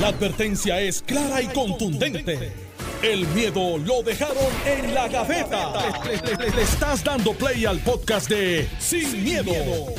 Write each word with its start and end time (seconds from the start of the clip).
La 0.00 0.08
advertencia 0.08 0.80
es 0.80 1.02
clara 1.02 1.40
y 1.42 1.46
contundente. 1.48 2.52
El 3.02 3.26
miedo 3.28 3.78
lo 3.78 4.02
dejaron 4.02 4.36
en 4.66 4.94
la 4.94 5.08
gaveta. 5.08 5.72
Le, 6.04 6.36
le- 6.36 6.50
le 6.56 6.62
estás 6.62 7.04
dando 7.04 7.32
play 7.34 7.64
al 7.66 7.78
podcast 7.80 8.28
de 8.30 8.66
Sin, 8.78 9.22
miedo, 9.22 9.52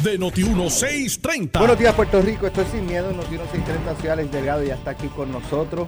de 0.03 0.19
Noti1630. 0.19 1.59
Buenos 1.59 1.77
días, 1.79 1.93
Puerto 1.93 2.21
Rico. 2.21 2.47
Estoy 2.47 2.65
sin 2.71 2.85
miedo. 2.87 3.11
Noticiero 3.13 3.43
630 3.51 3.95
Ciudad 4.01 4.13
Alex 4.13 4.31
Delgado 4.31 4.63
ya 4.63 4.73
está 4.75 4.91
aquí 4.91 5.07
con 5.07 5.31
nosotros. 5.31 5.87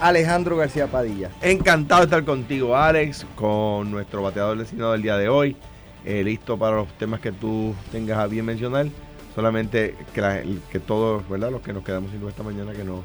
Alejandro 0.00 0.56
García 0.56 0.86
Padilla. 0.88 1.30
Encantado 1.40 2.00
de 2.02 2.04
estar 2.06 2.24
contigo, 2.24 2.76
Alex, 2.76 3.24
con 3.34 3.90
nuestro 3.90 4.22
bateador 4.22 4.58
designado 4.58 4.92
del 4.92 5.02
día 5.02 5.16
de 5.16 5.28
hoy. 5.28 5.56
Eh, 6.04 6.22
listo 6.22 6.58
para 6.58 6.76
los 6.76 6.88
temas 6.98 7.20
que 7.20 7.32
tú 7.32 7.74
tengas 7.92 8.18
a 8.18 8.26
bien 8.26 8.44
mencionar. 8.44 8.86
Solamente 9.34 9.94
que, 10.12 10.20
la- 10.20 10.42
que 10.70 10.80
todos, 10.80 11.28
¿verdad? 11.28 11.50
Los 11.52 11.62
que 11.62 11.72
nos 11.72 11.84
quedamos 11.84 12.10
sin 12.10 12.20
luz 12.20 12.30
esta 12.30 12.42
mañana, 12.42 12.72
que 12.72 12.82
no, 12.84 13.02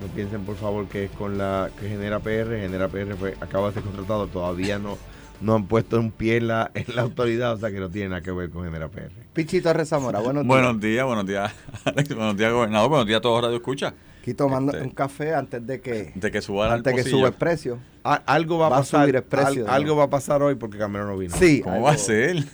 no 0.00 0.06
piensen 0.08 0.42
por 0.44 0.56
favor 0.56 0.86
que 0.88 1.04
es 1.04 1.10
con 1.12 1.38
la 1.38 1.70
que 1.80 1.88
genera 1.88 2.18
PR. 2.20 2.58
Genera 2.60 2.88
PR 2.88 3.14
fue- 3.16 3.34
acaba 3.40 3.68
de 3.68 3.74
ser 3.74 3.82
contratado, 3.82 4.26
todavía 4.26 4.78
no, 4.78 4.98
no 5.40 5.54
han 5.54 5.66
puesto 5.66 5.98
un 5.98 6.10
pie 6.10 6.36
en 6.38 6.48
la, 6.48 6.70
en 6.74 6.84
la 6.94 7.02
autoridad, 7.02 7.54
o 7.54 7.58
sea 7.58 7.70
que 7.70 7.80
no 7.80 7.90
tiene 7.90 8.10
nada 8.10 8.20
que 8.22 8.30
ver 8.32 8.50
con 8.50 8.64
Genera 8.64 8.88
PR. 8.88 9.10
Pichito 9.32 9.72
Rezamora, 9.72 10.20
buenos 10.20 10.44
días. 10.44 10.48
Buenos 10.48 10.80
días, 10.80 11.06
buenos 11.06 11.26
días, 11.26 11.52
Alex, 11.84 12.08
buenos 12.14 12.36
días, 12.36 12.52
gobernador, 12.52 12.88
buenos 12.88 13.06
días 13.06 13.18
a 13.18 13.22
todos 13.22 13.42
Radio 13.42 13.56
Escucha. 13.56 13.94
Aquí 14.22 14.34
tomando 14.34 14.72
Este- 14.72 14.82
un 14.84 14.90
café 14.90 15.34
antes 15.34 15.64
de 15.66 15.80
que, 15.80 16.12
De 16.14 16.30
que 16.32 16.42
suba 16.42 16.72
antes 16.74 16.94
que 16.94 17.04
suba 17.08 17.28
el 17.28 17.34
precio. 17.34 17.78
A- 18.02 18.14
algo 18.26 18.58
va 18.58 18.66
a 18.66 18.70
Va 18.70 18.76
a 18.76 18.80
pasar. 18.80 19.02
subir 19.02 19.16
el 19.16 19.22
precio, 19.22 19.62
al- 19.62 19.66
¿no? 19.66 19.72
algo 19.72 19.96
va 19.96 20.04
a 20.04 20.10
pasar 20.10 20.42
hoy 20.42 20.56
porque 20.56 20.78
Cameron 20.78 21.08
no 21.08 21.16
vino. 21.16 21.34
Sí. 21.36 21.60
¿Cómo 21.60 21.74
algo- 21.76 21.86
va 21.86 21.92
a 21.92 21.96
ser? 21.98 22.44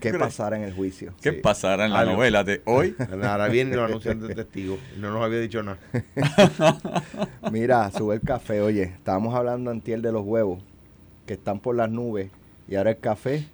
¿Qué 0.00 0.14
pasará 0.14 0.56
en 0.56 0.62
el 0.64 0.72
juicio? 0.74 1.12
¿Qué 1.20 1.32
Sí. 1.32 1.36
pasará 1.42 1.84
en 1.86 1.92
la 1.92 2.00
Algo. 2.00 2.14
novela 2.14 2.42
de 2.44 2.62
hoy? 2.64 2.94
Ahora 3.22 3.48
viene 3.48 3.72
y 3.72 3.74
lo 3.76 3.84
anuncian 3.84 4.20
de 4.20 4.34
testigo. 4.34 4.78
No 4.98 5.12
nos 5.12 5.22
había 5.22 5.40
dicho 5.40 5.62
nada. 5.62 5.78
Mira, 7.50 7.90
sube 7.90 8.14
el 8.16 8.20
café. 8.20 8.60
Oye, 8.60 8.82
estábamos 8.84 9.34
hablando 9.34 9.70
antier 9.70 10.00
de 10.00 10.12
los 10.12 10.24
huevos 10.24 10.62
que 11.26 11.34
están 11.34 11.60
por 11.60 11.76
las 11.76 11.90
nubes 11.90 12.30
y 12.68 12.74
ahora 12.76 12.90
el 12.90 12.98
café, 12.98 13.46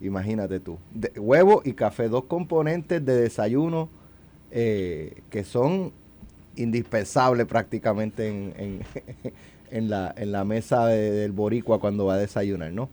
imagínate 0.00 0.60
tú. 0.60 0.78
De- 0.94 1.12
huevo 1.18 1.62
y 1.64 1.72
café, 1.72 2.08
dos 2.08 2.24
componentes 2.24 3.04
de 3.04 3.14
desayuno 3.20 3.88
eh, 4.50 5.22
que 5.30 5.44
son 5.44 5.92
indispensables 6.56 7.46
prácticamente 7.46 8.28
en, 8.28 8.54
en- 8.56 8.80
en 9.70 9.90
la, 9.90 10.12
en 10.16 10.32
la 10.32 10.44
mesa 10.44 10.86
de- 10.86 11.10
del 11.10 11.32
boricua 11.32 11.78
cuando 11.80 12.06
va 12.06 12.14
a 12.14 12.18
desayunar, 12.18 12.72
¿no? 12.72 12.88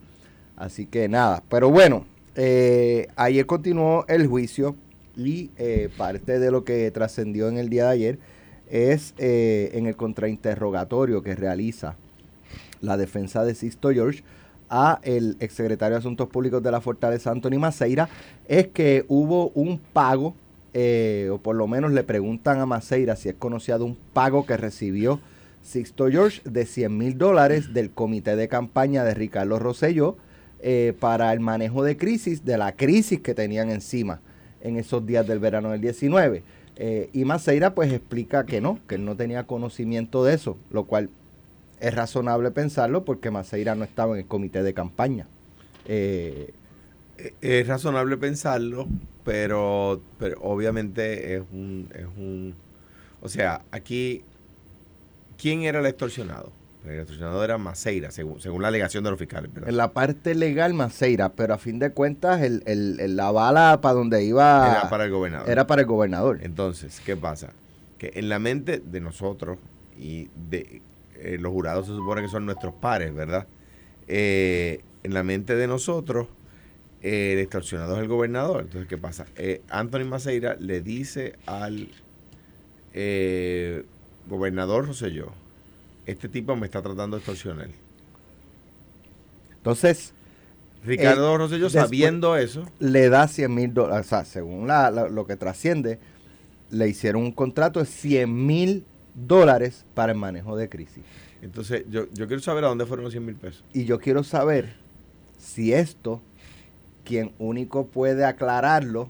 Así 0.56 0.86
que 0.86 1.08
nada, 1.08 1.42
pero 1.48 1.70
bueno, 1.70 2.04
eh, 2.40 3.08
ayer 3.16 3.46
continuó 3.46 4.04
el 4.06 4.28
juicio 4.28 4.76
y 5.16 5.50
eh, 5.56 5.88
parte 5.96 6.38
de 6.38 6.52
lo 6.52 6.62
que 6.62 6.88
trascendió 6.92 7.48
en 7.48 7.58
el 7.58 7.68
día 7.68 7.86
de 7.86 7.90
ayer 7.90 8.18
es 8.70 9.12
eh, 9.18 9.72
en 9.74 9.88
el 9.88 9.96
contrainterrogatorio 9.96 11.24
que 11.24 11.34
realiza 11.34 11.96
la 12.80 12.96
defensa 12.96 13.44
de 13.44 13.56
Sisto 13.56 13.90
George 13.90 14.22
a 14.70 15.00
el 15.02 15.36
exsecretario 15.40 15.96
de 15.96 15.98
Asuntos 15.98 16.28
Públicos 16.28 16.62
de 16.62 16.70
la 16.70 16.80
Fortaleza, 16.80 17.32
Anthony 17.32 17.58
Maceira, 17.58 18.08
es 18.46 18.68
que 18.68 19.04
hubo 19.08 19.48
un 19.56 19.80
pago, 19.80 20.36
o 21.32 21.38
por 21.38 21.56
lo 21.56 21.66
menos 21.66 21.90
le 21.90 22.04
preguntan 22.04 22.60
a 22.60 22.66
Maceira 22.66 23.16
si 23.16 23.30
es 23.30 23.34
conocido 23.34 23.84
un 23.84 23.96
pago 24.12 24.46
que 24.46 24.56
recibió 24.56 25.18
Sixto 25.64 26.08
George 26.08 26.42
de 26.44 26.66
100 26.66 26.96
mil 26.96 27.18
dólares 27.18 27.74
del 27.74 27.90
comité 27.90 28.36
de 28.36 28.46
campaña 28.46 29.02
de 29.02 29.14
Ricardo 29.14 29.58
Rosselló 29.58 30.18
eh, 30.60 30.94
para 30.98 31.32
el 31.32 31.40
manejo 31.40 31.82
de 31.84 31.96
crisis, 31.96 32.44
de 32.44 32.58
la 32.58 32.76
crisis 32.76 33.20
que 33.20 33.34
tenían 33.34 33.70
encima 33.70 34.22
en 34.60 34.76
esos 34.76 35.06
días 35.06 35.26
del 35.26 35.38
verano 35.40 35.70
del 35.70 35.80
19. 35.80 36.44
Eh, 36.76 37.10
y 37.12 37.24
Maceira 37.24 37.74
pues 37.74 37.92
explica 37.92 38.46
que 38.46 38.60
no, 38.60 38.80
que 38.86 38.96
él 38.96 39.04
no 39.04 39.16
tenía 39.16 39.46
conocimiento 39.46 40.24
de 40.24 40.34
eso, 40.34 40.58
lo 40.70 40.84
cual 40.86 41.10
es 41.80 41.94
razonable 41.94 42.50
pensarlo 42.50 43.04
porque 43.04 43.30
Maceira 43.30 43.74
no 43.74 43.84
estaba 43.84 44.14
en 44.14 44.20
el 44.20 44.26
comité 44.28 44.62
de 44.62 44.74
campaña. 44.74 45.28
Eh, 45.84 46.54
Es 47.40 47.66
razonable 47.68 48.16
pensarlo, 48.16 48.92
pero, 49.24 50.02
pero 50.18 50.40
obviamente 50.42 51.36
es 51.36 51.42
un, 51.52 51.88
es 51.94 52.06
un... 52.16 52.62
O 53.20 53.28
sea, 53.28 53.66
aquí, 53.72 54.24
¿quién 55.36 55.62
era 55.62 55.80
el 55.80 55.86
extorsionado? 55.86 56.57
El 56.88 57.00
extorsionado 57.00 57.44
era 57.44 57.58
Maceira, 57.58 58.10
según, 58.10 58.40
según 58.40 58.62
la 58.62 58.68
alegación 58.68 59.04
de 59.04 59.10
los 59.10 59.18
fiscales. 59.18 59.52
¿verdad? 59.52 59.68
en 59.68 59.76
la 59.76 59.92
parte 59.92 60.34
legal 60.34 60.74
Maceira, 60.74 61.30
pero 61.30 61.54
a 61.54 61.58
fin 61.58 61.78
de 61.78 61.90
cuentas 61.90 62.40
el, 62.42 62.62
el- 62.66 62.98
el- 63.00 63.16
la 63.16 63.30
bala 63.30 63.80
para 63.80 63.94
donde 63.94 64.24
iba 64.24 64.70
era 64.80 64.88
para 64.90 65.04
el 65.04 65.10
gobernador. 65.10 65.50
era 65.50 65.66
para 65.66 65.82
el 65.82 65.86
gobernador. 65.86 66.38
Entonces, 66.42 67.00
¿qué 67.04 67.16
pasa? 67.16 67.50
Que 67.98 68.12
en 68.14 68.28
la 68.28 68.38
mente 68.38 68.78
de 68.78 69.00
nosotros 69.00 69.58
y 69.98 70.28
de 70.50 70.80
eh, 71.16 71.36
los 71.40 71.52
jurados 71.52 71.86
se 71.86 71.92
supone 71.92 72.22
que 72.22 72.28
son 72.28 72.46
nuestros 72.46 72.72
pares, 72.74 73.12
¿verdad? 73.14 73.46
Eh, 74.06 74.82
en 75.02 75.14
la 75.14 75.22
mente 75.24 75.54
de 75.56 75.66
nosotros, 75.66 76.28
eh, 77.02 77.32
el 77.34 77.38
extorsionado 77.40 77.96
es 77.96 78.02
el 78.02 78.08
gobernador. 78.08 78.62
Entonces, 78.62 78.88
¿qué 78.88 78.98
pasa? 78.98 79.26
Anthony 79.68 80.04
Maceira 80.04 80.56
le 80.60 80.80
dice 80.80 81.34
al 81.46 81.88
gobernador 84.28 84.86
Rosselló, 84.86 85.32
este 86.10 86.28
tipo 86.28 86.56
me 86.56 86.66
está 86.66 86.82
tratando 86.82 87.16
de 87.16 87.20
extorsionar. 87.20 87.68
Entonces 89.56 90.12
Ricardo 90.84 91.34
Eh, 91.34 91.38
Rosselló, 91.38 91.68
sabiendo 91.70 92.36
eso, 92.36 92.64
le 92.78 93.08
da 93.08 93.26
100 93.28 93.52
mil 93.54 93.74
dólares, 93.74 94.06
o 94.06 94.08
sea, 94.08 94.24
según 94.24 94.66
la- 94.68 94.90
la- 94.90 95.08
lo 95.08 95.26
que 95.26 95.36
trasciende, 95.36 95.98
le 96.70 96.88
hicieron 96.88 97.22
un 97.22 97.32
contrato 97.32 97.80
de 97.80 97.86
100 97.86 98.46
mil 98.46 98.84
dólares 99.14 99.84
para 99.94 100.12
el 100.12 100.18
manejo 100.18 100.56
de 100.56 100.68
crisis. 100.68 101.02
entonces 101.42 101.84
yo, 101.88 102.06
yo 102.14 102.26
quiero 102.26 102.42
saber 102.42 102.64
a 102.64 102.68
dónde 102.68 102.84
fueron 102.86 103.04
los 103.04 103.12
100 103.12 103.24
mil 103.26 103.34
pesos. 103.36 103.62
Y 103.72 103.84
yo 103.84 103.98
quiero 104.00 104.24
saber 104.24 104.74
si 105.38 105.72
esto, 105.72 106.20
quien 107.04 107.32
único 107.38 107.86
puede 107.86 108.24
aclararlo, 108.24 109.08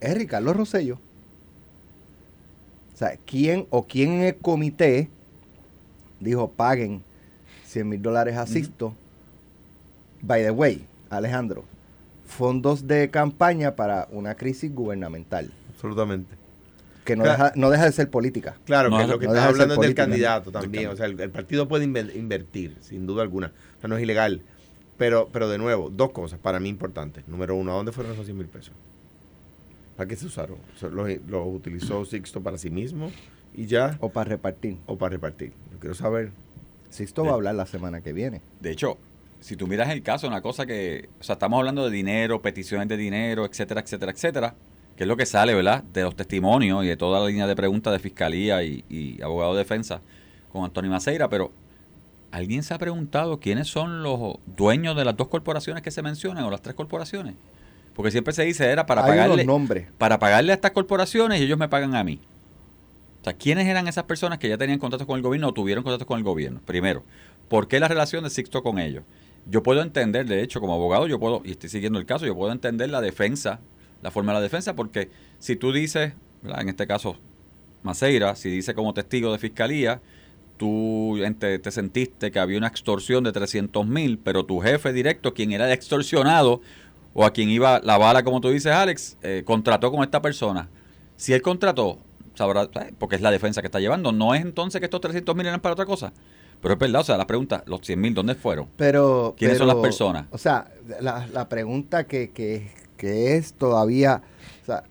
es 0.00 0.14
Ricardo 0.14 0.52
Rosello. 0.54 0.98
O 2.94 2.96
sea, 2.96 3.16
¿quién 3.26 3.66
o 3.70 3.86
quién 3.86 4.12
en 4.12 4.22
el 4.22 4.36
comité 4.36 5.08
dijo 6.22 6.50
paguen 6.50 7.02
100 7.66 7.88
mil 7.88 8.02
dólares 8.02 8.36
a 8.36 8.46
Sisto? 8.46 8.94
By 10.22 10.42
the 10.42 10.50
way, 10.50 10.84
Alejandro, 11.10 11.64
fondos 12.26 12.86
de 12.86 13.10
campaña 13.10 13.74
para 13.74 14.08
una 14.12 14.34
crisis 14.36 14.72
gubernamental, 14.74 15.50
Absolutamente. 15.74 16.34
que 17.04 17.16
no, 17.16 17.24
Claro. 17.24 17.44
deja, 17.44 17.52
no 17.56 17.70
deja 17.70 17.84
de 17.86 17.92
ser 17.92 18.08
política. 18.10 18.56
Claro, 18.64 18.88
No 18.90 18.98
que 18.98 19.06
lo 19.06 19.18
que 19.18 19.26
no 19.26 19.32
estás 19.32 19.34
deja 19.34 19.46
de 19.48 19.52
ser 19.54 19.62
hablando 19.62 19.82
es 19.82 19.88
del 19.88 19.94
candidato 19.96 20.52
también. 20.52 20.84
can- 20.84 20.92
O 20.92 20.96
sea, 20.96 21.06
el, 21.06 21.18
el 21.20 21.30
partido 21.30 21.66
puede 21.66 21.86
inver- 21.86 22.14
invertir, 22.14 22.76
sin 22.80 23.06
duda 23.06 23.22
alguna. 23.22 23.52
O 23.78 23.80
sea, 23.80 23.88
no 23.88 23.96
es 23.96 24.02
ilegal. 24.02 24.42
Pero, 24.98 25.28
pero 25.32 25.48
de 25.48 25.58
nuevo, 25.58 25.90
dos 25.90 26.10
cosas 26.12 26.38
para 26.38 26.60
mí 26.60 26.68
importantes. 26.68 27.26
Número 27.26 27.56
uno, 27.56 27.72
¿a 27.72 27.74
dónde 27.76 27.90
fueron 27.90 28.12
esos 28.12 28.24
100 28.26 28.38
mil 28.38 28.46
pesos? 28.46 28.72
¿Para 29.96 30.06
qué 30.08 30.14
se 30.14 30.26
usaron? 30.26 30.58
O 30.76 30.78
sea, 30.78 30.88
¿Los, 30.90 31.08
los 31.26 31.46
utilizó 31.48 32.04
Sixto 32.04 32.40
para 32.40 32.56
sí 32.56 32.70
mismo 32.70 33.10
y 33.54 33.66
ya? 33.66 33.96
O 34.00 34.10
para 34.10 34.28
repartir. 34.30 34.78
¿O 34.86 34.96
para 34.96 35.10
repartir? 35.10 35.52
Quiero 35.82 35.94
saber. 35.96 36.30
Sisto 36.90 37.24
va 37.24 37.32
a 37.32 37.34
hablar 37.34 37.56
la 37.56 37.66
semana 37.66 38.02
que 38.02 38.12
viene. 38.12 38.40
De 38.60 38.70
hecho, 38.70 38.98
si 39.40 39.56
tú 39.56 39.66
miras 39.66 39.90
el 39.90 40.02
caso, 40.04 40.28
una 40.28 40.40
cosa 40.40 40.64
que, 40.64 41.08
o 41.20 41.24
sea, 41.24 41.32
estamos 41.32 41.58
hablando 41.58 41.84
de 41.84 41.90
dinero, 41.90 42.40
peticiones 42.40 42.86
de 42.86 42.96
dinero, 42.96 43.44
etcétera, 43.44 43.80
etcétera, 43.80 44.12
etcétera, 44.12 44.54
que 44.96 45.02
es 45.02 45.08
lo 45.08 45.16
que 45.16 45.26
sale, 45.26 45.54
¿verdad? 45.54 45.82
De 45.92 46.02
los 46.02 46.14
testimonios 46.14 46.84
y 46.84 46.86
de 46.86 46.96
toda 46.96 47.18
la 47.18 47.26
línea 47.26 47.48
de 47.48 47.56
preguntas 47.56 47.92
de 47.92 47.98
fiscalía 47.98 48.62
y, 48.62 48.84
y 48.88 49.20
abogado 49.22 49.54
de 49.54 49.58
defensa 49.58 50.00
con 50.52 50.64
Antonio 50.64 50.88
Maceira, 50.88 51.28
pero 51.28 51.50
¿alguien 52.30 52.62
se 52.62 52.74
ha 52.74 52.78
preguntado 52.78 53.40
quiénes 53.40 53.66
son 53.66 54.04
los 54.04 54.36
dueños 54.56 54.94
de 54.96 55.04
las 55.04 55.16
dos 55.16 55.26
corporaciones 55.26 55.82
que 55.82 55.90
se 55.90 56.02
mencionan 56.02 56.44
o 56.44 56.50
las 56.50 56.62
tres 56.62 56.76
corporaciones? 56.76 57.34
Porque 57.94 58.12
siempre 58.12 58.32
se 58.32 58.44
dice 58.44 58.70
era 58.70 58.86
para 58.86 59.02
Hay 59.04 59.10
pagarle 59.10 59.44
nombres. 59.44 59.88
para 59.98 60.20
pagarle 60.20 60.52
a 60.52 60.54
estas 60.54 60.70
corporaciones 60.70 61.40
y 61.40 61.44
ellos 61.44 61.58
me 61.58 61.68
pagan 61.68 61.96
a 61.96 62.04
mí. 62.04 62.20
O 63.22 63.24
sea, 63.24 63.34
¿quiénes 63.34 63.68
eran 63.68 63.86
esas 63.86 64.02
personas 64.04 64.40
que 64.40 64.48
ya 64.48 64.58
tenían 64.58 64.80
contactos 64.80 65.06
con 65.06 65.16
el 65.16 65.22
gobierno 65.22 65.48
o 65.48 65.54
tuvieron 65.54 65.84
contactos 65.84 66.08
con 66.08 66.18
el 66.18 66.24
gobierno? 66.24 66.60
Primero, 66.66 67.04
¿por 67.48 67.68
qué 67.68 67.78
la 67.78 67.86
relación 67.86 68.24
de 68.24 68.30
Sixto 68.30 68.64
con 68.64 68.80
ellos? 68.80 69.04
Yo 69.46 69.62
puedo 69.62 69.80
entender, 69.80 70.26
de 70.26 70.42
hecho, 70.42 70.60
como 70.60 70.74
abogado, 70.74 71.06
yo 71.06 71.20
puedo, 71.20 71.40
y 71.44 71.52
estoy 71.52 71.70
siguiendo 71.70 72.00
el 72.00 72.04
caso, 72.04 72.26
yo 72.26 72.34
puedo 72.34 72.50
entender 72.50 72.90
la 72.90 73.00
defensa, 73.00 73.60
la 74.02 74.10
forma 74.10 74.32
de 74.32 74.38
la 74.38 74.42
defensa, 74.42 74.74
porque 74.74 75.08
si 75.38 75.54
tú 75.54 75.72
dices, 75.72 76.14
en 76.44 76.68
este 76.68 76.86
caso, 76.88 77.16
Maceira, 77.84 78.34
si 78.34 78.50
dice 78.50 78.74
como 78.74 78.92
testigo 78.92 79.30
de 79.30 79.38
fiscalía, 79.38 80.00
tú 80.56 81.18
te 81.38 81.70
sentiste 81.70 82.32
que 82.32 82.40
había 82.40 82.58
una 82.58 82.68
extorsión 82.68 83.22
de 83.22 83.30
300 83.30 83.86
mil, 83.86 84.18
pero 84.18 84.44
tu 84.44 84.58
jefe 84.58 84.92
directo, 84.92 85.32
quien 85.32 85.52
era 85.52 85.66
el 85.66 85.72
extorsionado, 85.72 86.60
o 87.14 87.24
a 87.24 87.32
quien 87.32 87.50
iba 87.50 87.80
la 87.80 87.98
bala, 87.98 88.22
como 88.22 88.40
tú 88.40 88.48
dices, 88.50 88.72
Alex, 88.72 89.16
eh, 89.22 89.42
contrató 89.44 89.90
con 89.90 90.02
esta 90.02 90.22
persona. 90.22 90.68
Si 91.16 91.32
él 91.32 91.42
contrató, 91.42 91.98
sabrá, 92.34 92.68
porque 92.98 93.16
es 93.16 93.22
la 93.22 93.30
defensa 93.30 93.60
que 93.60 93.66
está 93.68 93.80
llevando, 93.80 94.12
no 94.12 94.34
es 94.34 94.42
entonces 94.42 94.80
que 94.80 94.86
estos 94.86 95.00
300 95.00 95.34
mil 95.36 95.46
eran 95.46 95.60
para 95.60 95.72
otra 95.74 95.86
cosa. 95.86 96.12
Pero 96.60 96.74
es 96.74 96.80
verdad, 96.80 97.00
o 97.00 97.04
sea, 97.04 97.16
la 97.16 97.26
pregunta, 97.26 97.64
los 97.66 97.80
100 97.80 98.00
mil, 98.00 98.14
¿dónde 98.14 98.34
fueron? 98.36 98.68
Pero, 98.76 99.34
¿Quiénes 99.36 99.58
son 99.58 99.66
las 99.66 99.76
personas? 99.76 100.26
O 100.30 100.38
sea, 100.38 100.68
la, 101.00 101.26
la 101.26 101.48
pregunta 101.48 102.04
que, 102.04 102.30
que, 102.30 102.70
que 102.96 103.36
es 103.36 103.52
todavía, 103.54 104.22
o 104.62 104.66
sea, 104.66 104.84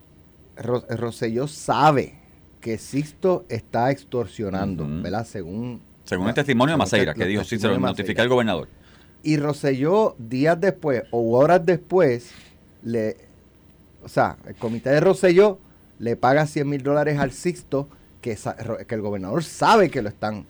Ro- 0.57 0.83
Rosselló 0.89 1.47
sabe 1.47 2.15
que 2.59 2.77
Sixto 2.77 3.45
está 3.47 3.89
extorsionando, 3.89 4.83
Ujú. 4.83 5.01
¿verdad? 5.01 5.25
Según 5.25 5.81
Según 6.03 6.27
el 6.27 6.33
testimonio 6.33 6.73
de 6.73 6.77
Maceira, 6.77 7.13
que 7.13 7.25
dijo, 7.25 7.43
sí, 7.45 7.57
se 7.57 7.67
lo 7.69 7.79
notifica 7.79 8.21
el 8.21 8.29
gobernador. 8.29 8.67
Y 9.23 9.37
Rosselló, 9.37 10.15
días 10.19 10.59
después 10.59 11.03
o 11.11 11.37
horas 11.37 11.65
después, 11.65 12.31
le, 12.83 13.15
o 14.03 14.09
sea, 14.09 14.35
el 14.45 14.55
comité 14.55 14.89
de 14.89 14.99
Rosselló 14.99 15.57
le 16.01 16.15
paga 16.15 16.47
100 16.47 16.67
mil 16.67 16.83
dólares 16.83 17.19
al 17.19 17.31
Sixto, 17.31 17.87
que, 18.21 18.37
que 18.87 18.95
el 18.95 19.01
gobernador 19.01 19.43
sabe 19.43 19.89
que 19.89 20.01
lo 20.01 20.09
están 20.09 20.45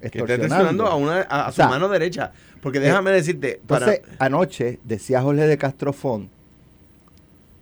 Que 0.00 0.06
está 0.06 0.18
extorsionando. 0.18 0.44
extorsionando 0.44 0.86
a, 0.86 0.94
una, 0.96 1.20
a, 1.22 1.46
a 1.46 1.48
O 1.48 1.52
su 1.52 1.62
mano 1.62 1.88
derecha. 1.88 2.32
Porque 2.62 2.78
déjame 2.80 3.10
decirte, 3.10 3.60
para, 3.66 3.94
Entonces, 3.94 4.16
anoche 4.18 4.78
decía 4.84 5.22
Jorge 5.22 5.46
de 5.46 5.56
Castrofón 5.58 6.28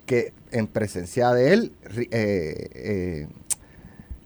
que 0.04 0.32
en 0.50 0.66
presencia 0.66 1.30
de 1.32 1.52
él, 1.52 1.72
eh, 1.94 2.08
eh, 2.10 3.28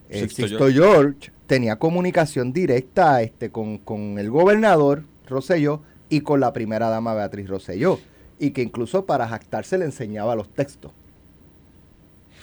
eh, 0.08 0.20
Sixto 0.20 0.48
Sixto 0.48 0.68
George 0.68 1.30
tenía 1.46 1.76
comunicación 1.76 2.52
directa 2.52 3.20
este, 3.20 3.50
con, 3.50 3.78
con 3.78 4.18
el 4.18 4.30
gobernador 4.30 5.02
Rosselló 5.28 5.82
y 6.08 6.20
con 6.20 6.40
la 6.40 6.52
primera 6.52 6.88
dama 6.88 7.14
Beatriz 7.14 7.48
Rosselló. 7.48 7.98
Y 8.38 8.52
que 8.52 8.62
incluso 8.62 9.04
para 9.04 9.28
jactarse 9.28 9.76
le 9.76 9.84
enseñaba 9.84 10.34
los 10.34 10.48
textos. 10.48 10.92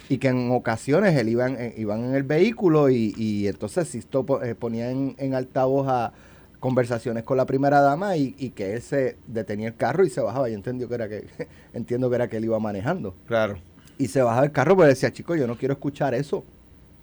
Y 0.09 0.17
que 0.17 0.27
en 0.29 0.51
ocasiones 0.51 1.15
él 1.15 1.29
iba 1.29 1.47
en, 1.47 1.55
eh, 1.59 1.73
iban 1.77 2.03
en 2.03 2.15
el 2.15 2.23
vehículo 2.23 2.89
y, 2.89 3.13
y 3.15 3.47
entonces 3.47 3.87
Sisto 3.87 4.25
eh, 4.43 4.55
ponía 4.55 4.89
en, 4.91 5.15
en 5.19 5.35
altavoz 5.35 5.87
a 5.87 6.11
conversaciones 6.59 7.23
con 7.23 7.37
la 7.37 7.45
primera 7.45 7.79
dama 7.79 8.17
y, 8.17 8.35
y 8.37 8.49
que 8.49 8.73
él 8.73 8.81
se 8.81 9.15
detenía 9.27 9.67
el 9.67 9.75
carro 9.75 10.03
y 10.03 10.09
se 10.09 10.19
bajaba. 10.21 10.49
Yo 10.49 10.55
entendí 10.55 10.85
que 10.87 10.93
era 10.95 11.07
que, 11.07 11.25
entiendo 11.73 12.09
que 12.09 12.15
era 12.15 12.27
que 12.27 12.37
él 12.37 12.45
iba 12.45 12.59
manejando. 12.59 13.15
claro. 13.27 13.57
Y 13.97 14.07
se 14.07 14.21
bajaba 14.21 14.45
el 14.45 14.53
carro 14.53 14.77
porque 14.77 14.87
decía, 14.91 15.11
chico, 15.11 15.35
yo 15.35 15.45
no 15.45 15.57
quiero 15.57 15.73
escuchar 15.73 16.13
eso. 16.13 16.45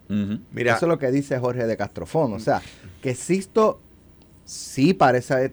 Mira, 0.09 0.77
Eso 0.77 0.87
es 0.87 0.89
lo 0.89 0.99
que 0.99 1.11
dice 1.11 1.39
Jorge 1.39 1.67
de 1.67 1.77
Castrofón. 1.77 2.33
O 2.33 2.39
sea, 2.41 2.63
que 3.03 3.15
Sisto 3.15 3.81
sí 4.47 4.95
parece 4.95 5.53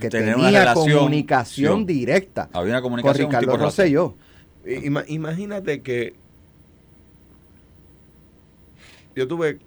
que 0.00 0.06
una 0.06 0.08
tenía 0.08 0.60
relación, 0.60 0.98
comunicación 0.98 1.80
sí. 1.80 1.84
directa 1.84 2.48
Había 2.54 2.72
una 2.72 2.80
con 2.80 2.92
comunicación 2.92 3.26
Ricardo 3.26 3.40
tipo 3.52 3.56
raza. 3.58 3.64
Rosselló. 3.82 4.14
imagínate 5.08 5.82
que 5.82 6.14
yo 9.14 9.28
tuve 9.28 9.58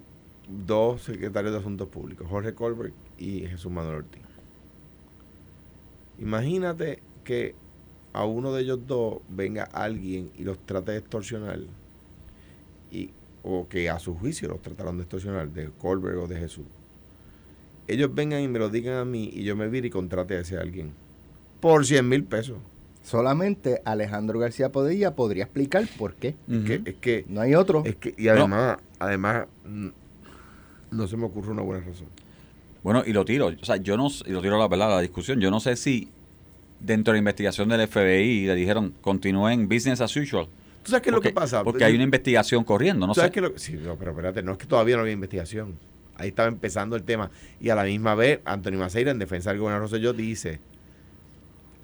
dos 0.48 1.02
secretarios 1.02 1.52
de 1.52 1.60
Asuntos 1.60 1.88
Públicos, 1.88 2.26
Jorge 2.28 2.54
Colbert 2.54 2.94
y 3.18 3.40
Jesús 3.40 3.70
Manuel 3.70 3.96
Ortiz. 3.96 4.22
Imagínate 6.18 7.00
que 7.24 7.54
a 8.12 8.24
uno 8.24 8.52
de 8.52 8.62
ellos 8.62 8.86
dos 8.86 9.18
venga 9.28 9.64
alguien 9.64 10.30
y 10.38 10.44
los 10.44 10.58
trate 10.58 10.92
de 10.92 10.98
extorsionar 10.98 11.58
y, 12.92 13.10
o 13.42 13.68
que 13.68 13.90
a 13.90 13.98
su 13.98 14.14
juicio 14.14 14.48
los 14.48 14.62
trataron 14.62 14.96
de 14.96 15.02
extorsionar, 15.02 15.48
de 15.50 15.70
Colbert 15.70 16.18
o 16.18 16.26
de 16.28 16.38
Jesús. 16.38 16.64
Ellos 17.88 18.14
vengan 18.14 18.40
y 18.40 18.48
me 18.48 18.58
lo 18.58 18.70
digan 18.70 18.96
a 18.96 19.04
mí 19.04 19.30
y 19.32 19.42
yo 19.42 19.56
me 19.56 19.68
vire 19.68 19.88
y 19.88 19.90
contrate 19.90 20.36
a 20.36 20.40
ese 20.40 20.56
alguien 20.56 20.92
por 21.60 21.84
100 21.84 22.08
mil 22.08 22.24
pesos. 22.24 22.58
Solamente 23.04 23.82
Alejandro 23.84 24.38
García 24.38 24.72
Podilla 24.72 25.14
podría 25.14 25.44
explicar 25.44 25.84
por 25.98 26.14
qué. 26.14 26.34
Es 26.50 26.64
que- 26.64 26.82
es 26.86 26.94
que 27.00 27.24
No 27.28 27.42
hay 27.42 27.54
otro. 27.54 27.82
Es 27.84 27.96
que, 27.96 28.14
y 28.16 28.28
además, 28.28 28.78
además, 28.98 29.46
mm, 29.66 29.88
no 30.90 31.06
se 31.06 31.16
me 31.18 31.24
ocurre 31.26 31.50
una 31.52 31.60
buena 31.62 31.84
razón. 31.84 32.06
Bueno, 32.82 33.02
y 33.06 33.12
lo 33.12 33.24
tiro, 33.26 33.48
o 33.48 33.64
sea, 33.64 33.76
yo 33.76 33.96
no, 33.98 34.08
y 34.26 34.30
lo 34.30 34.40
tiro 34.40 34.56
a 34.56 34.58
la 34.58 34.68
verdad, 34.68 34.92
a 34.92 34.96
la 34.96 35.00
discusión, 35.02 35.38
yo 35.38 35.50
no 35.50 35.60
sé 35.60 35.76
si 35.76 36.08
dentro 36.80 37.12
de 37.12 37.16
la 37.16 37.18
investigación 37.20 37.68
del 37.68 37.82
FBI 37.82 38.46
le 38.46 38.54
dijeron 38.54 38.94
continúen 39.02 39.68
business 39.68 40.00
as 40.00 40.16
usual. 40.16 40.46
¿Tú 40.82 40.90
sabes 40.90 41.02
qué 41.02 41.10
es 41.10 41.14
lo 41.14 41.20
que 41.20 41.30
pasa? 41.32 41.62
Porque 41.62 41.84
hay 41.84 41.94
una 41.94 42.04
investigación 42.04 42.64
corriendo, 42.64 43.06
no 43.06 43.12
¿Tú 43.14 43.20
sabes 43.20 43.28
sé. 43.30 43.32
qué 43.40 43.46
es 43.46 43.52
lo- 43.52 43.58
sí, 43.58 43.72
no, 43.84 43.96
pero 43.96 44.12
espérate, 44.12 44.42
no 44.42 44.52
es 44.52 44.58
que 44.58 44.66
todavía 44.66 44.96
no 44.96 45.02
había 45.02 45.12
investigación. 45.14 45.74
Ahí 46.16 46.28
estaba 46.28 46.48
empezando 46.48 46.94
el 46.96 47.02
tema. 47.02 47.30
Y 47.60 47.70
a 47.70 47.74
la 47.74 47.84
misma 47.84 48.14
vez, 48.14 48.40
Antonio 48.44 48.78
Maceira, 48.78 49.10
en 49.10 49.18
defensa 49.18 49.50
del 49.50 49.58
gobernador 49.60 49.88
Rosselló, 49.90 50.12
dice 50.12 50.60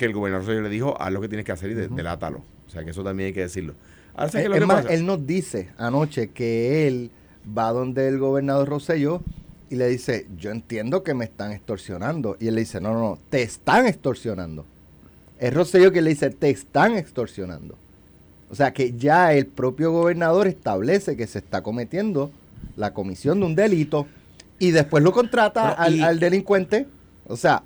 que 0.00 0.06
el 0.06 0.12
gobernador 0.12 0.62
le 0.62 0.68
dijo, 0.68 1.00
haz 1.00 1.12
lo 1.12 1.20
que 1.20 1.28
tienes 1.28 1.44
que 1.44 1.52
hacer 1.52 1.70
y 1.70 1.74
de- 1.74 1.88
delátalo. 1.88 2.38
O 2.66 2.70
sea, 2.70 2.82
que 2.84 2.90
eso 2.90 3.04
también 3.04 3.28
hay 3.28 3.32
que 3.32 3.42
decirlo. 3.42 3.74
Ahora, 4.14 4.30
¿sabes 4.32 4.32
qué 4.32 4.38
Es 4.40 4.44
es 4.44 4.48
lo 4.48 4.54
es 4.56 4.60
que 4.60 4.66
más, 4.66 4.82
pasa? 4.84 4.94
él 4.94 5.06
nos 5.06 5.26
dice 5.26 5.68
anoche 5.78 6.30
que 6.30 6.88
él 6.88 7.10
va 7.56 7.70
donde 7.72 8.08
el 8.08 8.18
gobernador 8.18 8.68
Rosselló 8.68 9.22
y 9.70 9.76
le 9.76 9.88
dice, 9.88 10.26
yo 10.36 10.50
entiendo 10.50 11.02
que 11.04 11.14
me 11.14 11.24
están 11.24 11.52
extorsionando. 11.52 12.36
Y 12.40 12.48
él 12.48 12.54
le 12.56 12.60
dice, 12.62 12.80
no, 12.80 12.92
no, 12.92 13.00
no, 13.00 13.18
te 13.30 13.42
están 13.42 13.86
extorsionando. 13.86 14.64
Es 15.38 15.54
Rosselló 15.54 15.92
que 15.92 16.02
le 16.02 16.10
dice, 16.10 16.30
te 16.30 16.50
están 16.50 16.96
extorsionando. 16.96 17.76
O 18.50 18.54
sea 18.54 18.72
que 18.72 18.92
ya 18.96 19.32
el 19.32 19.46
propio 19.46 19.92
gobernador 19.92 20.48
establece 20.48 21.16
que 21.16 21.26
se 21.26 21.38
está 21.38 21.62
cometiendo 21.62 22.30
la 22.76 22.92
comisión 22.94 23.38
de 23.40 23.46
un 23.46 23.54
delito 23.54 24.06
y 24.58 24.72
después 24.72 25.04
lo 25.04 25.12
contrata 25.12 25.70
al, 25.70 25.96
y- 25.96 26.02
al 26.02 26.18
delincuente. 26.18 26.86
O 27.28 27.36
sea, 27.36 27.62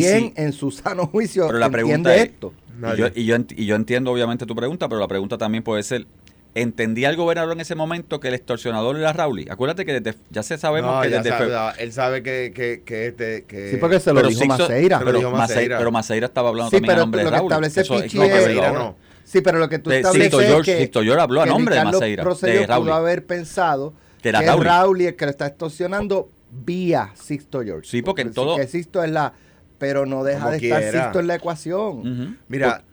¿quién 0.00 0.20
si- 0.20 0.32
en 0.36 0.52
su 0.52 0.70
sano 0.70 1.06
juicio 1.06 1.46
Pero 1.46 1.58
la 1.58 1.66
entiende 1.66 1.86
pregunta 1.86 2.14
es- 2.16 2.22
esto? 2.24 2.52
Y 2.94 2.96
yo, 2.98 3.06
y, 3.14 3.24
yo, 3.26 3.36
ent- 3.36 3.54
y 3.56 3.66
yo 3.66 3.76
entiendo 3.76 4.10
obviamente 4.10 4.46
tu 4.46 4.56
pregunta, 4.56 4.88
pero 4.88 5.00
la 5.00 5.08
pregunta 5.08 5.38
también 5.38 5.62
puede 5.62 5.82
ser, 5.82 6.06
¿entendía 6.54 7.08
el 7.10 7.16
gobernador 7.16 7.52
en 7.52 7.60
ese 7.60 7.74
momento 7.74 8.18
que 8.20 8.28
el 8.28 8.34
extorsionador 8.34 8.96
era 8.96 9.12
Rowley? 9.12 9.46
Acuérdate 9.50 9.84
que 9.86 10.00
desde- 10.00 10.18
ya 10.30 10.42
se 10.42 10.58
sabemos 10.58 10.96
No, 10.96 11.00
que 11.02 11.10
ya 11.10 11.22
desde 11.22 11.30
sabe, 11.30 11.82
él 11.82 11.92
sabe 11.92 12.22
que, 12.22 12.52
que, 12.54 12.82
que 12.84 13.06
este... 13.08 13.44
Que, 13.44 13.70
Sí, 13.70 13.76
porque 13.78 14.00
se 14.00 14.10
lo 14.10 14.16
pero 14.16 14.28
dijo 14.28 14.40
Sixto- 14.40 14.58
Maceira. 14.64 14.98
pero, 14.98 15.18
dijo 15.18 15.30
Maceira, 15.30 15.46
Maceira. 15.54 15.78
pero 15.78 15.92
Maceira 15.92 16.26
estaba 16.26 16.48
hablando 16.48 16.70
Sí, 16.70 16.76
también 16.76 16.90
a 16.90 16.94
pero 16.94 17.02
nombre 17.04 17.18
de 17.20 17.24
lo 17.24 17.30
que 17.30 17.36
Rowley. 17.36 17.48
establece 17.48 17.80
Eso 17.82 17.94
es- 18.02 18.14
no, 18.14 18.22
es- 18.24 18.30
Maceira. 18.32 18.94
Sí, 19.24 19.40
pero 19.40 19.58
lo 19.60 19.68
que 19.68 19.78
tú 19.78 19.88
De 19.90 19.96
estableces 19.98 20.24
Sixto 20.30 20.40
es 20.42 20.48
George- 20.48 20.72
que, 20.74 20.78
Sixto 20.80 21.02
George 21.02 21.22
habló 21.22 21.40
a 21.40 21.44
que 21.44 21.50
nombre 21.50 21.74
de 21.74 21.80
Ricardo 21.80 21.98
Maceira, 22.00 22.24
Rosselló 22.24 22.60
de 22.60 22.66
pudo 22.66 22.76
Rowley. 22.76 22.92
haber 22.94 23.24
pensado 23.26 23.94
Que 24.20 24.28
era 24.28 24.38
que 24.40 24.44
es 24.46 24.50
el 24.50 25.16
que 25.16 25.24
lo 25.24 25.30
está 25.30 25.46
extorsionando 25.46 26.28
vía 26.50 27.10
Sixto 27.14 27.62
George. 27.62 27.88
Sí, 27.88 28.02
porque 28.02 28.22
en 28.22 28.28
sí 28.28 28.34
todo- 28.34 28.56
Que 28.56 28.66
Sixto 28.66 29.02
es 29.02 29.10
la... 29.10 29.32
Pero 29.82 30.06
no 30.06 30.22
deja 30.22 30.38
Como 30.38 30.50
de 30.52 30.58
estar 30.58 31.20
en 31.20 31.26
la 31.26 31.34
ecuación. 31.34 32.38
Mira, 32.46 32.84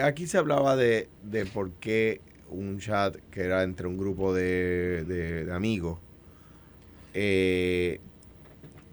aquí 0.00 0.26
se 0.26 0.36
hablaba 0.36 0.74
de, 0.74 1.08
de 1.22 1.46
por 1.46 1.70
qué 1.74 2.20
un 2.50 2.80
chat 2.80 3.14
que 3.30 3.42
era 3.42 3.62
entre 3.62 3.86
un 3.86 3.96
grupo 3.96 4.34
de, 4.34 5.04
de- 5.06 5.44
de 5.44 5.52
amigos 5.54 6.00
eh, 7.14 8.00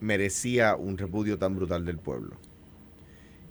merecía 0.01 0.75
un 0.75 0.95
repudio 0.99 1.39
tan 1.39 1.55
brutal 1.55 1.83
del 1.83 1.97
pueblo. 1.97 2.35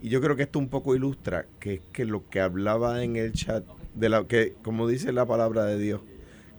Y 0.00 0.08
yo 0.08 0.20
creo 0.20 0.36
que 0.36 0.44
esto 0.44 0.60
un 0.60 0.68
poco 0.68 0.94
ilustra 0.94 1.46
que 1.58 1.74
es 1.74 1.80
que 1.92 2.04
lo 2.04 2.28
que 2.30 2.40
hablaba 2.40 3.02
en 3.02 3.16
el 3.16 3.32
chat, 3.32 3.64
de 3.96 4.08
la, 4.08 4.24
que 4.24 4.54
como 4.62 4.86
dice 4.86 5.10
la 5.12 5.26
palabra 5.26 5.64
de 5.64 5.78
Dios, 5.78 6.00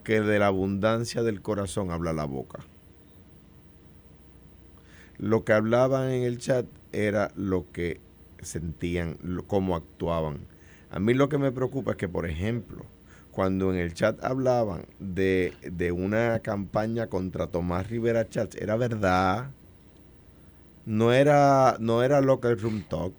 que 0.03 0.19
de 0.19 0.37
la 0.37 0.47
abundancia 0.47 1.23
del 1.23 1.41
corazón 1.41 1.91
habla 1.91 2.11
la 2.11 2.25
boca. 2.25 2.59
Lo 5.29 5.43
que 5.45 5.53
hablaban 5.53 6.09
en 6.11 6.23
el 6.23 6.37
chat 6.37 6.65
era 6.91 7.31
lo 7.35 7.71
que 7.71 8.01
sentían, 8.41 9.17
lo- 9.23 9.45
cómo 9.47 9.75
actuaban. 9.75 10.39
A 10.89 10.99
mí 10.99 11.13
lo 11.13 11.29
que 11.29 11.37
me 11.37 11.51
preocupa 11.51 11.91
es 11.91 11.97
que, 11.97 12.09
por 12.09 12.25
ejemplo, 12.25 12.85
cuando 13.31 13.71
en 13.73 13.79
el 13.79 13.93
chat 13.93 14.21
hablaban 14.23 14.85
de, 14.99 15.53
de 15.71 15.91
una 15.91 16.39
campaña 16.39 17.07
contra 17.07 17.47
Tomás 17.47 17.89
Rivera 17.89 18.29
Chats, 18.29 18.55
era 18.57 18.75
verdad. 18.75 19.49
No 20.85 21.11
era, 21.11 21.75
no 21.79 22.03
era 22.03 22.21
local 22.21 22.57
room 22.59 22.83
talk. 22.83 23.13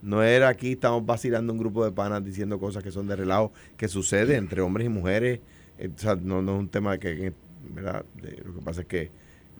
No 0.00 0.22
era 0.22 0.48
aquí 0.48 0.72
estamos 0.72 1.04
vacilando 1.04 1.52
un 1.52 1.58
grupo 1.58 1.84
de 1.84 1.90
panas 1.92 2.24
diciendo 2.24 2.60
cosas 2.60 2.82
que 2.84 2.92
son 2.92 3.08
de 3.08 3.16
relajo, 3.16 3.52
que 3.76 3.88
sucede 3.88 4.36
entre 4.36 4.60
hombres 4.62 4.86
y 4.86 4.90
mujeres. 4.90 5.40
Eh, 5.78 5.90
o 5.94 5.98
sea, 5.98 6.14
no, 6.16 6.40
no 6.42 6.54
es 6.54 6.60
un 6.60 6.68
tema 6.68 6.98
que, 6.98 7.16
que. 7.16 7.32
De- 8.22 8.42
lo 8.44 8.54
que 8.54 8.60
pasa 8.64 8.82
es 8.82 8.86
que, 8.86 9.10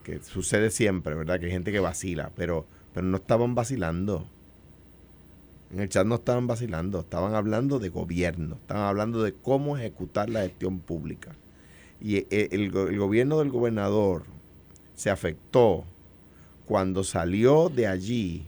que 0.08 0.22
sucede 0.22 0.70
siempre, 0.70 1.14
¿verdad? 1.14 1.38
Que 1.38 1.46
hay 1.46 1.52
gente 1.52 1.70
que 1.70 1.80
vacila, 1.80 2.32
pero, 2.34 2.66
pero 2.94 3.06
no 3.06 3.18
estaban 3.18 3.54
vacilando. 3.54 4.26
En 5.70 5.80
el 5.80 5.90
chat 5.90 6.06
no 6.06 6.14
estaban 6.14 6.46
vacilando, 6.46 7.00
estaban 7.00 7.34
hablando 7.34 7.78
de 7.78 7.90
gobierno, 7.90 8.54
estaban 8.54 8.84
hablando 8.84 9.22
de 9.22 9.34
cómo 9.34 9.76
ejecutar 9.76 10.30
la 10.30 10.40
gestión 10.40 10.78
pública. 10.80 11.32
Y 12.00 12.16
eh, 12.16 12.48
el, 12.52 12.70
go- 12.70 12.88
el 12.88 12.98
gobierno 12.98 13.40
del 13.40 13.50
gobernador 13.50 14.24
se 14.94 15.10
afectó 15.10 15.84
cuando 16.64 17.04
salió 17.04 17.68
de 17.68 17.86
allí 17.86 18.46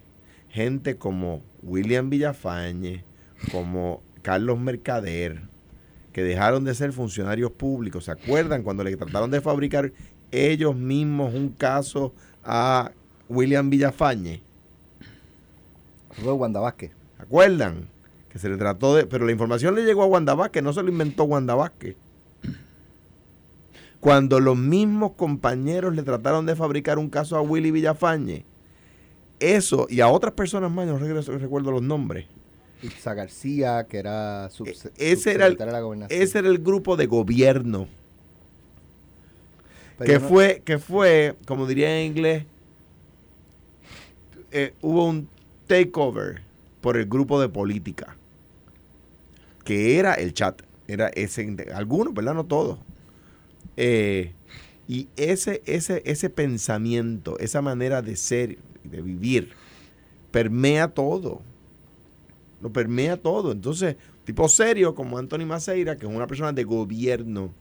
gente 0.49 0.97
como 0.97 1.43
William 1.62 2.09
Villafañe, 2.09 3.05
como 3.52 4.02
Carlos 4.23 4.59
Mercader, 4.59 5.43
que 6.12 6.23
dejaron 6.23 6.64
de 6.64 6.75
ser 6.75 6.93
funcionarios 6.93 7.52
públicos. 7.52 8.07
¿Se 8.07 8.12
acuerdan 8.12 8.62
cuando 8.62 8.83
le 8.83 8.97
trataron 8.97 9.31
de 9.31 9.40
fabricar 9.43 9.93
ellos 10.33 10.75
mismos 10.77 11.35
un 11.35 11.51
caso 11.51 12.13
a 12.45 12.93
William 13.29 13.69
Villafañe? 13.71 14.43
Fue 16.11 16.33
Wanda 16.33 16.61
Vázquez. 16.61 16.93
¿Se 17.17 17.23
acuerdan? 17.23 17.89
Que 18.31 18.39
se 18.39 18.49
le 18.49 18.57
trató 18.57 18.95
de... 18.95 19.07
Pero 19.07 19.27
la 19.27 19.33
información 19.33 19.75
le 19.75 19.85
llegó 19.85 20.03
a 20.03 20.07
Wanda 20.07 20.35
Vázquez, 20.35 20.63
no 20.63 20.73
se 20.73 20.83
lo 20.83 20.89
inventó 20.91 21.25
Wanda 21.25 21.55
Vázquez. 21.55 21.97
Cuando 24.01 24.41
los 24.41 24.57
mismos 24.57 25.13
compañeros 25.13 25.95
le 25.95 26.03
trataron 26.03 26.47
de 26.47 26.57
fabricar 26.57 26.99
un 26.99 27.11
caso 27.11 27.37
a 27.37 27.43
Willy 27.43 27.71
Villafañe, 27.71 28.47
eso 29.41 29.87
y 29.91 30.01
a 30.01 30.09
otras 30.09 30.33
personas 30.33 30.71
más, 30.71 30.87
no 30.87 30.99
regreso- 30.99 31.37
recuerdo 31.39 31.71
los 31.71 31.83
nombres, 31.83 32.27
Itza 32.83 33.13
García, 33.13 33.85
que 33.87 33.99
era 33.99 34.47
E- 34.47 34.49
subse- 34.51 34.91
ese 34.97 35.33
era 35.35 35.47
el- 35.47 35.53
subsecretaria 35.53 35.67
de 35.67 35.73
la 35.73 35.81
gobernación. 35.81 36.23
ese 36.23 36.39
era 36.39 36.49
el 36.49 36.59
grupo 36.61 36.97
de 36.97 37.07
gobierno 37.07 37.89
Pero 40.00 40.12
que 40.14 40.19
no- 40.19 40.28
fue, 40.28 40.62
que 40.64 40.78
fue, 40.78 41.37
como 41.47 41.66
diría 41.66 42.00
en 42.00 42.07
inglés, 42.07 42.45
eh, 44.50 44.73
hubo 44.80 45.04
un 45.07 45.28
takeover 45.66 46.40
por 46.80 46.97
el 46.97 47.04
grupo 47.07 47.38
de 47.40 47.49
política, 47.50 48.16
que 49.64 49.99
era 49.99 50.14
el 50.14 50.33
chat, 50.33 50.62
era 50.88 51.09
ese, 51.09 51.54
algunos, 51.75 52.14
¿verdad? 52.14 52.33
No 52.35 52.45
todos. 52.45 52.78
Eh, 53.76 54.33
y 54.88 55.07
ese, 55.16 55.62
ese, 55.66 56.02
ese 56.07 56.30
pensamiento, 56.30 57.38
esa 57.38 57.61
manera 57.62 58.00
de 58.00 58.16
ser, 58.16 58.57
de 58.83 59.02
vivir, 59.02 59.50
permea 60.30 60.88
todo. 60.88 61.42
Lo 62.62 62.73
permea 62.73 63.16
todo. 63.19 63.52
Entonces, 63.52 63.97
tipo 64.25 64.49
serio 64.49 64.95
como 64.95 65.19
Anthony 65.19 65.45
Maceira, 65.47 65.97
que 65.97 66.07
es 66.07 66.12
una 66.12 66.26
persona 66.26 66.52
de 66.52 66.64
gobierno, 66.64 67.52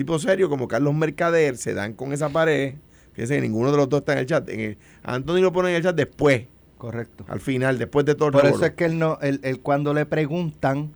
tipo 0.00 0.18
serio 0.18 0.48
como 0.48 0.66
Carlos 0.66 0.94
Mercader, 0.94 1.58
se 1.58 1.74
dan 1.74 1.92
con 1.92 2.14
esa 2.14 2.30
pared. 2.30 2.76
Fíjense 3.12 3.34
que 3.34 3.40
ninguno 3.42 3.70
de 3.70 3.76
los 3.76 3.86
dos 3.86 4.00
está 4.00 4.14
en 4.14 4.20
el 4.20 4.26
chat. 4.26 4.48
En 4.48 4.60
el- 4.60 4.78
Anthony 5.02 5.40
lo 5.42 5.52
pone 5.52 5.68
en 5.68 5.76
el 5.76 5.82
chat 5.82 5.94
después, 5.94 6.44
Correcto. 6.78 7.26
al 7.28 7.38
final, 7.40 7.76
después 7.78 8.06
de 8.06 8.14
todo 8.14 8.28
el 8.28 8.32
Por 8.32 8.46
eso 8.46 8.64
es 8.64 8.70
que 8.70 8.86
él 8.86 8.98
no, 8.98 9.18
él, 9.20 9.40
él 9.42 9.60
cuando 9.60 9.92
le 9.92 10.06
preguntan, 10.06 10.94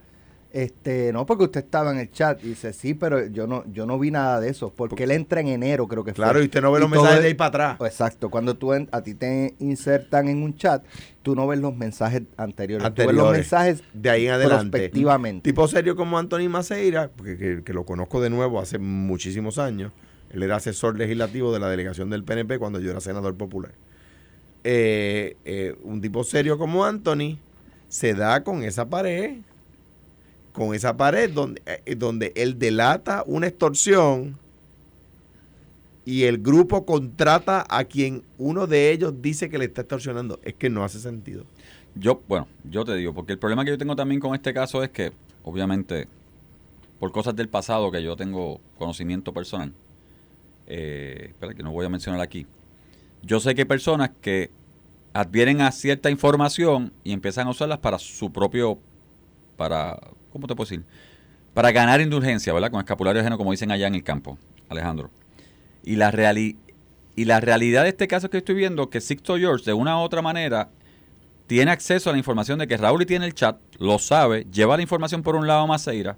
este, 0.54 1.12
no 1.12 1.26
porque 1.26 1.44
usted 1.44 1.64
estaba 1.64 1.90
en 1.90 1.98
el 1.98 2.10
chat, 2.12 2.42
y 2.44 2.48
dice, 2.50 2.72
sí, 2.72 2.94
pero 2.94 3.26
yo 3.26 3.48
no, 3.48 3.64
yo 3.72 3.86
no 3.86 3.98
vi 3.98 4.12
nada 4.12 4.38
de 4.40 4.50
eso, 4.50 4.72
porque 4.72 5.02
él 5.02 5.10
entra 5.10 5.40
en 5.40 5.48
enero, 5.48 5.88
creo 5.88 6.04
que 6.04 6.12
fue. 6.12 6.22
Claro, 6.24 6.40
y 6.40 6.44
usted 6.44 6.62
no 6.62 6.70
ve 6.70 6.78
los 6.78 6.88
mensajes 6.88 7.16
es- 7.16 7.22
de 7.22 7.26
ahí 7.28 7.34
para 7.34 7.48
atrás. 7.74 7.80
Exacto, 7.90 8.30
cuando 8.30 8.56
tú 8.56 8.72
en- 8.72 8.88
a 8.92 9.02
ti 9.02 9.14
te 9.14 9.54
insertan 9.58 10.28
en 10.28 10.44
un 10.44 10.54
chat, 10.56 10.84
tú 11.22 11.34
no 11.34 11.46
ves 11.48 11.58
los 11.58 11.76
mensajes 11.76 12.22
anteriores, 12.36 12.86
tú 12.94 13.02
ves 13.04 13.16
los 13.16 13.32
mensajes 13.32 13.82
de 13.92 14.10
ahí 14.10 14.26
en 14.28 14.32
adelante. 14.32 14.70
prospectivamente. 14.70 15.42
Tipo 15.50 15.66
serio 15.66 15.96
como 15.96 16.18
Anthony 16.18 16.48
Maceira, 16.48 17.10
porque, 17.16 17.36
que, 17.36 17.62
que 17.64 17.72
lo 17.72 17.84
conozco 17.84 18.20
de 18.22 18.30
nuevo 18.30 18.60
hace 18.60 18.78
muchísimos 18.78 19.58
años. 19.58 19.90
Él 20.30 20.42
era 20.44 20.56
asesor 20.56 20.96
legislativo 20.96 21.52
de 21.52 21.58
la 21.58 21.68
delegación 21.68 22.10
del 22.10 22.22
PNP 22.22 22.58
cuando 22.60 22.78
yo 22.78 22.92
era 22.92 23.00
senador 23.00 23.34
popular. 23.36 23.72
Eh, 24.62 25.36
eh, 25.44 25.76
un 25.82 26.00
tipo 26.00 26.24
serio 26.24 26.56
como 26.58 26.84
Anthony 26.84 27.38
se 27.88 28.14
da 28.14 28.42
con 28.42 28.62
esa 28.62 28.88
pared, 28.88 29.38
con 30.54 30.72
esa 30.72 30.96
pared 30.96 31.30
donde, 31.30 31.60
eh, 31.66 31.96
donde 31.96 32.32
él 32.36 32.58
delata 32.58 33.24
una 33.26 33.48
extorsión 33.48 34.38
y 36.04 36.24
el 36.24 36.38
grupo 36.38 36.86
contrata 36.86 37.66
a 37.68 37.84
quien 37.84 38.22
uno 38.38 38.66
de 38.66 38.92
ellos 38.92 39.20
dice 39.20 39.50
que 39.50 39.58
le 39.58 39.64
está 39.64 39.82
extorsionando. 39.82 40.38
Es 40.44 40.54
que 40.54 40.70
no 40.70 40.84
hace 40.84 41.00
sentido. 41.00 41.44
Yo, 41.96 42.22
bueno, 42.28 42.46
yo 42.70 42.84
te 42.84 42.94
digo, 42.94 43.12
porque 43.12 43.32
el 43.32 43.38
problema 43.38 43.64
que 43.64 43.72
yo 43.72 43.78
tengo 43.78 43.96
también 43.96 44.20
con 44.20 44.34
este 44.34 44.54
caso 44.54 44.82
es 44.84 44.90
que, 44.90 45.12
obviamente, 45.42 46.06
por 47.00 47.10
cosas 47.10 47.34
del 47.34 47.48
pasado 47.48 47.90
que 47.90 48.02
yo 48.02 48.16
tengo 48.16 48.60
conocimiento 48.78 49.32
personal, 49.32 49.72
eh, 50.68 51.32
que 51.56 51.62
no 51.62 51.72
voy 51.72 51.86
a 51.86 51.88
mencionar 51.88 52.20
aquí, 52.20 52.46
yo 53.22 53.40
sé 53.40 53.54
que 53.54 53.62
hay 53.62 53.66
personas 53.66 54.10
que 54.20 54.50
advieren 55.14 55.62
a 55.62 55.72
cierta 55.72 56.10
información 56.10 56.92
y 57.02 57.12
empiezan 57.12 57.48
a 57.48 57.50
usarlas 57.50 57.78
para 57.78 57.98
su 57.98 58.30
propio, 58.30 58.78
para, 59.56 59.98
¿cómo 60.34 60.46
te 60.48 60.54
puedo 60.54 60.68
decir? 60.68 60.84
Para 61.54 61.70
ganar 61.70 62.00
indulgencia, 62.00 62.52
¿verdad? 62.52 62.70
Con 62.70 62.80
escapulario 62.80 63.20
ajeno, 63.20 63.38
como 63.38 63.52
dicen 63.52 63.70
allá 63.70 63.86
en 63.86 63.94
el 63.94 64.02
campo, 64.02 64.36
Alejandro. 64.68 65.10
Y 65.84 65.94
la, 65.94 66.10
reali- 66.10 66.56
y 67.14 67.24
la 67.24 67.40
realidad 67.40 67.84
de 67.84 67.90
este 67.90 68.08
caso 68.08 68.28
que 68.28 68.38
estoy 68.38 68.56
viendo, 68.56 68.90
que 68.90 69.00
Sixto 69.00 69.36
George, 69.38 69.64
de 69.64 69.72
una 69.72 69.96
u 69.96 70.00
otra 70.00 70.20
manera, 70.20 70.68
tiene 71.46 71.70
acceso 71.70 72.10
a 72.10 72.12
la 72.12 72.18
información 72.18 72.58
de 72.58 72.66
que 72.66 72.76
Raúl 72.76 73.06
tiene 73.06 73.26
el 73.26 73.34
chat, 73.34 73.58
lo 73.78 73.98
sabe, 74.00 74.46
lleva 74.52 74.76
la 74.76 74.82
información 74.82 75.22
por 75.22 75.36
un 75.36 75.46
lado 75.46 75.60
a 75.60 75.66
Maceira, 75.66 76.16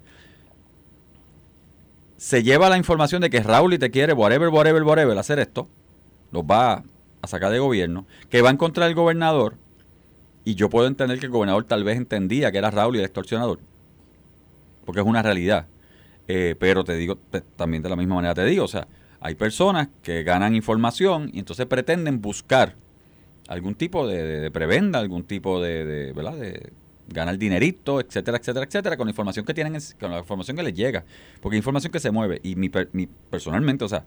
se 2.17 2.41
lleva 2.41 2.69
la 2.69 2.77
información 2.77 3.21
de 3.21 3.29
que 3.29 3.41
Raúl 3.41 3.77
te 3.77 3.91
quiere, 3.91 4.13
whatever, 4.13 4.49
whatever, 4.49 4.81
whatever, 4.81 5.17
hacer 5.19 5.37
esto, 5.37 5.69
los 6.31 6.43
va 6.43 6.83
a 7.21 7.27
sacar 7.27 7.51
de 7.51 7.59
gobierno, 7.59 8.07
que 8.29 8.41
va 8.41 8.49
a 8.49 8.53
encontrar 8.53 8.87
el 8.89 8.95
gobernador, 8.95 9.55
y 10.45 10.55
yo 10.55 10.69
puedo 10.69 10.87
entender 10.87 11.19
que 11.19 11.25
el 11.25 11.31
gobernador 11.31 11.65
tal 11.65 11.83
vez 11.83 11.97
entendía 11.97 12.51
que 12.51 12.57
era 12.57 12.71
Raúl 12.71 12.95
el 12.95 13.03
extorsionador, 13.03 13.59
porque 14.87 15.01
es 15.01 15.05
una 15.05 15.21
realidad. 15.21 15.67
Eh, 16.27 16.55
pero 16.57 16.83
te 16.83 16.95
digo, 16.95 17.19
también 17.55 17.83
de 17.83 17.89
la 17.89 17.95
misma 17.95 18.15
manera 18.15 18.33
te 18.33 18.45
digo, 18.45 18.63
o 18.63 18.67
sea, 18.67 18.87
hay 19.19 19.35
personas 19.35 19.89
que 20.01 20.23
ganan 20.23 20.55
información 20.55 21.29
y 21.33 21.39
entonces 21.39 21.65
pretenden 21.67 22.21
buscar 22.21 22.75
algún 23.47 23.75
tipo 23.75 24.07
de, 24.07 24.49
prebenda, 24.51 24.99
algún 24.99 25.23
tipo 25.23 25.61
de, 25.61 26.13
¿verdad? 26.15 26.35
De 26.37 26.71
ganar 27.09 27.37
dinerito, 27.37 28.01
etcétera, 28.01 28.37
etcétera, 28.37 28.65
etcétera, 28.65 28.97
con 28.97 29.07
la 29.07 29.11
información 29.11 29.45
que 29.45 29.53
tienen, 29.53 29.75
en- 29.75 29.81
con 29.99 30.11
la 30.11 30.19
información 30.19 30.57
que 30.57 30.63
les 30.63 30.73
llega, 30.73 31.05
porque 31.41 31.55
hay 31.55 31.59
información 31.59 31.91
que 31.91 31.99
se 31.99 32.11
mueve 32.11 32.39
y 32.43 32.55
mi, 32.55 32.69
mi- 32.93 33.07
personalmente, 33.29 33.85
o 33.85 33.89
sea, 33.89 34.03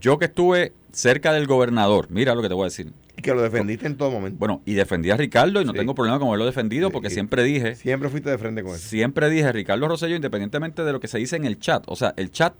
yo 0.00 0.18
que 0.18 0.24
estuve 0.26 0.72
cerca 0.92 1.32
del 1.32 1.46
gobernador, 1.46 2.08
mira 2.10 2.34
lo 2.34 2.42
que 2.42 2.48
te 2.48 2.54
voy 2.54 2.62
a 2.64 2.66
decir. 2.66 2.92
Que 3.26 3.34
lo 3.34 3.42
defendiste 3.42 3.86
en 3.86 3.96
todo 3.96 4.10
momento. 4.10 4.38
Bueno, 4.38 4.62
y 4.64 4.74
defendí 4.74 5.10
a 5.10 5.16
Ricardo 5.16 5.60
y 5.60 5.64
no 5.64 5.72
Sí. 5.72 5.78
tengo 5.78 5.94
problema 5.94 6.18
con 6.18 6.28
haberlo 6.28 6.46
defendido 6.46 6.90
porque 6.90 7.10
siempre 7.10 7.42
dije, 7.44 7.74
Siempre 7.74 8.08
fuiste 8.08 8.30
de 8.30 8.38
frente 8.38 8.62
con 8.62 8.74
eso. 8.74 8.88
Siempre 8.88 9.28
dije, 9.28 9.50
Ricardo 9.52 9.86
Rosselló, 9.88 10.16
independientemente 10.16 10.82
de 10.84 10.92
lo 10.92 11.00
que 11.00 11.08
se 11.08 11.18
dice 11.18 11.36
en 11.36 11.44
el 11.44 11.58
chat, 11.58 11.84
o 11.86 11.96
sea, 11.96 12.14
el 12.16 12.30
chat 12.30 12.54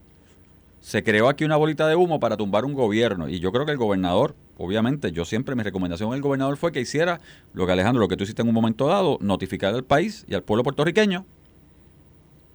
se 0.81 1.03
creó 1.03 1.29
aquí 1.29 1.45
una 1.45 1.57
bolita 1.57 1.89
de 1.89 1.97
humo 1.97 2.21
para 2.21 2.37
tumbar 2.37 2.65
un 2.65 2.73
gobierno. 2.75 3.29
Y 3.29 3.41
yo 3.41 3.51
creo 3.51 3.67
que 3.67 3.73
el 3.73 3.79
gobernador, 3.79 4.37
obviamente, 4.57 5.11
yo 5.11 5.25
siempre, 5.25 5.57
mi 5.57 5.63
recomendación 5.65 6.13
al 6.13 6.21
gobernador 6.21 6.57
fue 6.57 6.71
que 6.71 6.81
hiciera 6.81 7.21
lo 7.55 7.67
que 7.67 7.73
Alejandro, 7.73 8.01
lo 8.01 8.09
que 8.09 8.17
tú 8.17 8.23
hiciste 8.25 8.43
en 8.43 8.49
un 8.49 8.55
momento 8.55 8.87
dado, 8.87 9.19
notificar 9.21 9.75
al 9.75 9.83
país 9.85 10.25
y 10.29 10.35
al 10.35 10.43
pueblo 10.45 10.63
puertorriqueño 10.63 11.25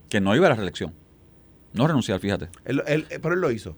que 0.07 0.21
no 0.21 0.35
iba 0.35 0.45
a 0.47 0.49
la 0.49 0.55
reelección. 0.55 0.93
No 1.73 1.87
renunciar, 1.87 2.19
fíjate. 2.19 2.49
Él- 2.65 2.83
él- 2.87 3.05
pero 3.21 3.33
él 3.33 3.41
lo 3.41 3.51
hizo. 3.51 3.75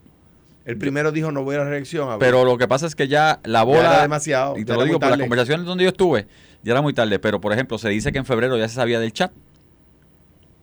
El 0.66 0.78
primero 0.78 1.12
dijo 1.12 1.32
no 1.32 1.44
voy 1.44 1.56
a 1.56 1.60
la 1.60 1.66
reelección. 1.66 2.10
a. 2.10 2.20
Pero 2.20 2.46
lo 2.46 2.58
que 2.58 2.68
pasa 2.68 2.86
es 2.88 2.96
que 2.96 3.08
ya 3.08 3.40
la 3.44 3.60
Ya 3.60 3.64
bola. 3.64 3.80
era 3.80 4.02
demasiado. 4.04 4.56
Y 4.58 4.62
ya 4.62 4.66
te 4.66 4.74
lo 4.76 4.86
digo, 4.86 5.00
por 5.00 5.10
las 5.10 5.20
conversaciones 5.20 5.66
donde 5.66 5.84
yo 5.84 5.90
estuve, 5.90 6.28
ya 6.64 6.72
era 6.72 6.82
muy 6.82 6.94
tarde. 6.94 7.20
Pero, 7.20 7.42
por 7.42 7.52
ejemplo, 7.52 7.78
se 7.78 7.90
dice 7.90 8.12
que 8.12 8.18
en 8.20 8.26
febrero 8.26 8.58
ya 8.58 8.68
se 8.70 8.76
sabía 8.76 9.00
del 9.00 9.12
chat. 9.12 9.32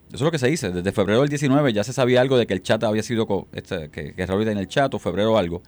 Eso 0.07 0.15
es 0.17 0.21
lo 0.21 0.31
que 0.31 0.39
se 0.39 0.47
dice. 0.47 0.71
Desde 0.71 0.91
febrero 0.91 1.21
del 1.21 1.29
19 1.29 1.71
ya 1.71 1.83
se 1.83 1.93
sabía 1.93 2.19
algo 2.21 2.37
de 2.37 2.45
que 2.47 2.53
el 2.53 2.61
chat 2.61 2.83
había 2.83 3.03
sido, 3.03 3.27
co- 3.27 3.47
este, 3.53 3.89
que, 3.89 4.13
que 4.13 4.25
Raúl 4.25 4.47
en 4.47 4.57
el 4.57 4.67
chat 4.67 4.93
o 4.93 4.99
febrero 4.99 5.33
o 5.33 5.37
algo. 5.37 5.61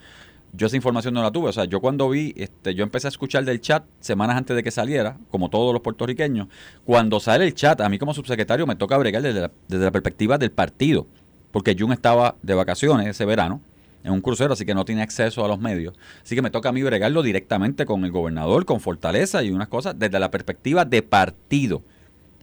Yo 0.51 0.67
esa 0.67 0.75
información 0.75 1.13
no 1.13 1.23
la 1.23 1.31
tuve. 1.31 1.49
O 1.49 1.53
sea, 1.53 1.65
yo 1.65 1.79
cuando 1.79 2.09
vi, 2.09 2.33
este, 2.35 2.75
yo 2.75 2.83
empecé 2.83 3.07
a 3.07 3.09
escuchar 3.09 3.45
del 3.45 3.61
chat 3.61 3.83
semanas 4.01 4.35
antes 4.35 4.55
de 4.55 4.61
que 4.63 4.69
saliera, 4.71 5.17
como 5.31 5.49
todos 5.49 5.71
los 5.73 5.81
puertorriqueños. 5.81 6.47
Cuando 6.85 7.19
sale 7.19 7.45
el 7.45 7.53
chat, 7.53 7.79
a 7.81 7.87
mí 7.89 7.97
como 7.97 8.13
subsecretario 8.13 8.67
me 8.67 8.75
toca 8.75 8.97
bregar 8.97 9.21
desde 9.21 9.41
la, 9.41 9.51
desde 9.67 9.85
la 9.85 9.91
perspectiva 9.91 10.37
del 10.37 10.51
partido. 10.51 11.07
Porque 11.51 11.75
Jun 11.79 11.93
estaba 11.93 12.35
de 12.41 12.53
vacaciones 12.55 13.07
ese 13.07 13.25
verano 13.25 13.61
en 14.03 14.11
un 14.11 14.21
crucero, 14.21 14.53
así 14.53 14.65
que 14.65 14.73
no 14.73 14.85
tiene 14.85 15.01
acceso 15.01 15.43
a 15.43 15.47
los 15.47 15.59
medios. 15.59 15.95
Así 16.21 16.35
que 16.35 16.41
me 16.41 16.51
toca 16.51 16.69
a 16.69 16.71
mí 16.71 16.83
bregarlo 16.83 17.23
directamente 17.23 17.85
con 17.85 18.03
el 18.05 18.11
gobernador, 18.11 18.65
con 18.65 18.79
Fortaleza 18.79 19.43
y 19.43 19.51
unas 19.51 19.69
cosas 19.69 19.97
desde 19.97 20.19
la 20.19 20.29
perspectiva 20.29 20.85
de 20.85 21.01
partido. 21.01 21.81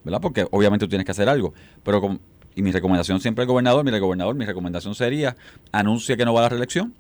¿Verdad? 0.03 0.21
Porque 0.21 0.47
obviamente 0.51 0.87
tú 0.87 0.89
tienes 0.89 1.05
que 1.05 1.13
hacer 1.13 1.29
algo. 1.29 1.53
Pero 1.83 2.01
con, 2.01 2.21
y 2.55 2.63
mi 2.63 2.73
recomendación 2.73 3.21
siempre 3.21 3.43
al 3.43 3.49
gobernador, 3.49 3.85
mire 3.85 3.99
gobernador, 4.01 4.35
mi 4.35 4.47
recomendación 4.47 4.95
sería 4.95 5.37
anuncia 5.73 6.17
que 6.17 6.25
no 6.25 6.33
va 6.33 6.41
a 6.41 6.43
la 6.45 6.49
reelección, 6.49 6.95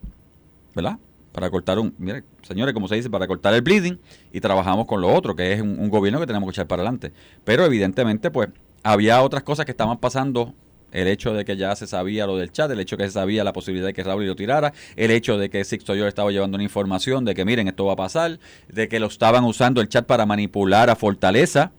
¿verdad? 0.75 0.99
Para 1.33 1.49
cortar 1.49 1.79
un, 1.79 1.95
mire, 1.99 2.25
señores, 2.43 2.75
como 2.75 2.89
se 2.89 2.97
dice, 2.97 3.09
para 3.09 3.27
cortar 3.27 3.55
el 3.55 3.63
bleeding 3.63 3.99
y 4.33 4.41
trabajamos 4.41 4.87
con 4.87 5.01
lo 5.01 5.13
otro, 5.13 5.35
que 5.35 5.53
es 5.53 5.63
un, 5.63 5.79
un 5.79 5.89
gobierno 5.89 6.21
que 6.21 6.27
tenemos 6.27 6.47
que 6.49 6.53
echar 6.53 6.67
para 6.67 6.83
adelante. 6.83 7.13
Pero 7.45 7.65
evidentemente, 7.65 8.31
pues, 8.31 8.51
había 8.83 9.23
otras 9.23 9.43
cosas 9.43 9.65
que 9.65 9.73
estaban 9.73 9.99
pasando 9.99 10.55
el 10.93 11.09
hecho 11.09 11.33
de 11.35 11.45
que 11.45 11.57
ya 11.57 11.75
se 11.77 11.87
sabía 11.87 12.27
lo 12.27 12.37
del 12.37 12.53
chat, 12.53 12.71
el 12.71 12.81
hecho 12.81 12.97
de 12.97 13.05
que 13.05 13.09
se 13.09 13.15
sabía 13.15 13.45
la 13.45 13.53
posibilidad 13.53 13.87
de 13.87 13.93
que 13.93 14.03
Raúl 14.03 14.27
lo 14.27 14.37
tirara, 14.37 14.73
el 14.97 15.11
hecho 15.11 15.39
de 15.39 15.51
que 15.51 15.65
Sixto 15.65 15.95
yo 15.95 16.07
estaba 16.07 16.31
llevando 16.31 16.57
una 16.57 16.65
información 16.65 17.25
de 17.25 17.35
que 17.35 17.45
miren, 17.45 17.69
esto 17.69 17.85
va 17.85 17.95
a 17.95 17.97
pasar, 17.97 18.39
de 18.69 18.89
que 18.89 19.01
lo 19.01 19.07
estaban 19.07 19.45
usando 19.45 19.81
el 19.81 19.89
chat 19.89 20.07
para 20.07 20.27
manipular 20.27 20.91
a 20.91 20.97
Fortaleza, 20.97 21.73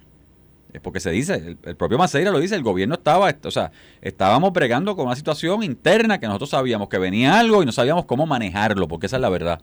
es 0.73 0.79
porque 0.79 1.01
se 1.01 1.11
dice, 1.11 1.57
el, 1.63 1.75
propio 1.75 1.97
Maceira 1.97 2.31
lo 2.31 2.39
dice, 2.39 2.55
el 2.55 2.63
gobierno 2.63 2.95
estaba, 2.95 3.33
o 3.43 3.51
sea, 3.51 3.71
estábamos 4.01 4.53
bregando 4.53 4.95
con 4.95 5.07
una 5.07 5.15
situación 5.15 5.63
interna 5.63 6.19
que 6.19 6.27
nosotros 6.27 6.51
sabíamos 6.51 6.87
que 6.87 6.97
venía 6.97 7.39
algo 7.39 7.61
y 7.61 7.65
no 7.65 7.73
sabíamos 7.73 8.05
cómo 8.05 8.25
manejarlo, 8.25 8.87
porque 8.87 9.07
esa 9.07 9.17
es 9.17 9.21
la 9.21 9.29
verdad. 9.29 9.59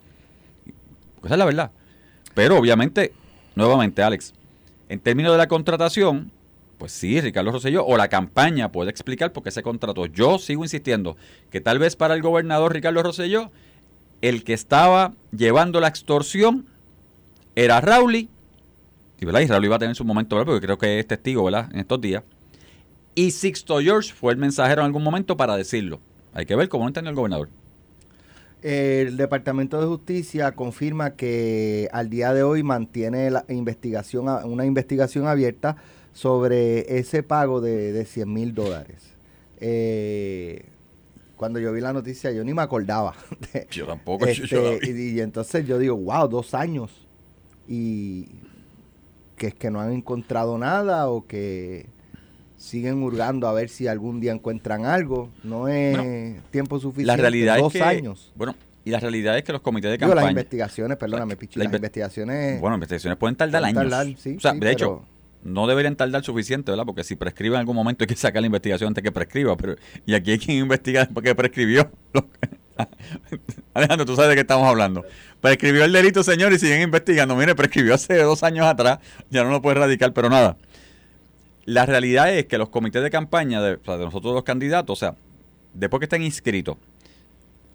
Porque 1.14 1.28
esa 1.28 1.34
es 1.34 1.38
la 1.38 1.44
verdad. 1.46 1.70
Pero 2.34 2.58
obviamente, 2.58 3.14
nuevamente, 3.54 4.02
Alex, 4.02 4.34
en 4.90 5.00
términos 5.00 5.32
de 5.32 5.38
la 5.38 5.48
contratación, 5.48 6.30
pues 6.78 6.92
sí, 6.92 7.20
Ricardo 7.20 7.50
Rosselló 7.50 7.84
o 7.84 7.96
la 7.96 8.08
campaña 8.08 8.70
puede 8.70 8.90
explicar 8.90 9.32
por 9.32 9.42
qué 9.42 9.50
se 9.50 9.62
contrató. 9.62 10.06
Yo 10.06 10.38
sigo 10.38 10.64
insistiendo 10.64 11.16
que 11.50 11.60
tal 11.60 11.78
vez 11.78 11.96
para 11.96 12.14
el 12.14 12.22
gobernador 12.22 12.72
Ricardo 12.72 13.02
Rosselló, 13.02 13.50
el 14.22 14.44
que 14.44 14.52
estaba 14.52 15.12
llevando 15.36 15.80
la 15.80 15.88
extorsión 15.88 16.66
era 17.56 17.80
Rauli, 17.80 18.28
y, 19.20 19.24
y 19.24 19.46
Raúl 19.46 19.64
iba 19.64 19.76
a 19.76 19.78
tener 19.80 19.96
su 19.96 20.04
momento, 20.04 20.36
¿verdad? 20.36 20.52
porque 20.52 20.66
creo 20.66 20.78
que 20.78 21.00
es 21.00 21.06
testigo 21.06 21.44
¿verdad? 21.44 21.68
en 21.72 21.80
estos 21.80 22.00
días. 22.00 22.22
Y 23.14 23.32
Sixto 23.32 23.80
George 23.80 24.12
fue 24.12 24.32
el 24.32 24.38
mensajero 24.38 24.82
en 24.82 24.86
algún 24.86 25.02
momento 25.02 25.36
para 25.36 25.56
decirlo. 25.56 26.00
Hay 26.32 26.46
que 26.46 26.54
ver 26.54 26.68
cómo 26.68 26.86
entendió 26.86 27.10
el 27.10 27.16
gobernador. 27.16 27.48
El 28.62 29.16
Departamento 29.16 29.80
de 29.80 29.86
Justicia 29.86 30.52
confirma 30.52 31.10
que 31.10 31.88
al 31.92 32.10
día 32.10 32.32
de 32.32 32.44
hoy 32.44 32.62
mantiene 32.62 33.30
la 33.30 33.44
investigación, 33.48 34.28
una 34.44 34.64
investigación 34.64 35.26
abierta 35.26 35.76
sobre 36.12 36.98
ese 36.98 37.22
pago 37.22 37.60
de, 37.60 37.92
de 37.92 38.04
100 38.04 38.32
mil 38.32 38.54
dólares. 38.54 39.14
Eh, 39.60 40.64
cuando 41.36 41.60
yo 41.60 41.72
vi 41.72 41.80
la 41.80 41.92
noticia, 41.92 42.32
yo 42.32 42.42
ni 42.44 42.52
me 42.54 42.62
acordaba. 42.62 43.14
de- 43.52 43.66
Yo 43.70 43.86
tampoco. 43.86 44.26
yo- 44.26 44.44
yo 44.44 44.72
este, 44.72 44.92
vi. 44.92 45.10
y, 45.10 45.16
y 45.16 45.20
entonces 45.20 45.66
yo 45.66 45.78
digo, 45.78 45.96
wow, 45.96 46.28
dos 46.28 46.54
años. 46.54 47.06
Y 47.68 48.26
que 49.36 49.48
es 49.48 49.54
que 49.54 49.70
no 49.70 49.80
han 49.80 49.92
encontrado 49.92 50.58
nada 50.58 51.08
o 51.08 51.26
que 51.26 51.86
siguen 52.56 53.02
hurgando 53.04 53.46
a 53.46 53.52
ver 53.52 53.68
si 53.68 53.86
algún 53.86 54.20
día 54.20 54.32
encuentran 54.32 54.84
algo. 54.84 55.30
No 55.44 55.68
es 55.68 56.42
tiempo 56.50 56.80
suficiente. 56.80 57.06
la 57.06 57.16
realidad 57.16 57.58
dos 57.58 57.74
es 57.74 57.82
que. 57.82 57.86
años. 57.86 58.32
Bueno, 58.34 58.54
y 58.84 58.90
la 58.90 58.98
realidad 59.00 59.36
es 59.38 59.44
que 59.44 59.52
los 59.52 59.60
comités 59.60 59.90
de 59.90 59.98
Digo, 59.98 60.08
las 60.08 60.16
campaña. 60.16 60.30
investigaciones, 60.30 60.96
perdóname, 60.96 61.36
Pichi, 61.36 61.58
la 61.58 61.64
las 61.66 61.72
inve- 61.72 61.76
investigaciones... 61.76 62.60
Bueno, 62.60 62.74
investigaciones 62.76 63.18
pueden 63.18 63.36
tardar 63.36 63.60
Pueden 63.60 63.76
años. 63.78 63.90
tardar, 63.92 64.16
sí, 64.18 64.36
o 64.36 64.40
sea, 64.40 64.52
sí, 64.54 64.58
de 64.60 64.72
hecho, 64.72 65.02
no 65.42 65.66
deberían 65.66 65.96
tardar 65.96 66.24
suficiente, 66.24 66.70
¿verdad? 66.70 66.84
Porque 66.84 67.04
si 67.04 67.16
prescribe 67.16 67.54
en 67.54 67.60
algún 67.60 67.76
momento 67.76 68.04
hay 68.04 68.08
que 68.08 68.16
sacar 68.16 68.42
la 68.42 68.46
investigación 68.46 68.88
antes 68.88 69.02
que 69.02 69.12
prescriba. 69.12 69.56
Pero, 69.56 69.76
y 70.06 70.14
aquí 70.14 70.32
hay 70.32 70.38
quien 70.38 70.58
investiga 70.58 71.08
porque 71.12 71.34
prescribió. 71.34 71.90
Alejandro, 73.74 74.06
tú 74.06 74.14
sabes 74.16 74.30
de 74.30 74.34
qué 74.34 74.40
estamos 74.42 74.66
hablando. 74.66 75.04
Prescribió 75.40 75.84
el 75.84 75.92
delito, 75.92 76.22
señor, 76.22 76.52
y 76.52 76.58
siguen 76.58 76.82
investigando. 76.82 77.36
Mire, 77.36 77.54
prescribió 77.54 77.94
hace 77.94 78.18
dos 78.22 78.42
años 78.42 78.66
atrás, 78.66 78.98
ya 79.30 79.44
no 79.44 79.50
lo 79.50 79.62
puede 79.62 79.76
radicar, 79.76 80.12
pero 80.12 80.28
nada. 80.28 80.56
La 81.64 81.86
realidad 81.86 82.32
es 82.32 82.46
que 82.46 82.58
los 82.58 82.70
comités 82.70 83.02
de 83.02 83.10
campaña 83.10 83.60
de, 83.60 83.76
de 83.76 83.98
nosotros 83.98 84.34
los 84.34 84.42
candidatos, 84.42 84.98
o 84.98 84.98
sea, 84.98 85.14
después 85.74 86.00
que 86.00 86.04
estén 86.06 86.22
inscritos, 86.22 86.76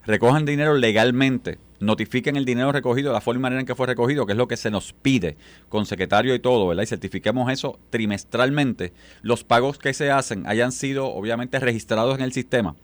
recojan 0.05 0.45
dinero 0.45 0.75
legalmente, 0.75 1.59
notifiquen 1.83 2.35
el 2.35 2.45
dinero 2.45 2.71
recogido 2.71 3.09
de 3.09 3.13
la 3.13 3.21
forma 3.21 3.39
y 3.39 3.41
manera 3.43 3.59
en 3.61 3.65
que 3.65 3.75
fue 3.75 3.87
recogido, 3.87 4.25
que 4.25 4.31
es 4.33 4.37
lo 4.37 4.47
que 4.47 4.57
se 4.57 4.71
nos 4.71 4.93
pide 4.93 5.37
con 5.69 5.85
secretario 5.85 6.33
y 6.35 6.39
todo, 6.39 6.67
¿verdad? 6.67 6.83
Y 6.83 6.87
certifiquemos 6.87 7.51
eso 7.51 7.79
trimestralmente. 7.89 8.93
Los 9.21 9.43
pagos 9.43 9.77
que 9.77 9.93
se 9.93 10.11
hacen 10.11 10.47
hayan 10.47 10.71
sido 10.71 11.07
obviamente 11.07 11.59
registrados 11.59 12.17
en 12.17 12.23
el 12.23 12.33
sistema, 12.33 12.75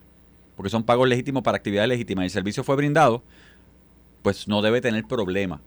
porque 0.56 0.70
son 0.70 0.84
pagos 0.84 1.08
legítimos 1.08 1.44
para 1.44 1.58
actividades 1.58 1.90
legítimas 1.90 2.24
y 2.24 2.26
el 2.28 2.32
servicio 2.32 2.64
fue 2.64 2.76
brindado, 2.76 3.24
pues 4.22 4.48
no 4.48 4.62
debe 4.62 4.82
tener 4.82 5.06
problema. 5.06 5.62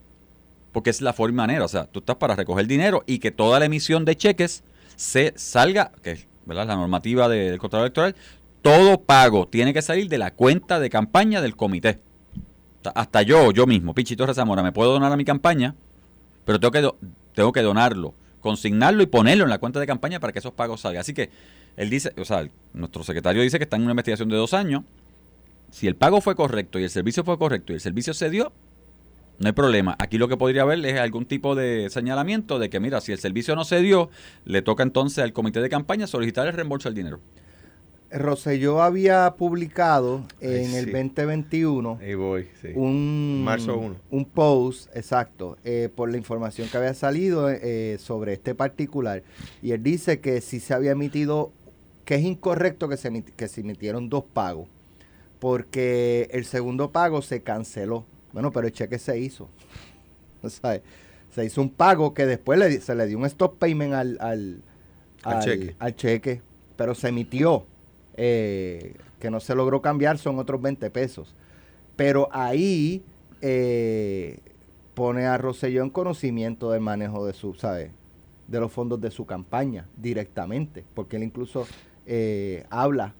Porque 0.72 0.90
es 0.90 1.00
la 1.00 1.12
forma 1.12 1.32
y 1.32 1.36
manera, 1.36 1.64
o 1.64 1.68
sea, 1.68 1.84
tú 1.84 1.98
estás 2.00 2.16
para 2.16 2.34
recoger 2.34 2.66
dinero 2.66 3.02
y 3.06 3.18
que 3.18 3.30
toda 3.30 3.58
la 3.58 3.66
emisión 3.66 4.04
de 4.04 4.16
cheques 4.16 4.64
se 4.96 5.32
salga, 5.36 5.92
que 6.02 6.12
es 6.12 6.26
la 6.46 6.64
normativa 6.64 7.28
de- 7.28 7.50
del 7.50 7.58
contrato 7.58 7.84
electoral, 7.84 8.16
todo 8.62 9.00
pago 9.02 9.48
tiene 9.48 9.74
que 9.74 9.82
salir 9.82 10.08
de 10.08 10.18
la 10.18 10.32
cuenta 10.32 10.80
de 10.80 10.88
campaña 10.88 11.40
del 11.42 11.56
comité. 11.56 12.00
Hasta 12.94 13.22
yo, 13.22 13.52
yo 13.52 13.66
mismo, 13.66 13.94
Pichito 13.94 14.26
Rezamora, 14.26 14.62
me 14.62 14.72
puedo 14.72 14.92
donar 14.92 15.12
a 15.12 15.16
mi 15.16 15.24
campaña, 15.24 15.74
pero 16.44 16.58
tengo 16.58 16.72
que, 16.72 16.90
tengo 17.34 17.52
que 17.52 17.62
donarlo, 17.62 18.14
consignarlo 18.40 19.02
y 19.02 19.06
ponerlo 19.06 19.44
en 19.44 19.50
la 19.50 19.58
cuenta 19.58 19.80
de 19.80 19.86
campaña 19.86 20.20
para 20.20 20.32
que 20.32 20.38
esos 20.38 20.52
pagos 20.52 20.80
salgan. 20.80 21.00
Así 21.00 21.14
que 21.14 21.30
él 21.76 21.90
dice, 21.90 22.12
o 22.18 22.24
sea, 22.24 22.46
nuestro 22.72 23.04
secretario 23.04 23.42
dice 23.42 23.58
que 23.58 23.64
está 23.64 23.76
en 23.76 23.82
una 23.82 23.92
investigación 23.92 24.28
de 24.28 24.36
dos 24.36 24.54
años. 24.54 24.82
Si 25.70 25.86
el 25.86 25.96
pago 25.96 26.20
fue 26.20 26.34
correcto 26.34 26.78
y 26.78 26.84
el 26.84 26.90
servicio 26.90 27.24
fue 27.24 27.38
correcto 27.38 27.72
y 27.72 27.76
el 27.76 27.80
servicio 27.80 28.12
se 28.12 28.28
dio, 28.28 28.52
no 29.38 29.48
hay 29.48 29.52
problema. 29.52 29.96
Aquí 29.98 30.18
lo 30.18 30.28
que 30.28 30.36
podría 30.36 30.62
haber 30.62 30.84
es 30.84 31.00
algún 31.00 31.24
tipo 31.24 31.54
de 31.54 31.88
señalamiento 31.90 32.58
de 32.58 32.70
que, 32.70 32.78
mira, 32.78 33.00
si 33.00 33.12
el 33.12 33.18
servicio 33.18 33.56
no 33.56 33.64
se 33.64 33.80
dio, 33.80 34.10
le 34.44 34.62
toca 34.62 34.82
entonces 34.82 35.24
al 35.24 35.32
comité 35.32 35.60
de 35.60 35.68
campaña 35.68 36.06
solicitar 36.06 36.46
el 36.46 36.52
reembolso 36.52 36.88
del 36.88 36.94
dinero. 36.94 37.20
Rosselló 38.12 38.82
había 38.82 39.34
publicado 39.36 40.22
Ay, 40.40 40.64
en 40.64 40.74
el 40.74 40.84
sí. 40.86 40.90
2021 40.90 41.98
Ahí 42.00 42.14
voy, 42.14 42.48
sí. 42.60 42.68
un, 42.74 43.42
Marzo 43.44 43.76
1. 43.78 43.96
un 44.10 44.24
post, 44.26 44.94
exacto, 44.94 45.56
eh, 45.64 45.88
por 45.94 46.10
la 46.10 46.16
información 46.18 46.68
que 46.68 46.76
había 46.76 46.94
salido 46.94 47.48
eh, 47.50 47.96
sobre 47.98 48.34
este 48.34 48.54
particular. 48.54 49.22
Y 49.62 49.72
él 49.72 49.82
dice 49.82 50.20
que 50.20 50.40
si 50.40 50.60
se 50.60 50.74
había 50.74 50.92
emitido, 50.92 51.52
que 52.04 52.16
es 52.16 52.22
incorrecto 52.22 52.88
que 52.88 52.96
se, 52.96 53.22
que 53.22 53.48
se 53.48 53.60
emitieron 53.62 54.08
dos 54.08 54.24
pagos, 54.32 54.68
porque 55.38 56.28
el 56.32 56.44
segundo 56.44 56.92
pago 56.92 57.22
se 57.22 57.42
canceló. 57.42 58.04
Bueno, 58.32 58.52
pero 58.52 58.66
el 58.66 58.72
cheque 58.72 58.98
se 58.98 59.18
hizo. 59.18 59.48
O 60.44 60.50
sea, 60.50 60.80
se 61.32 61.44
hizo 61.44 61.62
un 61.62 61.70
pago 61.70 62.14
que 62.14 62.26
después 62.26 62.58
le 62.58 62.80
se 62.80 62.94
le 62.96 63.06
dio 63.06 63.16
un 63.16 63.26
stop 63.26 63.58
payment 63.58 63.94
al, 63.94 64.18
al, 64.20 64.62
Al 65.22 65.40
cheque. 65.44 65.76
al 65.78 65.94
cheque, 65.94 66.42
pero 66.76 66.94
se 66.96 67.08
emitió. 67.08 67.64
Que 68.22 69.30
no 69.30 69.40
se 69.40 69.54
logró 69.54 69.82
cambiar, 69.82 70.18
son 70.18 70.38
otros 70.38 70.60
20 70.60 70.90
pesos. 70.90 71.34
Pero 71.96 72.28
ahí 72.32 73.04
eh, 73.40 74.38
pone 74.94 75.26
a 75.26 75.36
Rosselló 75.38 75.82
en 75.82 75.90
conocimiento 75.90 76.70
del 76.70 76.80
manejo 76.80 77.26
de 77.26 77.32
su, 77.32 77.54
¿sabes? 77.54 77.90
De 78.48 78.60
los 78.60 78.72
fondos 78.72 79.00
de 79.00 79.10
su 79.10 79.26
campaña 79.26 79.86
directamente, 79.96 80.84
porque 80.94 81.16
él 81.16 81.24
incluso 81.24 81.66
eh, 82.06 82.64
habla 82.70 83.14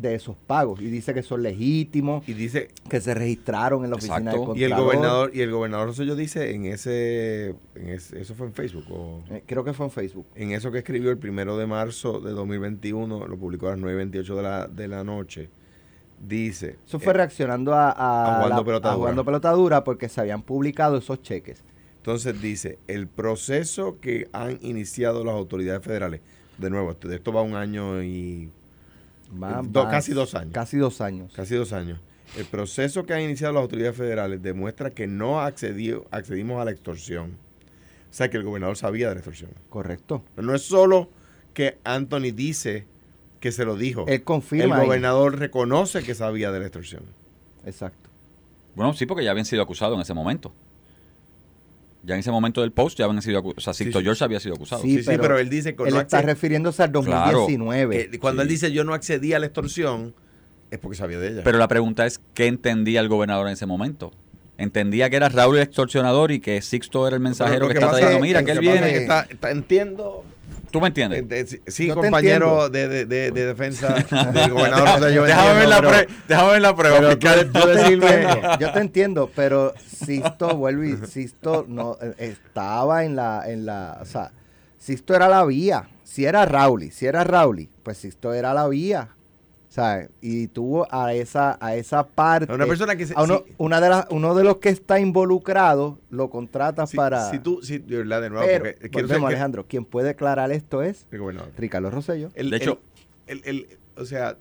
de 0.00 0.14
esos 0.14 0.36
pagos 0.46 0.80
y 0.80 0.86
dice 0.86 1.14
que 1.14 1.22
son 1.22 1.42
legítimos, 1.42 2.28
Y 2.28 2.34
dice, 2.34 2.68
que 2.88 3.00
se 3.00 3.14
registraron 3.14 3.82
en 3.84 3.90
la 3.90 3.96
oficina 3.96 4.18
Exacto. 4.30 4.52
del 4.52 4.60
y 4.60 4.64
el 4.64 4.74
gobernador, 4.74 5.30
y 5.34 5.40
el 5.40 5.50
gobernador 5.50 5.86
Rosselló 5.88 6.14
dice 6.16 6.52
en 6.54 6.66
ese, 6.66 7.54
en 7.74 7.88
ese- 7.88 8.20
eso 8.20 8.34
fue 8.34 8.46
en 8.48 8.52
Facebook 8.52 8.84
o 8.90 9.22
Eh, 9.30 9.42
creo 9.46 9.64
que 9.64 9.72
fue 9.72 9.86
en 9.86 9.92
Facebook. 9.92 10.26
en 10.34 10.50
eso 10.52 10.70
que 10.70 10.78
escribió 10.78 11.10
el 11.10 11.18
primero 11.18 11.56
de 11.56 11.66
marzo 11.66 12.20
de 12.20 12.32
2021, 12.32 13.26
lo 13.26 13.36
publicó 13.38 13.68
a 13.68 13.70
las 13.70 13.80
9.28 13.80 14.36
de 14.36 14.42
la, 14.42 14.66
de 14.66 14.88
la 14.88 15.02
noche, 15.02 15.48
dice... 16.20 16.76
Eso 16.86 16.98
fue 16.98 17.12
eh, 17.12 17.16
reaccionando 17.16 17.74
a, 17.74 17.90
a, 17.90 17.90
a 17.90 18.36
Jugando 18.42 18.56
la- 18.58 18.64
Pelota 18.64 18.88
a 18.88 18.92
Dura. 18.92 18.98
Jugando 19.00 19.24
Pelota 19.24 19.50
Dura 19.52 19.84
porque 19.84 20.08
se 20.08 20.20
habían 20.20 20.42
publicado 20.42 20.96
esos 20.98 21.22
cheques. 21.22 21.62
Entonces 21.98 22.40
dice, 22.40 22.78
el 22.86 23.08
proceso 23.08 23.98
que 24.00 24.28
han 24.32 24.58
iniciado 24.62 25.24
las 25.24 25.34
autoridades 25.34 25.82
federales, 25.82 26.20
de 26.58 26.70
nuevo, 26.70 26.94
de 26.94 27.14
esto 27.16 27.32
va 27.32 27.42
un 27.42 27.54
año 27.54 28.02
y 28.02 28.50
Do- 29.30 29.84
más- 29.84 29.90
casi 29.90 30.12
dos 30.12 30.34
años. 30.34 30.52
Casi 30.52 30.76
dos 30.78 31.00
años. 31.00 31.32
casi 31.34 31.54
dos 31.54 31.72
años. 31.72 32.00
El 32.36 32.44
proceso 32.46 33.06
que 33.06 33.14
han 33.14 33.20
iniciado 33.22 33.54
las 33.54 33.62
autoridades 33.62 33.96
federales 33.96 34.42
demuestra 34.42 34.90
que 34.90 35.06
no 35.06 35.40
accedió, 35.40 36.06
accedimos 36.10 36.60
a 36.60 36.64
la 36.64 36.72
extorsión. 36.72 37.36
O 38.10 38.14
sea, 38.16 38.30
que 38.30 38.36
el 38.36 38.44
gobernador 38.44 38.76
sabía 38.76 39.08
de 39.08 39.14
la 39.14 39.20
extorsión. 39.20 39.50
Correcto. 39.68 40.24
No 40.36 40.54
es 40.54 40.62
solo 40.62 41.08
que 41.54 41.78
Anthony 41.84 42.32
dice 42.34 42.86
que 43.40 43.52
se 43.52 43.64
lo 43.64 43.76
dijo. 43.76 44.04
Él 44.08 44.14
el 44.14 44.24
confirma. 44.24 44.76
ahí. 44.78 44.86
gobernador 44.86 45.38
reconoce 45.38 46.02
que 46.02 46.14
sabía 46.14 46.50
de 46.50 46.58
la 46.60 46.66
extorsión. 46.66 47.02
Exacto. 47.64 48.08
Bueno, 48.74 48.92
sí, 48.94 49.06
porque 49.06 49.24
ya 49.24 49.30
habían 49.30 49.46
sido 49.46 49.62
acusados 49.62 49.94
en 49.94 50.02
ese 50.02 50.14
momento. 50.14 50.52
Ya 52.06 52.14
en 52.14 52.20
ese 52.20 52.30
momento 52.30 52.60
del 52.60 52.70
post 52.72 52.96
ya 52.98 53.04
habían 53.04 53.20
sido 53.20 53.38
acusados. 53.40 53.58
O 53.58 53.60
sea, 53.62 53.74
Sixto 53.74 53.98
sí. 53.98 54.04
George 54.04 54.22
había 54.24 54.38
sido 54.40 54.54
acusado. 54.54 54.80
Sí, 54.82 54.98
Sí, 54.98 55.02
sí, 55.02 55.18
pero 55.20 55.38
él 55.38 55.50
dice 55.50 55.74
que 55.74 55.82
Él 55.84 55.94
no 55.94 56.00
está 56.00 56.22
refiriéndose 56.22 56.82
al 56.84 56.92
2019. 56.92 58.10
que 58.10 58.18
cuando 58.20 58.42
Sí. 58.42 58.46
él 58.46 58.48
dice 58.48 58.72
yo 58.72 58.84
no 58.84 58.94
accedí 58.94 59.32
a 59.32 59.38
la 59.40 59.46
extorsión, 59.46 60.14
es 60.70 60.78
porque 60.78 60.96
sabía 60.96 61.18
de 61.18 61.28
ella. 61.28 61.40
Pero 61.44 61.58
la 61.58 61.68
pregunta 61.68 62.06
es, 62.06 62.20
¿qué 62.34 62.46
entendía 62.46 63.00
el 63.00 63.08
gobernador 63.08 63.46
en 63.48 63.52
ese 63.54 63.66
momento? 63.66 64.12
¿Entendía 64.58 65.10
que 65.10 65.16
era 65.16 65.28
Raúl 65.28 65.56
el 65.56 65.62
extorsionador 65.64 66.30
y 66.32 66.40
que 66.40 66.62
Sixto 66.62 67.06
era 67.06 67.16
el 67.16 67.22
mensajero 67.22 67.68
que 67.68 67.74
lo 67.74 67.80
está 67.80 67.92
trayendo? 67.98 68.20
Mira, 68.20 68.42
que 68.44 68.52
él 68.52 68.60
que 68.60 68.70
viene. 68.70 68.90
que 68.92 68.98
está- 68.98 69.26
está- 69.28 69.50
entiendo. 69.50 70.24
¿Tú 70.76 70.80
me 70.82 70.88
entiendes? 70.88 71.26
de- 71.26 71.46
sí, 71.46 71.60
sí, 71.66 71.86
Yo 71.86 71.94
te 71.94 72.00
compañero 72.02 72.68
de, 72.68 72.86
de, 72.86 73.06
de, 73.06 73.30
de 73.30 73.46
defensa 73.46 73.94
del 74.34 74.50
gobernador. 74.50 74.98
sea, 74.98 75.08
déjame, 75.08 75.54
ver 75.60 75.68
la 75.68 75.80
pero- 75.80 76.12
déjame 76.28 76.50
ver 76.52 76.60
la 76.60 76.76
prueba. 76.76 76.96
pero 76.98 77.10
fiscal. 77.12 77.50
tú- 77.50 77.58
yo, 77.58 77.66
te 77.66 77.74
decirme- 77.78 78.10
entiendo, 78.22 78.58
yo 78.60 78.72
te 78.72 78.78
entiendo, 78.80 79.30
pero 79.34 79.74
Sisto, 79.86 80.54
vuelvo 80.54 80.84
y 80.84 80.96
Sisto 81.06 81.64
no, 81.66 81.96
eh, 82.02 82.12
estaba 82.18 83.04
en 83.06 83.16
la, 83.16 83.44
en 83.50 83.64
la, 83.64 83.98
o 84.02 84.04
sea, 84.04 84.32
Sisto 84.78 85.14
era 85.14 85.28
la 85.28 85.46
vía. 85.46 85.88
Si 86.04 86.26
era 86.26 86.44
Rauli, 86.44 86.90
si 86.90 87.06
era 87.06 87.24
Rauli, 87.24 87.70
pues 87.82 87.96
Sisto 87.96 88.34
era 88.34 88.52
la 88.52 88.68
vía. 88.68 89.08
¿Sabes? 89.76 90.08
Y 90.22 90.46
tuvo 90.48 90.86
a 90.90 91.12
esa, 91.12 91.58
a 91.60 91.74
esa 91.76 92.06
parte. 92.06 92.50
Una 92.50 92.64
persona 92.64 92.96
que 92.96 93.06
se- 93.06 93.12
a 93.14 93.22
uno, 93.22 93.44
una 93.58 93.78
de 93.78 93.90
las, 93.90 94.06
uno 94.10 94.34
de 94.34 94.42
los 94.42 94.56
que 94.56 94.70
está 94.70 94.98
involucrado 94.98 95.98
lo 96.08 96.30
contrata 96.30 96.86
Si, 96.86 96.96
para. 96.96 97.30
si 97.30 97.38
tú, 97.40 97.60
si, 97.62 97.76
de 97.78 97.98
verdad, 97.98 98.22
de 98.22 98.30
nuevo, 98.30 98.46
pero, 98.46 98.64
porque 98.64 98.88
volvemos, 99.02 99.28
que- 99.28 99.34
Alejandro, 99.34 99.66
quien 99.68 99.84
puede 99.84 100.08
aclarar 100.10 100.50
esto 100.50 100.82
es. 100.82 101.06
Ricardo 101.58 101.90
Rosello. 101.90 102.30
El- 102.34 102.48
De 102.48 102.56
hecho- 102.56 102.80
el- 103.26 103.42
el- 103.44 103.56
el- 103.70 103.78
o 103.96 104.04
sea, 104.06 104.38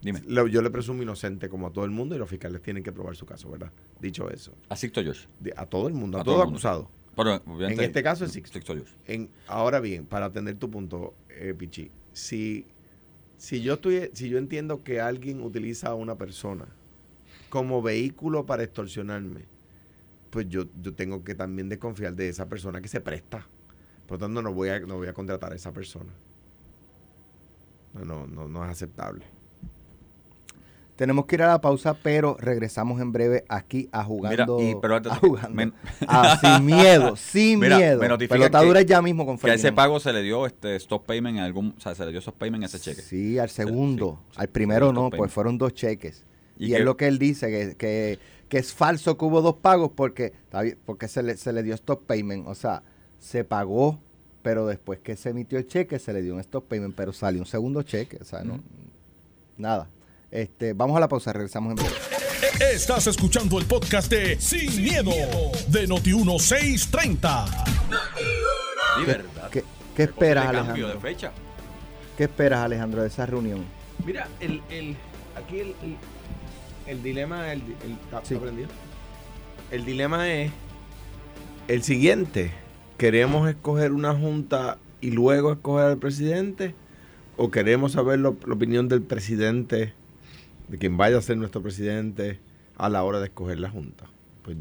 Dime, 0.00 0.22
lo- 0.26 0.46
yo 0.46 0.62
le 0.62 0.70
presumo 0.70 1.02
inocente 1.02 1.50
como 1.50 1.66
a 1.66 1.70
todo 1.70 1.84
el 1.84 1.90
mundo 1.90 2.14
y 2.16 2.18
los 2.18 2.30
fiscales 2.30 2.62
tienen 2.62 2.82
que 2.82 2.92
probar 2.92 3.14
su 3.14 3.26
caso, 3.26 3.50
¿verdad? 3.50 3.70
Dicho 4.00 4.30
eso, 4.30 4.52
a 4.70 4.76
Sixto 4.76 5.02
de- 5.02 5.52
a 5.54 5.66
todo 5.66 5.86
el 5.86 5.92
mundo, 5.92 6.16
a, 6.16 6.22
A 6.22 6.24
todo, 6.24 6.36
todo 6.36 6.42
el 6.44 6.48
mundo. 6.50 6.56
acusado. 6.56 6.88
Pero, 7.14 7.42
En 7.68 7.78
este 7.78 8.02
caso 8.02 8.24
es 8.24 8.32
Sixto. 8.32 8.54
Sixto 8.54 8.72
George. 8.74 8.94
En, 9.06 9.28
ahora 9.46 9.80
bien, 9.80 10.06
para 10.06 10.24
atender 10.26 10.54
tu 10.54 10.70
punto, 10.70 11.12
eh, 11.28 11.52
Pichi, 11.54 11.90
si, 12.14 12.64
si 13.42 13.60
yo 13.60 13.74
estoy, 13.74 14.08
si 14.14 14.28
yo 14.28 14.38
entiendo 14.38 14.84
que 14.84 15.00
alguien 15.00 15.42
utiliza 15.42 15.88
a 15.88 15.94
una 15.96 16.16
persona 16.16 16.64
como 17.48 17.82
vehículo 17.82 18.46
para 18.46 18.62
extorsionarme, 18.62 19.46
pues 20.30 20.48
yo, 20.48 20.66
yo 20.80 20.94
tengo 20.94 21.24
que 21.24 21.34
también 21.34 21.68
desconfiar 21.68 22.14
de 22.14 22.28
esa 22.28 22.48
persona 22.48 22.80
que 22.80 22.86
se 22.86 23.00
presta. 23.00 23.44
Por 24.06 24.20
lo 24.20 24.26
tanto, 24.26 24.42
no 24.42 24.54
voy 24.54 24.68
a, 24.68 24.78
no 24.78 24.96
voy 24.96 25.08
a 25.08 25.12
contratar 25.12 25.52
a 25.52 25.56
esa 25.56 25.72
persona. 25.72 26.12
No, 27.94 28.04
no, 28.04 28.28
no, 28.28 28.46
no 28.46 28.64
es 28.64 28.70
aceptable. 28.70 29.24
Tenemos 30.96 31.24
que 31.26 31.36
ir 31.36 31.42
a 31.42 31.48
la 31.48 31.60
pausa, 31.60 31.94
pero 31.94 32.36
regresamos 32.38 33.00
en 33.00 33.12
breve 33.12 33.44
aquí 33.48 33.88
a 33.92 34.04
jugando. 34.04 34.58
Mira, 34.58 34.70
y- 34.70 34.76
pero 34.80 34.96
antes- 34.96 35.10
a 35.12 35.16
jugando. 35.16 35.72
Ah, 36.06 36.38
sin 36.40 36.66
miedo, 36.66 37.16
sin 37.16 37.58
Mira, 37.60 37.78
miedo. 37.78 38.00
me 38.00 38.28
Pelotadura 38.28 38.80
que- 38.80 38.86
ya 38.86 39.00
mismo 39.02 39.24
con 39.24 39.38
Que 39.38 39.50
a 39.50 39.54
ese 39.54 39.72
pago 39.72 39.98
se 40.00 40.12
le 40.12 40.22
dio 40.22 40.46
este 40.46 40.76
stop 40.76 41.06
payment 41.06 41.38
en 41.38 41.42
algún, 41.44 41.74
o 41.76 41.80
sea, 41.80 41.94
se 41.94 42.04
le 42.04 42.10
dio 42.10 42.20
stop 42.20 42.36
payment 42.36 42.62
a 42.64 42.66
ese 42.66 42.78
cheque. 42.78 43.00
Sí, 43.02 43.38
al 43.38 43.48
segundo. 43.48 44.20
sí, 44.30 44.36
al 44.36 44.48
primero 44.48 44.92
no, 44.92 45.02
payment. 45.10 45.16
pues 45.16 45.32
fueron 45.32 45.56
dos 45.58 45.72
cheques. 45.74 46.24
Y, 46.58 46.66
Y 46.66 46.72
es 46.74 46.78
que- 46.80 46.84
lo 46.84 46.96
que 46.98 47.08
él 47.08 47.18
dice, 47.18 47.48
que, 47.50 47.74
que, 47.76 48.18
que 48.50 48.58
es 48.58 48.72
falso 48.74 49.16
que 49.16 49.24
hubo 49.24 49.40
dos 49.40 49.56
pagos 49.56 49.90
porque, 49.96 50.34
porque 50.84 51.08
se, 51.08 51.22
le, 51.22 51.36
se 51.38 51.52
le 51.54 51.62
dio 51.62 51.74
stop 51.74 52.04
payment. 52.06 52.46
O 52.46 52.54
sea, 52.54 52.82
se 53.18 53.44
pagó, 53.44 53.98
pero 54.42 54.66
después 54.66 54.98
que 55.00 55.16
se 55.16 55.30
emitió 55.30 55.58
el 55.58 55.66
cheque 55.66 55.98
se 55.98 56.12
le 56.12 56.20
dio 56.20 56.34
un 56.34 56.40
stop 56.40 56.68
payment, 56.68 56.94
pero 56.94 57.12
salió 57.14 57.40
un 57.40 57.46
segundo 57.46 57.82
cheque. 57.82 58.18
O 58.20 58.24
sea, 58.24 58.42
no, 58.44 58.60
nada. 59.56 59.88
Este, 60.32 60.72
vamos 60.72 60.96
a 60.96 61.00
la 61.00 61.08
pausa, 61.08 61.30
regresamos 61.32 61.70
en 61.72 61.76
breve. 61.76 62.74
Estás 62.74 63.06
escuchando 63.06 63.58
el 63.58 63.66
podcast 63.66 64.10
de 64.10 64.40
Sin, 64.40 64.82
miedo, 64.82 65.10
de 65.68 65.86
Noti1630. 65.86 67.46
Sí, 68.96 69.04
verdad. 69.06 69.50
¿Qué, 69.50 69.62
qué 69.94 70.04
esperas, 70.04 70.44
de 70.44 70.58
Alejandro? 70.58 71.00
fecha. 71.00 71.32
¿Qué 72.16 72.24
esperas, 72.24 72.60
Alejandro, 72.60 73.02
de 73.02 73.08
esa 73.08 73.26
reunión? 73.26 73.62
Mira, 74.06 74.26
el, 74.40 74.62
el, 74.70 74.96
aquí 75.36 75.60
el, 75.60 75.68
el, 75.82 75.96
el 76.86 77.02
dilema, 77.02 77.52
el, 77.52 77.60
el- 77.60 77.92
¿está- 78.04 78.24
Sí. 78.24 78.38
El 79.70 79.84
dilema 79.84 80.30
es 80.32 80.50
el 81.68 81.82
siguiente. 81.82 82.52
¿Queremos 82.96 83.48
escoger 83.50 83.92
una 83.92 84.14
junta 84.14 84.78
y 85.02 85.10
luego 85.10 85.52
escoger 85.52 85.86
al 85.86 85.98
presidente? 85.98 86.74
¿O 87.36 87.50
queremos 87.50 87.92
saber 87.92 88.18
lo- 88.18 88.36
la 88.46 88.54
opinión 88.54 88.88
del 88.88 89.02
presidente, 89.02 89.92
de 90.68 90.78
quien 90.78 90.96
vaya 90.96 91.18
a 91.18 91.22
ser 91.22 91.36
nuestro 91.36 91.62
presidente, 91.62 92.38
a 92.76 92.88
la 92.88 93.02
hora 93.04 93.20
de 93.20 93.26
escoger 93.26 93.60
la 93.60 93.70
junta? 93.70 94.06
Pues, 94.42 94.56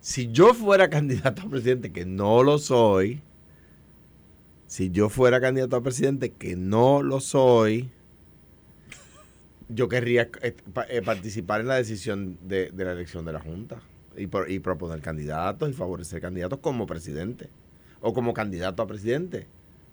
si 0.00 0.32
yo 0.32 0.54
fuera 0.54 0.90
candidato 0.90 1.42
a 1.42 1.48
presidente, 1.48 1.92
que 1.92 2.04
no 2.04 2.42
lo 2.42 2.58
soy, 2.58 3.20
si 4.66 4.90
yo 4.90 5.08
fuera 5.08 5.40
candidato 5.40 5.76
a 5.76 5.82
presidente, 5.82 6.30
que 6.32 6.56
no 6.56 7.02
lo 7.02 7.20
soy, 7.20 7.90
yo 9.68 9.88
querría 9.88 10.28
eh, 10.42 10.56
eh, 10.88 11.02
participar 11.02 11.60
en 11.60 11.68
la 11.68 11.76
decisión 11.76 12.36
de, 12.42 12.70
de 12.70 12.84
la 12.84 12.92
elección 12.92 13.24
de 13.24 13.32
la 13.32 13.40
Junta 13.40 13.80
y, 14.16 14.26
por- 14.26 14.50
y 14.50 14.58
proponer 14.58 15.00
candidatos 15.00 15.70
y 15.70 15.72
favorecer 15.72 16.20
candidatos 16.20 16.58
como 16.58 16.86
presidente 16.86 17.48
o 18.00 18.12
como 18.12 18.34
candidato 18.34 18.82
a 18.82 18.86
presidente. 18.86 19.46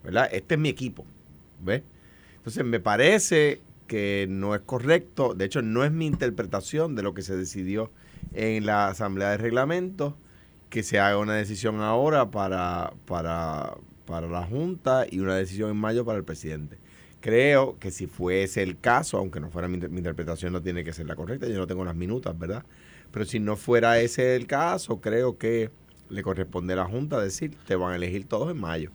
¿Verdad? 0.04 0.30
Este 0.32 0.56
es 0.56 0.60
mi 0.60 0.70
equipo. 0.70 1.06
¿Ves? 1.64 1.84
Entonces 2.38 2.66
me 2.66 2.80
parece 2.80 3.62
que 3.90 4.28
no 4.30 4.54
es 4.54 4.62
correcto, 4.62 5.34
de 5.34 5.46
hecho 5.46 5.64
no 5.64 5.84
es 5.84 5.92
mi 5.92 6.06
interpretación 6.06 6.96
de 6.96 7.02
lo 7.02 7.16
que 7.16 7.24
se 7.24 7.36
decidió 7.36 7.92
en 8.34 8.66
la 8.68 8.88
Asamblea 8.88 9.32
de 9.32 9.38
Reglamentos, 9.38 10.14
que 10.70 10.84
se 10.84 11.00
haga 11.00 11.18
una 11.18 11.34
decisión 11.34 11.82
ahora 11.82 12.30
para, 12.30 12.94
para, 13.08 13.76
para 14.06 14.28
la 14.28 14.44
Junta 14.44 15.08
y 15.10 15.20
una 15.20 15.36
decisión 15.36 15.72
en 15.72 15.78
mayo 15.78 16.06
para 16.06 16.20
el 16.20 16.24
presidente. 16.24 16.78
Creo 17.20 17.80
que 17.80 17.90
si 17.90 18.06
fuese 18.06 18.62
el 18.62 18.80
caso, 18.80 19.18
aunque 19.18 19.40
no 19.40 19.50
fuera 19.50 19.68
mi, 19.68 19.80
mi 19.80 19.98
interpretación, 19.98 20.54
no 20.54 20.62
tiene 20.62 20.84
que 20.84 20.94
ser 20.94 21.08
la 21.08 21.16
correcta, 21.16 21.48
yo 21.48 21.58
no 21.58 21.66
tengo 21.66 21.84
las 21.84 21.96
minutas, 21.96 22.38
¿verdad? 22.38 22.64
Pero 23.12 23.26
si 23.26 23.40
no 23.40 23.56
fuera 23.56 24.00
ese 24.00 24.36
el 24.36 24.46
caso, 24.46 25.02
creo 25.02 25.40
que 25.40 25.72
le 26.10 26.22
corresponde 26.22 26.74
a 26.74 26.78
la 26.78 26.86
Junta 26.86 27.20
decir, 27.20 27.58
te 27.68 27.76
van 27.76 27.94
a 27.94 27.96
elegir 27.96 28.28
todos 28.28 28.52
en 28.52 28.62
mayo. 28.62 28.92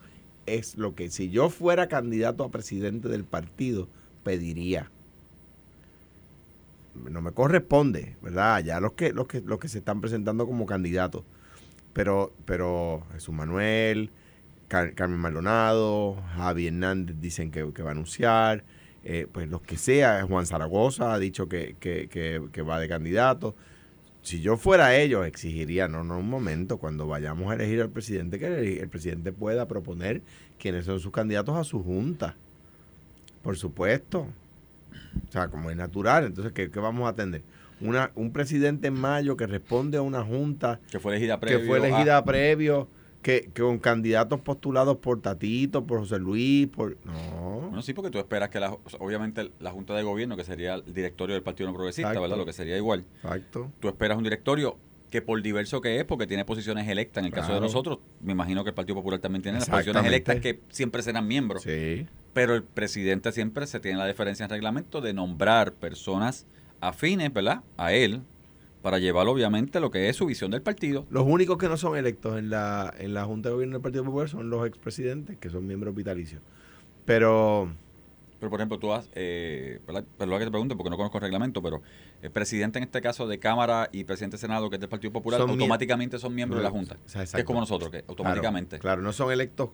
Es 0.46 0.76
lo 0.76 0.94
que 0.94 1.10
si 1.10 1.30
yo 1.30 1.50
fuera 1.50 1.88
candidato 1.88 2.44
a 2.44 2.50
presidente 2.52 3.08
del 3.08 3.24
partido, 3.24 3.88
pediría. 4.24 4.90
No 7.10 7.20
me 7.20 7.32
corresponde, 7.32 8.16
¿verdad? 8.22 8.62
Ya 8.64 8.80
los 8.80 8.92
que, 8.92 9.12
los 9.12 9.26
que, 9.26 9.40
los 9.40 9.58
que 9.58 9.68
se 9.68 9.78
están 9.78 10.00
presentando 10.00 10.46
como 10.46 10.64
candidatos. 10.64 11.24
Pero, 11.92 12.32
pero 12.44 13.02
Jesús 13.12 13.34
Manuel, 13.34 14.10
Car- 14.68 14.94
Carmen 14.94 15.18
Maldonado, 15.18 16.16
Javi 16.36 16.68
Hernández 16.68 17.16
dicen 17.20 17.50
que, 17.50 17.72
que 17.72 17.82
va 17.82 17.90
a 17.90 17.92
anunciar, 17.92 18.64
eh, 19.04 19.26
pues 19.30 19.48
los 19.48 19.60
que 19.62 19.76
sea, 19.76 20.24
Juan 20.24 20.46
Zaragoza 20.46 21.12
ha 21.12 21.18
dicho 21.18 21.48
que, 21.48 21.76
que- 21.80 22.08
que- 22.08 22.42
que 22.52 22.62
va 22.62 22.78
de 22.80 22.88
candidato. 22.88 23.54
Si 24.22 24.40
yo 24.40 24.56
fuera 24.56 24.96
ellos, 24.96 25.26
exigiría, 25.26 25.86
no, 25.88 26.02
no, 26.04 26.18
un 26.18 26.30
momento, 26.30 26.78
cuando 26.78 27.06
vayamos 27.06 27.50
a 27.50 27.56
elegir 27.56 27.82
al 27.82 27.90
presidente, 27.90 28.38
que 28.38 28.46
el, 28.46 28.78
el 28.78 28.88
presidente 28.88 29.32
pueda 29.32 29.68
proponer 29.68 30.22
quiénes 30.58 30.86
son 30.86 30.98
sus 31.00 31.12
candidatos 31.12 31.56
a 31.56 31.64
su 31.64 31.82
junta. 31.82 32.34
Por 33.44 33.56
supuesto. 33.56 34.26
O 35.28 35.32
sea, 35.32 35.46
como 35.48 35.70
es 35.70 35.76
natural. 35.76 36.24
Entonces, 36.24 36.52
¿qué, 36.52 36.70
qué 36.70 36.80
vamos 36.80 37.06
a 37.06 37.10
atender? 37.10 37.42
Una, 37.80 38.10
un 38.16 38.32
presidente 38.32 38.88
en 38.88 38.94
mayo 38.94 39.36
que 39.36 39.46
responde 39.46 39.98
a 39.98 40.02
una 40.02 40.24
junta 40.24 40.80
Que 40.90 40.98
fue 40.98 41.12
elegida 41.12 41.38
previo. 41.38 41.60
que 41.60 41.66
fue 41.66 41.78
a- 41.80 41.86
elegida 41.86 42.24
previo, 42.24 42.88
que, 43.22 43.50
que 43.52 43.62
con 43.62 43.78
candidatos 43.78 44.40
postulados 44.40 44.96
por 44.98 45.20
Tatito, 45.20 45.84
por 45.84 46.00
José 46.00 46.18
Luis, 46.18 46.66
por... 46.68 46.96
No. 47.04 47.60
Bueno, 47.68 47.82
sí, 47.82 47.92
porque 47.92 48.10
tú 48.10 48.18
esperas 48.18 48.48
que, 48.48 48.60
la, 48.60 48.76
obviamente, 48.98 49.50
la 49.60 49.70
Junta 49.72 49.94
de 49.94 50.02
Gobierno, 50.02 50.36
que 50.36 50.44
sería 50.44 50.74
el 50.74 50.94
directorio 50.94 51.34
del 51.34 51.42
Partido 51.42 51.68
No 51.68 51.74
Progresista, 51.74 52.08
Exacto. 52.08 52.22
¿verdad? 52.22 52.36
Lo 52.38 52.46
que 52.46 52.52
sería 52.52 52.76
igual. 52.76 53.04
Exacto. 53.22 53.70
Tú 53.80 53.88
esperas 53.88 54.16
un 54.18 54.24
directorio 54.24 54.76
que 55.10 55.20
por 55.22 55.40
diverso 55.42 55.80
que 55.80 55.98
es, 55.98 56.04
porque 56.04 56.26
tiene 56.26 56.44
posiciones 56.44 56.88
electas, 56.88 57.22
en 57.22 57.26
el 57.26 57.32
caso 57.32 57.54
de 57.54 57.60
nosotros, 57.60 57.98
me 58.20 58.32
imagino 58.32 58.64
que 58.64 58.70
el 58.70 58.74
Partido 58.74 58.96
Popular 58.96 59.20
también 59.20 59.42
tiene 59.42 59.58
las 59.58 59.68
posiciones 59.68 60.04
electas 60.04 60.40
que 60.40 60.60
siempre 60.70 61.02
serán 61.02 61.26
miembros. 61.28 61.62
Sí. 61.62 62.06
Pero 62.34 62.54
el 62.54 62.64
presidente 62.64 63.32
siempre 63.32 63.66
se 63.66 63.80
tiene 63.80 63.96
la 63.96 64.06
diferencia 64.06 64.44
en 64.44 64.50
reglamento 64.50 65.00
de 65.00 65.14
nombrar 65.14 65.72
personas 65.72 66.46
afines, 66.80 67.32
¿verdad? 67.32 67.62
A 67.76 67.92
él, 67.92 68.22
para 68.82 68.98
llevar 68.98 69.28
obviamente 69.28 69.80
lo 69.80 69.90
que 69.90 70.08
es 70.08 70.16
su 70.16 70.26
visión 70.26 70.50
del 70.50 70.60
partido. 70.60 71.06
Los 71.10 71.24
únicos 71.26 71.56
que 71.58 71.68
no 71.68 71.76
son 71.76 71.96
electos 71.96 72.36
en 72.36 72.50
la, 72.50 72.92
en 72.98 73.14
la 73.14 73.24
Junta 73.24 73.48
de 73.48 73.54
Gobierno 73.54 73.76
del 73.76 73.82
Partido 73.82 74.04
Popular 74.04 74.28
son 74.28 74.50
los 74.50 74.66
expresidentes, 74.66 75.38
que 75.38 75.48
son 75.48 75.66
miembros 75.66 75.94
vitalicios. 75.94 76.42
Pero... 77.06 77.72
Pero, 78.40 78.50
por 78.50 78.60
ejemplo, 78.60 78.78
tú 78.78 78.92
has, 78.92 79.08
eh, 79.14 79.80
¿verdad? 79.86 80.04
Perdón 80.18 80.38
que 80.38 80.44
te 80.44 80.50
pregunte 80.50 80.76
porque 80.76 80.90
no 80.90 80.96
conozco 80.98 81.16
el 81.16 81.22
reglamento, 81.22 81.62
pero 81.62 81.80
el 82.20 82.30
presidente 82.30 82.78
en 82.78 82.82
este 82.84 83.00
caso 83.00 83.26
de 83.26 83.38
Cámara 83.38 83.88
y 83.90 84.04
presidente 84.04 84.36
de 84.36 84.40
Senado, 84.40 84.68
que 84.68 84.76
es 84.76 84.80
del 84.80 84.90
Partido 84.90 85.12
Popular, 85.14 85.40
Son 85.40 85.48
automáticamente 85.48 86.18
son 86.18 86.34
miembros 86.34 86.58
de 86.58 86.64
la 86.64 86.70
Junta. 86.70 86.98
o 87.02 87.08
sea, 87.08 87.24
que 87.24 87.38
es 87.38 87.44
como 87.44 87.60
nosotros, 87.60 87.90
que 87.90 88.04
automáticamente. 88.06 88.80
Claro, 88.80 88.96
claro, 88.96 89.02
no 89.02 89.12
son 89.14 89.32
electos, 89.32 89.70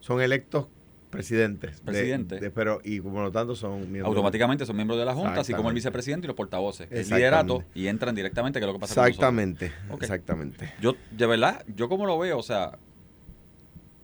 son 0.00 0.20
electos 0.20 0.66
presidentes. 1.12 1.76
de- 1.78 1.82
Presidente. 1.84 2.40
de- 2.40 2.50
pero, 2.50 2.80
y 2.82 3.00
por 3.00 3.12
lo 3.22 3.30
tanto 3.30 3.54
son 3.54 3.80
miembros... 3.82 4.06
Automáticamente 4.06 4.66
son 4.66 4.74
miembros 4.74 4.98
de 4.98 5.04
la 5.04 5.14
Junta, 5.14 5.40
así 5.40 5.52
como 5.54 5.68
el 5.68 5.74
vicepresidente 5.76 6.26
y 6.26 6.28
los 6.28 6.34
portavoces. 6.36 6.88
El 6.90 7.08
liderato 7.08 7.62
y 7.74 7.86
entran 7.86 8.14
directamente, 8.14 8.58
que 8.58 8.64
es 8.64 8.66
lo 8.66 8.72
que 8.72 8.80
pasa 8.80 8.94
con. 8.96 9.06
Exactamente, 9.06 9.70
exactamente. 10.00 10.72
Yo, 10.80 10.96
de 11.12 11.26
verdad, 11.26 11.64
yo 11.76 11.88
como 11.88 12.06
lo 12.06 12.18
veo, 12.18 12.38
o 12.38 12.42
sea, 12.42 12.78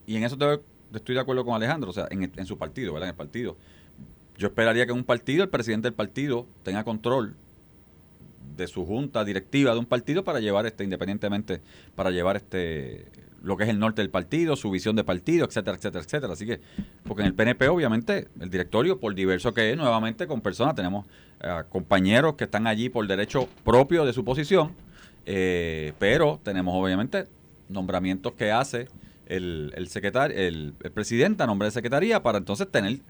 y 0.06 0.16
en 0.16 0.22
eso 0.24 0.36
te- 0.38 0.60
estoy 0.96 1.14
de 1.16 1.20
acuerdo 1.20 1.44
con 1.44 1.54
Alejandro, 1.54 1.90
o 1.90 1.92
sea, 1.92 2.06
en, 2.10 2.30
en 2.34 2.46
su 2.46 2.56
partido, 2.58 2.92
¿verdad? 2.92 3.08
En 3.08 3.14
el 3.14 3.16
partido. 3.16 3.56
Yo 4.36 4.46
esperaría 4.48 4.86
que 4.86 4.92
en 4.92 4.98
un 4.98 5.04
partido, 5.04 5.42
el 5.42 5.48
presidente 5.50 5.86
del 5.88 5.94
partido 5.94 6.46
tenga 6.62 6.84
control 6.84 7.34
de 8.56 8.66
su 8.66 8.84
junta 8.86 9.24
directiva 9.24 9.72
de 9.72 9.78
un 9.78 9.86
partido 9.86 10.24
para 10.24 10.40
llevar 10.40 10.66
este, 10.66 10.84
independientemente, 10.84 11.60
para 11.94 12.10
llevar 12.10 12.36
este 12.36 13.06
lo 13.42 13.56
que 13.56 13.64
es 13.64 13.70
el 13.70 13.78
norte 13.78 14.02
del 14.02 14.10
partido, 14.10 14.56
su 14.56 14.70
visión 14.70 14.96
de 14.96 15.04
partido, 15.04 15.46
etcétera, 15.46 15.76
etcétera, 15.76 16.04
etcétera. 16.04 16.32
Así 16.32 16.46
que, 16.46 16.60
porque 17.04 17.22
en 17.22 17.28
el 17.28 17.34
PNP, 17.34 17.68
obviamente, 17.68 18.28
el 18.40 18.50
directorio, 18.50 18.98
por 18.98 19.14
diverso 19.14 19.54
que 19.54 19.70
es, 19.70 19.76
nuevamente 19.76 20.26
con 20.26 20.40
personas, 20.40 20.74
tenemos 20.74 21.06
eh, 21.40 21.62
compañeros 21.68 22.34
que 22.34 22.44
están 22.44 22.66
allí 22.66 22.88
por 22.88 23.06
derecho 23.06 23.48
propio 23.64 24.04
de 24.04 24.12
su 24.12 24.24
posición, 24.24 24.72
eh, 25.26 25.92
pero 25.98 26.40
tenemos 26.42 26.74
obviamente 26.74 27.26
nombramientos 27.68 28.32
que 28.32 28.50
hace 28.50 28.88
el, 29.26 29.86
secretario, 29.88 30.36
el, 30.36 30.74
el 30.82 30.90
presidente 30.90 31.42
a 31.42 31.46
nombre 31.46 31.66
de 31.66 31.72
secretaría 31.72 32.22
para 32.22 32.38
entonces 32.38 32.70
tener, 32.70 33.00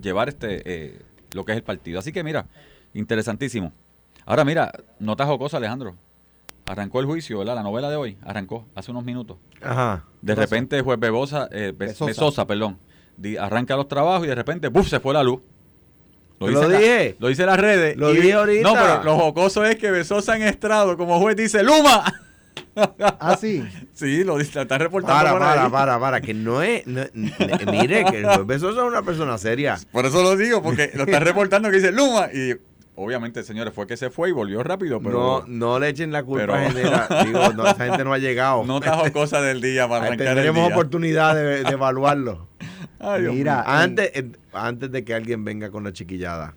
llevar 0.00 0.28
este 0.28 0.62
eh, 0.64 0.98
lo 1.32 1.44
que 1.44 1.52
es 1.52 1.58
el 1.58 1.64
partido. 1.64 1.98
Así 1.98 2.12
que 2.12 2.24
mira, 2.24 2.46
interesantísimo. 2.92 3.72
Ahora 4.26 4.44
mira, 4.44 4.72
notas 4.98 5.28
jocosa 5.28 5.56
Alejandro. 5.56 5.96
Arrancó 6.70 7.00
el 7.00 7.06
juicio, 7.06 7.38
¿verdad? 7.40 7.56
La 7.56 7.62
novela 7.64 7.90
de 7.90 7.96
hoy 7.96 8.16
arrancó 8.24 8.64
hace 8.76 8.92
unos 8.92 9.04
minutos. 9.04 9.38
Ajá. 9.60 10.04
De 10.22 10.34
repente 10.36 10.76
el 10.76 10.82
juez 10.82 11.00
Bebosa, 11.00 11.48
eh, 11.50 11.72
Be- 11.76 11.86
Besosa. 11.86 12.04
Besosa, 12.06 12.46
perdón, 12.46 12.78
di- 13.16 13.36
arranca 13.36 13.74
los 13.74 13.88
trabajos 13.88 14.24
y 14.26 14.28
de 14.28 14.34
repente 14.36 14.68
¡buf! 14.68 14.86
se 14.88 15.00
fue 15.00 15.12
la 15.12 15.24
luz. 15.24 15.40
Lo 16.38 16.46
dice 16.48 16.68
la- 16.68 16.78
dije. 16.78 17.16
lo 17.18 17.26
dice 17.26 17.44
las 17.44 17.58
redes. 17.58 17.96
Lo 17.96 18.12
y- 18.14 18.18
dije 18.18 18.34
ahorita. 18.34 18.62
No, 18.68 18.74
pero 18.74 19.02
lo 19.02 19.18
jocoso 19.18 19.64
es 19.64 19.76
que 19.76 19.90
Besosa 19.90 20.36
en 20.36 20.42
estrado 20.42 20.96
como 20.96 21.18
juez 21.18 21.34
dice 21.36 21.62
¡Luma! 21.64 22.04
Ah, 23.18 23.36
sí. 23.38 23.62
Sí, 23.94 24.22
lo 24.24 24.36
lo 24.36 24.40
está 24.40 24.78
reportando 24.78 25.14
Para, 25.24 25.38
para, 25.38 25.64
ahí. 25.64 25.70
para, 25.70 25.98
para, 26.00 26.20
que 26.20 26.32
no 26.34 26.62
es. 26.62 26.86
no- 26.86 27.02
mire, 27.72 28.04
que 28.04 28.18
el 28.20 28.26
juez 28.26 28.46
Besosa 28.46 28.80
es 28.82 28.86
una 28.86 29.02
persona 29.02 29.36
seria. 29.38 29.76
Por 29.92 30.06
eso 30.06 30.22
lo 30.22 30.36
digo, 30.36 30.62
porque 30.62 30.90
lo 30.94 31.02
está 31.04 31.18
reportando 31.20 31.68
que 31.68 31.76
dice 31.76 31.90
Luma. 31.92 32.28
Y 32.32 32.54
obviamente, 33.04 33.42
señores, 33.42 33.72
fue 33.74 33.86
que 33.86 33.96
se 33.96 34.10
fue 34.10 34.28
y 34.28 34.32
volvió 34.32 34.62
rápido, 34.62 35.00
pero 35.00 35.18
no, 35.18 35.44
no 35.46 35.78
le 35.78 35.88
echen 35.88 36.12
la 36.12 36.22
culpa 36.22 36.42
pero- 36.46 36.54
a 36.54 36.58
Genera. 36.70 37.08
Digo, 37.24 37.52
no, 37.54 37.66
esa 37.66 37.86
gente 37.86 38.04
no 38.04 38.12
ha 38.12 38.18
llegado. 38.18 38.64
no 38.64 38.80
trajo 38.80 39.10
cosa 39.12 39.40
del 39.40 39.60
día 39.60 39.88
para 39.88 40.06
arrancar 40.06 40.26
el 40.28 40.34
Tendremos 40.34 40.66
día. 40.66 40.74
oportunidad 40.76 41.34
de, 41.34 41.64
de 41.64 41.70
evaluarlo. 41.72 42.48
Ay, 42.98 43.22
Mira, 43.22 43.62
Antes, 43.66 44.12
antes 44.52 44.90
de 44.92 45.04
que 45.04 45.14
alguien 45.14 45.44
venga 45.44 45.70
con 45.70 45.84
la 45.84 45.92
chiquillada, 45.92 46.54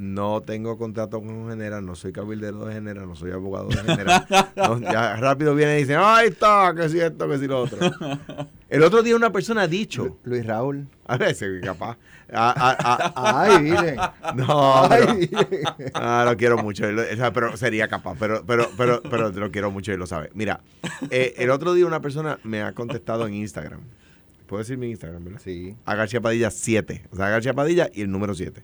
no 0.00 0.40
tengo 0.42 0.78
contrato 0.78 1.20
con 1.20 1.48
Genera, 1.50 1.80
no 1.80 1.96
soy 1.96 2.12
cabildero 2.12 2.64
de 2.66 2.74
Genera, 2.74 3.04
no 3.04 3.16
soy 3.16 3.32
abogado 3.32 3.66
de 3.68 3.76
Genera. 3.78 4.26
No, 4.56 4.78
ya 4.80 5.16
rápido 5.16 5.56
viene 5.56 5.76
y 5.76 5.80
dice, 5.82 5.96
ahí 5.96 6.28
está, 6.28 6.72
que 6.76 6.88
si 6.88 7.00
esto, 7.00 7.28
que 7.28 7.36
si 7.38 7.48
lo 7.48 7.62
otro. 7.62 7.78
El 8.68 8.82
otro 8.84 9.02
día 9.02 9.16
una 9.16 9.32
persona 9.32 9.62
ha 9.62 9.66
dicho, 9.66 10.04
Lu- 10.04 10.18
Luis 10.24 10.46
Raúl. 10.46 10.86
a 11.06 11.16
veces 11.16 11.60
capaz, 11.64 11.96
a- 12.32 12.50
a- 12.50 13.12
a- 13.16 13.42
Ay, 13.42 13.62
miren. 13.62 13.96
no, 14.36 14.86
pero- 14.88 15.10
Ay, 15.10 15.30
Ah, 15.94 16.24
lo 16.28 16.36
quiero 16.36 16.58
mucho, 16.58 16.84
pero 17.34 17.56
sería 17.56 17.88
capaz, 17.88 18.14
pero, 18.20 18.44
pero, 18.46 18.68
pero, 18.76 19.02
pero 19.02 19.30
lo 19.30 19.50
quiero 19.50 19.70
mucho 19.72 19.92
y 19.92 19.96
lo 19.96 20.06
sabe. 20.06 20.30
Mira, 20.34 20.60
eh, 21.10 21.34
el 21.38 21.50
otro 21.50 21.74
día 21.74 21.86
una 21.86 22.00
persona 22.00 22.38
me 22.44 22.62
ha 22.62 22.72
contestado 22.72 23.26
en 23.26 23.34
Instagram. 23.34 23.80
¿Puedo 24.46 24.60
decir 24.62 24.78
mi 24.78 24.90
Instagram, 24.90 25.24
verdad? 25.24 25.40
Sí. 25.42 25.74
A 25.86 25.94
García 25.94 26.20
Padilla 26.20 26.50
7. 26.50 27.06
O 27.10 27.16
sea, 27.16 27.28
García 27.30 27.54
Padilla 27.54 27.90
y 27.92 28.02
el 28.02 28.10
número 28.10 28.34
7. 28.34 28.62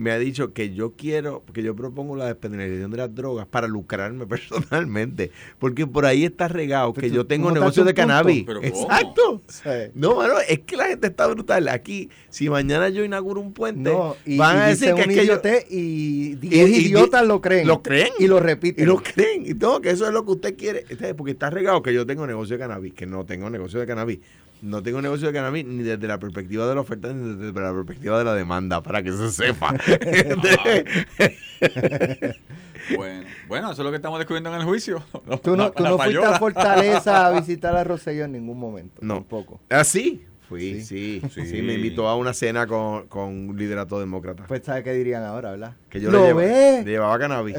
Me 0.00 0.10
ha 0.12 0.18
dicho 0.18 0.52
que 0.52 0.72
yo 0.74 0.92
quiero, 0.96 1.44
que 1.52 1.62
yo 1.62 1.76
propongo 1.76 2.16
la 2.16 2.26
despenalización 2.26 2.90
de 2.90 2.96
las 2.96 3.14
drogas 3.14 3.46
para 3.46 3.68
lucrarme 3.68 4.26
personalmente. 4.70 5.30
Porque 5.58 5.86
por 5.86 6.06
ahí 6.06 6.24
está 6.24 6.48
regado 6.48 6.92
que 6.94 7.10
yo 7.10 7.26
tengo 7.26 7.48
tú 7.48 7.54
negocio 7.54 7.84
de 7.84 7.94
cannabis. 7.94 8.46
Exacto. 8.62 9.42
Sí. 9.48 9.68
No, 9.94 10.16
mano, 10.16 10.34
es 10.48 10.60
que 10.60 10.76
la 10.76 10.86
gente 10.86 11.08
está 11.08 11.26
brutal. 11.26 11.68
Aquí, 11.68 12.08
si 12.28 12.48
mañana 12.48 12.88
yo 12.88 13.04
inauguro 13.04 13.40
un 13.40 13.52
puente, 13.52 13.92
No, 13.92 14.16
y, 14.24 14.36
van 14.38 14.56
y 14.56 14.60
a 14.60 14.66
decir 14.68 14.94
que 14.94 15.00
es 15.02 15.06
un 15.06 15.14
que 15.14 15.26
yo, 15.26 15.40
y 15.68 16.34
10 16.36 16.68
y- 16.70 16.72
y- 16.72 16.86
idiotas 16.86 17.26
lo 17.26 17.40
creen. 17.40 17.66
lo 17.66 17.82
creen. 17.82 18.10
Y 18.18 18.26
lo 18.26 18.38
y 18.38 18.40
repiten. 18.40 18.86
lo 18.86 18.96
creen. 19.02 19.44
Y 19.46 19.54
todo, 19.54 19.80
que 19.80 19.90
eso 19.90 20.06
es 20.06 20.12
lo 20.12 20.24
que 20.24 20.32
usted 20.32 20.56
quiere. 20.56 20.84
Porque 21.16 21.32
está 21.32 21.50
regado 21.50 21.82
que 21.82 21.92
yo 21.92 22.06
tengo 22.06 22.26
negocio 22.26 22.56
de 22.56 22.60
cannabis, 22.60 22.94
que 22.94 23.06
no 23.06 23.24
tengo 23.26 23.50
negocio 23.50 23.78
de 23.80 23.86
cannabis. 23.86 24.20
No 24.62 24.82
tengo 24.82 25.00
negocio 25.00 25.28
de 25.28 25.32
cannabis 25.32 25.64
ni 25.64 25.82
desde 25.82 26.06
la 26.06 26.18
perspectiva 26.18 26.66
de 26.68 26.74
la 26.74 26.80
oferta 26.82 27.12
ni 27.12 27.36
desde 27.36 27.60
la 27.60 27.72
perspectiva 27.72 28.18
de 28.18 28.24
la 28.24 28.34
demanda, 28.34 28.82
para 28.82 29.02
que 29.02 29.12
se 29.12 29.30
sepa. 29.30 29.74
Bueno, 32.96 33.24
bueno, 33.46 33.70
eso 33.72 33.82
es 33.82 33.84
lo 33.84 33.90
que 33.90 33.96
estamos 33.96 34.18
descubriendo 34.18 34.52
en 34.52 34.60
el 34.60 34.66
juicio. 34.66 35.02
Tú 35.42 35.56
no, 35.56 35.64
La- 35.64 35.70
tú 35.70 35.82
la 35.82 35.90
no 35.90 35.98
fuiste 35.98 36.24
a 36.24 36.38
Fortaleza 36.38 37.26
a 37.26 37.30
visitar 37.32 37.76
a 37.76 37.84
Rosselló 37.84 38.24
en 38.24 38.32
ningún 38.32 38.58
momento. 38.58 39.00
No. 39.02 39.16
Tampoco. 39.16 39.60
¿Ah, 39.68 39.84
sí? 39.84 40.24
Fui, 40.48 40.82
sí. 40.82 41.22
Sí. 41.32 41.46
Sí, 41.46 41.62
me 41.62 41.74
invitó 41.74 42.08
a 42.08 42.16
una 42.16 42.32
cena 42.32 42.66
con, 42.66 43.06
con 43.06 43.28
un 43.50 43.56
liderato 43.56 44.00
demócrata. 44.00 44.44
Pues 44.48 44.62
sabe 44.64 44.82
qué 44.82 44.92
dirían 44.92 45.22
ahora, 45.22 45.52
¿verdad? 45.52 45.76
que 45.88 46.00
yo 46.00 46.10
¿Lo 46.10 46.40
le, 46.40 46.82
llevaba 46.84 47.16
cannabis. 47.18 47.56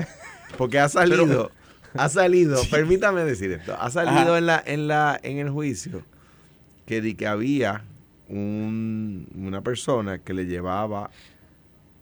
Porque 0.57 0.79
ha 0.79 0.89
salido, 0.89 1.51
ha 1.93 2.09
salido, 2.09 2.61
permítame 2.69 3.23
decir 3.23 3.51
esto, 3.51 3.77
ha 3.79 3.89
salido 3.89 4.19
Ajá. 4.33 4.37
en 4.37 4.45
la, 4.45 4.63
en 4.65 4.87
la, 4.89 5.19
en 5.23 5.37
el 5.37 5.49
juicio 5.49 6.03
que 6.91 6.99
di 6.99 7.15
que 7.15 7.25
había 7.25 7.85
un- 8.27 9.25
una 9.33 9.61
persona 9.61 10.19
que 10.19 10.33
le 10.33 10.45
llevaba 10.45 11.09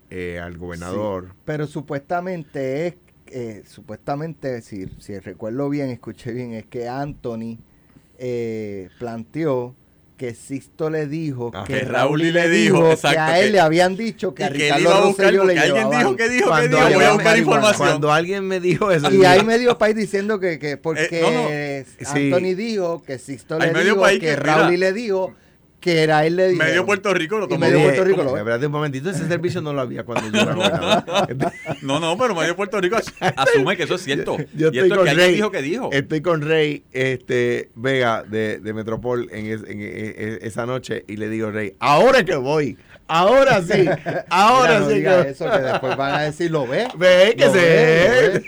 eh, 0.10 0.39
al 0.39 0.58
gobernador. 0.58 1.36
Pero 1.45 1.67
supuestamente 1.67 2.88
es, 2.88 2.95
eh, 3.28 3.62
supuestamente, 3.67 4.63
si, 4.63 4.88
si 4.97 5.19
recuerdo 5.19 5.69
bien, 5.69 5.91
escuché 5.91 6.32
bien, 6.34 6.54
es 6.54 6.65
que 6.65 6.88
Anthony 6.89 7.60
eh, 8.17 8.89
planteó 8.97 9.75
que 10.19 10.36
Sixto 10.36 10.89
le 10.89 11.08
dijo 11.08 11.49
Ah, 11.53 11.63
que 11.65 11.73
que 11.75 11.79
Raúl 11.86 12.19
Raúl 12.19 12.34
le 12.34 12.49
dijo, 12.49 12.75
dijo, 12.75 12.84
que 12.88 12.91
exacto, 12.93 13.21
a 13.21 13.39
él 13.39 13.45
que- 13.45 13.51
le 13.53 13.60
habían 13.62 13.95
dicho 13.95 14.36
que 14.36 14.43
Y 14.43 14.45
a 14.45 14.49
Ricardo 14.49 15.01
Rosselló 15.01 15.45
le 15.45 15.53
porque 15.55 15.60
alguien 15.60 15.89
dijo 15.89 16.15
que 16.17 16.29
dijo 16.29 16.55
que 16.55 16.67
dijo, 16.67 16.79
voy 16.93 17.03
a 17.05 17.13
buscar 17.13 17.38
información. 17.38 17.88
Cuando 17.88 18.12
alguien 18.12 18.45
me 18.45 18.60
dijo 18.60 18.91
eso, 18.91 19.10
Y 19.12 19.23
hay 19.23 19.43
medio 19.45 19.77
país 19.77 19.95
diciendo 19.95 20.39
que, 20.41 20.60
que 20.60 20.75
porque 20.75 21.08
Eh, 21.12 21.86
no, 22.01 22.05
no. 22.05 22.13
Sí. 22.13 22.32
Anthony 22.34 22.53
dijo 22.55 23.01
que 23.01 23.17
Sixto 23.17 23.58
le 23.58 23.73
dijo 23.73 24.03
que, 24.19 24.36
Raúl 24.36 24.71
mira, 24.71 24.77
le 24.88 24.93
dijo 24.93 25.34
que 25.79 26.03
era 26.03 26.25
él 26.25 26.35
le 26.35 26.49
dijo. 26.49 26.63
Medio 26.63 26.85
Puerto 26.85 27.13
Rico 27.13 27.37
lo 27.39 27.45
Y 27.45 27.49
tomó. 27.49 27.59
medio 27.61 27.81
Puerto 27.81 28.03
Rico 28.03 28.23
lo 28.23 28.33
ve. 28.33 28.39
Espérate 28.39 28.65
un 28.65 28.71
momentito, 28.71 29.09
ese 29.09 29.27
servicio 29.27 29.61
no 29.61 29.73
lo 29.73 29.81
había 29.81 30.03
cuando 30.03 30.29
yo 30.31 30.41
era. 30.41 31.05
No, 31.81 31.99
no, 31.99 32.17
pero 32.17 32.35
medio 32.35 32.55
Puerto 32.55 32.79
Rico 32.81 32.97
as- 32.97 33.13
asume 33.37 33.77
que 33.77 33.83
eso 33.83 33.95
es 33.95 34.01
cierto. 34.03 34.37
Yo 34.53 34.69
y 34.71 34.77
estoy 34.77 34.79
esto 34.89 34.93
es 34.93 34.97
con 34.97 35.05
que 35.07 35.13
Rey. 35.13 35.33
dijo 35.35 35.51
que 35.51 35.61
dijo. 35.61 35.89
Estoy 35.91 36.21
con 36.21 36.41
Rey 36.41 36.83
este, 36.91 37.69
Vega 37.75 38.23
de, 38.23 38.59
de 38.59 38.73
Metropol 38.73 39.29
en, 39.31 39.45
es- 39.47 39.63
en- 39.63 39.81
en- 39.81 40.15
en- 40.17 40.39
esa 40.41 40.65
noche 40.65 41.05
y 41.07 41.15
le 41.17 41.29
digo, 41.29 41.51
Rey, 41.51 41.75
ahora 41.79 42.23
que 42.25 42.35
voy, 42.35 42.77
ahora 43.07 43.61
sí, 43.61 43.87
ahora 44.29 44.67
Mira, 44.71 44.79
no 44.81 44.89
sí 44.89 44.93
diga 44.95 45.23
que 45.23 45.29
eso, 45.31 45.49
que 45.49 45.57
después 45.59 45.95
van 45.97 46.13
a 46.15 46.21
decir, 46.23 46.51
¿lo 46.51 46.67
ves? 46.67 46.87
Ve 46.97 47.35
que 47.37 47.45
Lo 47.45 47.51
se 47.53 47.59
ve, 47.59 48.43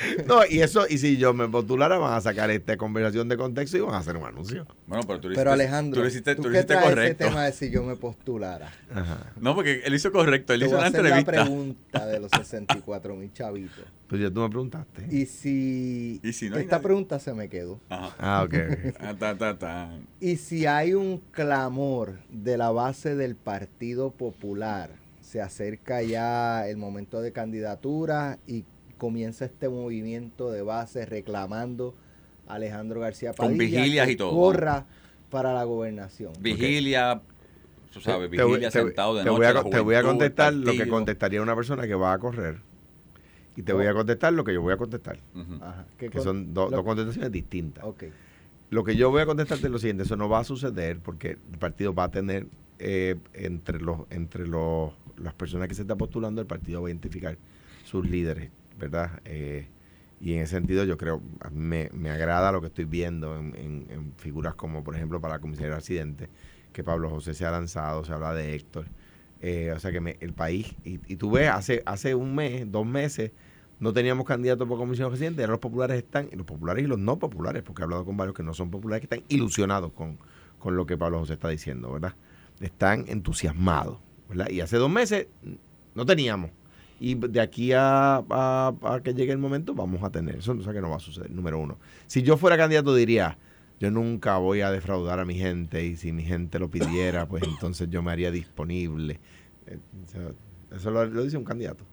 No, 0.26 0.40
y 0.48 0.60
eso, 0.60 0.86
y 0.88 0.98
si 0.98 1.16
yo 1.16 1.32
me 1.34 1.48
postulara, 1.48 1.98
van 1.98 2.14
a 2.14 2.20
sacar 2.20 2.50
esta 2.50 2.76
conversación 2.76 3.28
de 3.28 3.36
contexto 3.36 3.76
y 3.76 3.80
van 3.80 3.94
a 3.94 3.98
hacer 3.98 4.16
un 4.16 4.24
anuncio. 4.26 4.66
Bueno, 4.86 5.04
pero 5.06 5.20
tú 5.20 5.28
lo 5.28 5.34
Pero 5.34 5.50
hiciste, 5.50 5.64
Alejandro, 5.64 5.94
tú 5.98 6.02
lo 6.02 6.08
hiciste, 6.08 6.34
¿tú 6.34 6.42
tú 6.42 6.48
lo 6.48 6.52
qué 6.52 6.58
hiciste 6.58 6.74
correcto. 6.80 7.24
tema 7.26 7.44
de 7.44 7.52
si 7.52 7.70
yo 7.70 7.82
me 7.82 7.96
postulara? 7.96 8.72
Ajá. 8.94 9.32
No, 9.40 9.54
porque 9.54 9.82
él 9.84 9.94
hizo 9.94 10.10
correcto. 10.12 10.52
Él 10.52 10.60
Te 10.60 10.66
hizo 10.66 10.76
una 10.76 10.86
hacer 10.86 11.02
la 11.02 11.18
entrevista. 11.18 11.44
pregunta 11.44 12.06
de 12.06 12.20
los 12.20 12.30
64 12.30 13.14
mil 13.16 13.32
chavitos. 13.32 13.84
Pues 14.06 14.20
ya 14.22 14.30
tú 14.30 14.40
me 14.40 14.48
preguntaste. 14.48 15.04
Y 15.10 15.26
si, 15.26 16.20
¿Y 16.22 16.32
si 16.32 16.48
no 16.48 16.58
esta 16.58 16.76
nadie? 16.76 16.84
pregunta 16.84 17.18
se 17.18 17.34
me 17.34 17.48
quedó. 17.48 17.80
Ajá. 17.88 18.14
Ah, 18.20 18.44
ok. 18.44 18.54
ok. 18.54 18.96
Ah, 19.00 19.14
ta, 19.18 19.36
ta, 19.36 19.58
ta. 19.58 19.98
Y 20.20 20.36
si 20.36 20.64
hay 20.66 20.94
un 20.94 21.18
clamor 21.32 22.20
de 22.30 22.56
la 22.56 22.70
base 22.70 23.16
del 23.16 23.34
Partido 23.34 24.12
Popular, 24.12 24.90
se 25.20 25.40
acerca 25.40 26.02
ya 26.02 26.68
el 26.68 26.76
momento 26.76 27.20
de 27.20 27.32
candidatura 27.32 28.38
y 28.46 28.64
comienza 28.98 29.44
este 29.44 29.68
movimiento 29.68 30.50
de 30.50 30.62
base 30.62 31.04
reclamando 31.06 31.94
a 32.48 32.54
Alejandro 32.54 33.00
García 33.00 33.32
Con 33.32 33.48
Padilla 33.56 33.80
vigilias 33.80 34.06
que 34.06 34.12
y 34.12 34.16
todo. 34.16 34.30
corra 34.34 34.86
para 35.30 35.52
la 35.52 35.64
gobernación. 35.64 36.32
Vigilia, 36.40 37.20
tú 37.92 38.00
sabes, 38.00 38.30
Te 38.30 38.42
voy- 38.42 38.52
vigilia 38.52 38.70
te- 38.70 38.78
sentado 38.82 39.14
de 39.16 39.22
te 39.24 39.26
noche. 39.30 39.38
voy 39.38 39.46
a, 39.46 39.70
te 39.70 39.80
voy 39.80 39.94
a 39.96 40.02
contestar 40.02 40.54
lo 40.54 40.72
que 40.72 40.88
contestaría 40.88 41.42
una 41.42 41.54
persona 41.56 41.86
que 41.86 41.94
va 41.94 42.12
a 42.12 42.18
correr. 42.18 42.58
Y 43.56 43.62
te 43.62 43.72
voy 43.72 43.86
a 43.86 43.94
contestar 43.94 44.32
lo 44.34 44.44
que 44.44 44.52
yo 44.52 44.60
voy 44.60 44.74
a 44.74 44.76
contestar. 44.76 45.18
Ujú. 45.34 45.54
Ajá. 45.62 45.86
¿Qué 45.98 46.06
Que 46.10 46.18
con- 46.18 46.22
son 46.24 46.54
do- 46.54 46.68
lo- 46.70 46.76
dos 46.76 46.84
contestaciones 46.84 47.32
distintas. 47.32 47.84
Ok. 47.84 48.04
Lo 48.68 48.84
que 48.84 48.96
yo 48.96 49.10
voy 49.10 49.22
a 49.22 49.26
contestarte 49.26 49.66
es 49.66 49.72
lo 49.72 49.78
siguiente, 49.78 50.02
eso 50.02 50.16
no 50.16 50.28
va 50.28 50.40
a 50.40 50.44
suceder 50.44 50.98
porque 51.00 51.38
el 51.52 51.58
partido 51.58 51.94
va 51.94 52.04
a 52.04 52.10
tener 52.10 52.46
eh, 52.78 53.16
entre 53.32 53.80
los 53.80 54.00
entre 54.10 54.46
los 54.46 54.92
las 55.16 55.32
personas 55.32 55.66
que 55.68 55.74
se 55.74 55.82
están 55.82 55.96
postulando, 55.96 56.42
el 56.42 56.46
partido 56.46 56.82
va 56.82 56.88
a 56.88 56.90
identificar 56.90 57.38
sus 57.84 58.06
líderes, 58.06 58.50
¿verdad? 58.76 59.20
Eh, 59.24 59.68
y 60.20 60.34
en 60.34 60.40
ese 60.40 60.56
sentido 60.56 60.84
yo 60.84 60.96
creo, 60.96 61.22
me, 61.52 61.90
me 61.92 62.10
agrada 62.10 62.52
lo 62.52 62.60
que 62.60 62.68
estoy 62.68 62.84
viendo 62.86 63.36
en, 63.38 63.54
en- 63.90 64.12
figuras 64.16 64.54
como 64.54 64.82
por 64.82 64.96
ejemplo 64.96 65.20
para 65.20 65.34
la 65.34 65.40
comisaría 65.40 65.70
de 65.72 65.76
accidentes, 65.76 66.28
que 66.72 66.82
Pablo 66.84 67.10
José 67.10 67.34
se 67.34 67.44
ha 67.46 67.50
lanzado, 67.50 68.04
se 68.04 68.12
habla 68.12 68.34
de 68.34 68.54
Héctor. 68.54 68.86
Eh, 69.40 69.72
o 69.74 69.78
sea 69.78 69.92
que 69.92 70.00
me- 70.00 70.16
el 70.20 70.32
país, 70.32 70.74
y, 70.84 70.98
y 71.12 71.16
tú 71.16 71.30
ves, 71.32 71.50
hace, 71.50 71.82
hace 71.86 72.14
un 72.14 72.34
mes, 72.34 72.70
dos 72.70 72.86
meses, 72.86 73.32
no 73.78 73.92
teníamos 73.92 74.24
candidatos 74.26 74.66
por 74.66 74.78
comisión 74.78 75.10
residente, 75.10 75.42
ahora 75.42 75.52
los 75.52 75.60
populares 75.60 75.98
están, 75.98 76.28
los 76.32 76.46
populares 76.46 76.84
y 76.84 76.86
los 76.86 76.98
no 76.98 77.18
populares, 77.18 77.62
porque 77.62 77.82
he 77.82 77.84
hablado 77.84 78.04
con 78.06 78.16
varios 78.16 78.34
que 78.34 78.42
no 78.42 78.54
son 78.54 78.70
populares, 78.70 79.06
que 79.06 79.14
están 79.14 79.26
ilusionados 79.28 79.92
con, 79.92 80.18
con 80.58 80.76
lo 80.76 80.86
que 80.86 80.96
Pablo 80.96 81.18
José 81.18 81.34
está 81.34 81.48
diciendo, 81.50 81.92
¿verdad? 81.92 82.14
Están 82.60 83.04
entusiasmados, 83.08 83.98
¿verdad? 84.30 84.48
Y 84.48 84.60
hace 84.62 84.78
dos 84.78 84.90
meses 84.90 85.26
no 85.94 86.06
teníamos. 86.06 86.50
Y 86.98 87.14
de 87.14 87.40
aquí 87.40 87.72
a, 87.72 88.16
a- 88.30 88.74
a 88.82 89.00
que 89.02 89.12
llegue 89.14 89.32
el 89.32 89.38
momento 89.38 89.74
vamos 89.74 90.02
a 90.02 90.10
tener. 90.10 90.36
Eso 90.36 90.52
o 90.52 90.62
sea 90.62 90.72
que 90.72 90.80
no 90.80 90.88
va 90.90 90.96
a 90.96 91.00
suceder, 91.00 91.30
número 91.30 91.58
uno. 91.58 91.76
Si 92.06 92.22
yo 92.22 92.36
fuera 92.36 92.56
candidato 92.56 92.94
diría, 92.94 93.36
yo 93.80 93.90
nunca 93.90 94.38
voy 94.38 94.62
a 94.62 94.70
defraudar 94.70 95.20
a 95.20 95.24
mi 95.26 95.34
gente 95.34 95.84
y 95.84 95.96
si 95.96 96.12
mi 96.12 96.24
gente 96.24 96.58
lo 96.58 96.70
pidiera, 96.70 97.26
pues 97.28 97.42
entonces 97.46 97.88
yo 97.90 98.02
me 98.02 98.12
haría 98.12 98.30
disponible. 98.30 99.20
Eh, 99.66 99.78
o 100.04 100.08
sea, 100.08 100.22
eso 100.76 100.90
lo, 100.90 101.04
lo 101.04 101.22
dice 101.24 101.36
un 101.36 101.44
candidato. 101.44 101.84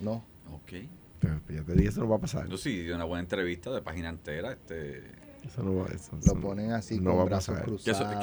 No. 0.00 0.24
Ok. 0.52 0.72
Pero, 1.20 1.40
pues, 1.46 1.58
ya 1.58 1.64
te 1.64 1.72
dije, 1.74 1.88
eso 1.88 2.00
no 2.00 2.08
va 2.08 2.16
a 2.16 2.20
pasar. 2.20 2.48
Yo 2.48 2.56
sí, 2.56 2.82
di 2.84 2.90
una 2.90 3.04
buena 3.04 3.20
entrevista 3.22 3.70
de 3.70 3.82
página 3.82 4.08
entera. 4.08 4.52
Este, 4.52 5.02
Eso 5.44 5.62
no 5.62 5.74
va, 5.76 5.86
eso- 5.88 6.12
Lo 6.12 6.18
eso 6.20 6.40
ponen 6.40 6.72
así 6.72 6.98
no 7.00 7.10
va 7.10 7.16
a 7.16 7.18
con 7.18 7.26
brazos 7.26 7.58
pasar. 7.58 7.68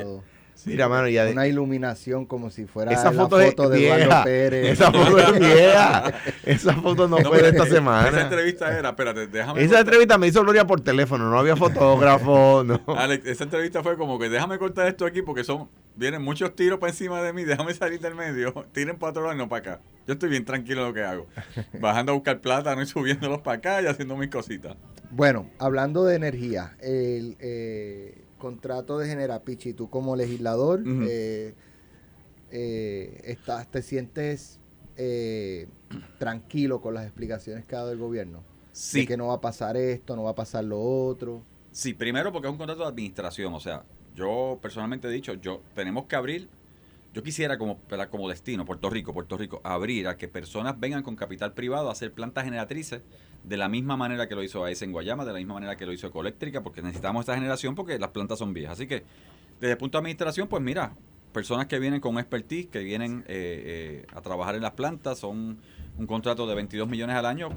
Eso- 0.01 0.23
Mira, 0.65 0.89
mano, 0.89 1.07
ya 1.07 1.25
de- 1.25 1.31
Una 1.33 1.47
iluminación 1.47 2.25
como 2.25 2.49
si 2.49 2.65
fuera 2.65 2.91
esa 2.91 3.11
la 3.11 3.23
foto, 3.23 3.37
de 3.37 3.77
vieja. 3.77 3.97
Eduardo 3.97 4.23
Pérez. 4.23 4.65
Esa 4.71 4.91
foto 4.91 5.17
es 5.19 5.39
vieja. 5.39 6.13
Esa 6.43 6.73
foto 6.73 7.07
no, 7.07 7.19
No, 7.19 7.29
fue 7.29 7.41
de 7.41 7.49
esta 7.49 7.65
semana. 7.65 8.09
Esa 8.09 8.21
entrevista 8.21 8.77
era, 8.77 8.89
espérate, 8.89 9.27
déjame. 9.27 9.63
Esa 9.63 9.79
entrevista 9.81 10.17
me 10.17 10.27
hizo 10.27 10.41
Gloria 10.41 10.65
por 10.65 10.81
teléfono, 10.81 11.29
no 11.29 11.37
había 11.39 11.55
fotógrafo, 11.55 12.63
no. 12.65 12.81
Alex, 12.95 13.25
esa 13.27 13.43
entrevista 13.43 13.83
fue 13.83 13.97
como 13.97 14.17
que 14.19 14.29
déjame 14.29 14.57
cortar 14.57 14.87
esto 14.87 15.05
aquí 15.05 15.21
porque 15.21 15.43
son 15.43 15.69
vienen 15.95 16.21
muchos 16.21 16.55
tiros 16.55 16.79
para 16.79 16.91
encima 16.91 17.21
de 17.21 17.33
mí, 17.33 17.43
déjame 17.43 17.73
salir 17.73 17.99
del 17.99 18.15
medio, 18.15 18.53
tiren 18.71 18.97
para 18.97 19.11
otro 19.11 19.23
lado 19.23 19.35
y 19.35 19.37
no 19.37 19.49
para 19.49 19.73
acá. 19.73 19.81
Yo 20.05 20.13
estoy 20.13 20.29
bien 20.29 20.45
tranquilo 20.45 20.81
en 20.81 20.87
lo 20.87 20.93
que 20.93 21.03
hago. 21.03 21.27
Bajando 21.81 22.11
a 22.13 22.15
buscar 22.15 22.39
plátano 22.39 22.81
y 22.81 22.85
subiéndolos 22.85 23.41
para 23.41 23.57
acá 23.57 23.81
y 23.81 23.87
haciendo 23.87 24.15
mis 24.15 24.29
cositas. 24.29 24.77
Bueno, 25.09 25.49
hablando 25.59 26.05
de 26.05 26.15
energía, 26.15 26.75
el 26.81 27.35
eh, 27.39 28.23
contrato 28.37 28.97
de 28.97 29.07
Generapichi, 29.07 29.73
tú 29.73 29.89
como 29.89 30.15
legislador, 30.15 30.83
eh, 30.85 31.53
eh, 32.51 33.21
estás, 33.25 33.69
¿te 33.69 33.81
sientes 33.81 34.59
eh, 34.95 35.67
tranquilo 36.17 36.81
con 36.81 36.93
las 36.93 37.05
explicaciones 37.05 37.65
que 37.65 37.75
ha 37.75 37.79
dado 37.79 37.91
el 37.91 37.97
gobierno? 37.97 38.43
Sí. 38.71 39.01
De 39.01 39.07
que 39.07 39.17
no 39.17 39.27
va 39.27 39.35
a 39.35 39.41
pasar 39.41 39.75
esto, 39.75 40.15
no 40.15 40.23
va 40.23 40.31
a 40.31 40.35
pasar 40.35 40.63
lo 40.63 40.79
otro. 40.79 41.41
Sí, 41.71 41.93
primero 41.93 42.31
porque 42.31 42.47
es 42.47 42.51
un 42.51 42.57
contrato 42.57 42.81
de 42.81 42.89
administración, 42.89 43.53
o 43.53 43.59
sea, 43.59 43.83
yo 44.15 44.57
personalmente 44.61 45.07
he 45.07 45.11
dicho, 45.11 45.33
yo 45.35 45.61
tenemos 45.75 46.05
que 46.05 46.15
abrir, 46.15 46.47
yo 47.13 47.23
quisiera 47.23 47.57
como, 47.57 47.79
como 48.09 48.29
destino, 48.29 48.65
Puerto 48.65 48.89
Rico, 48.89 49.13
Puerto 49.13 49.37
Rico, 49.37 49.61
abrir 49.63 50.07
a 50.07 50.17
que 50.17 50.27
personas 50.27 50.79
vengan 50.79 51.03
con 51.03 51.15
capital 51.15 51.53
privado 51.53 51.89
a 51.89 51.91
hacer 51.91 52.11
plantas 52.11 52.45
generatrices 52.45 53.01
de 53.47 53.55
la 53.55 53.69
misma 53.69 53.95
manera 53.95 54.27
que 54.27 54.35
lo 54.35 54.43
hizo 54.43 54.65
AES 54.65 54.81
en 54.81 54.91
Guayama, 54.91 55.23
de 55.23 55.31
la 55.31 55.39
misma 55.39 55.53
manera 55.53 55.77
que 55.77 55.85
lo 55.85 55.93
hizo 55.93 56.07
Ecoeléctrica, 56.07 56.63
porque 56.63 56.81
necesitamos 56.81 57.21
esta 57.21 57.33
generación 57.33 57.75
porque 57.75 57.97
las 57.97 58.09
plantas 58.09 58.39
son 58.39 58.53
viejas. 58.53 58.73
Así 58.73 58.87
que, 58.87 59.03
desde 59.59 59.71
el 59.71 59.77
punto 59.77 59.97
de 59.97 60.01
administración, 60.01 60.49
pues 60.49 60.61
mira, 60.61 60.93
personas 61.31 61.67
que 61.67 61.79
vienen 61.79 62.01
con 62.01 62.17
expertise, 62.17 62.67
que 62.67 62.79
vienen 62.79 63.23
eh, 63.27 64.03
eh, 64.03 64.07
a 64.13 64.21
trabajar 64.21 64.55
en 64.55 64.61
las 64.61 64.73
plantas, 64.73 65.19
son 65.19 65.59
un 65.97 66.07
contrato 66.07 66.45
de 66.45 66.55
22 66.55 66.89
millones 66.89 67.15
al 67.15 67.25
año 67.25 67.49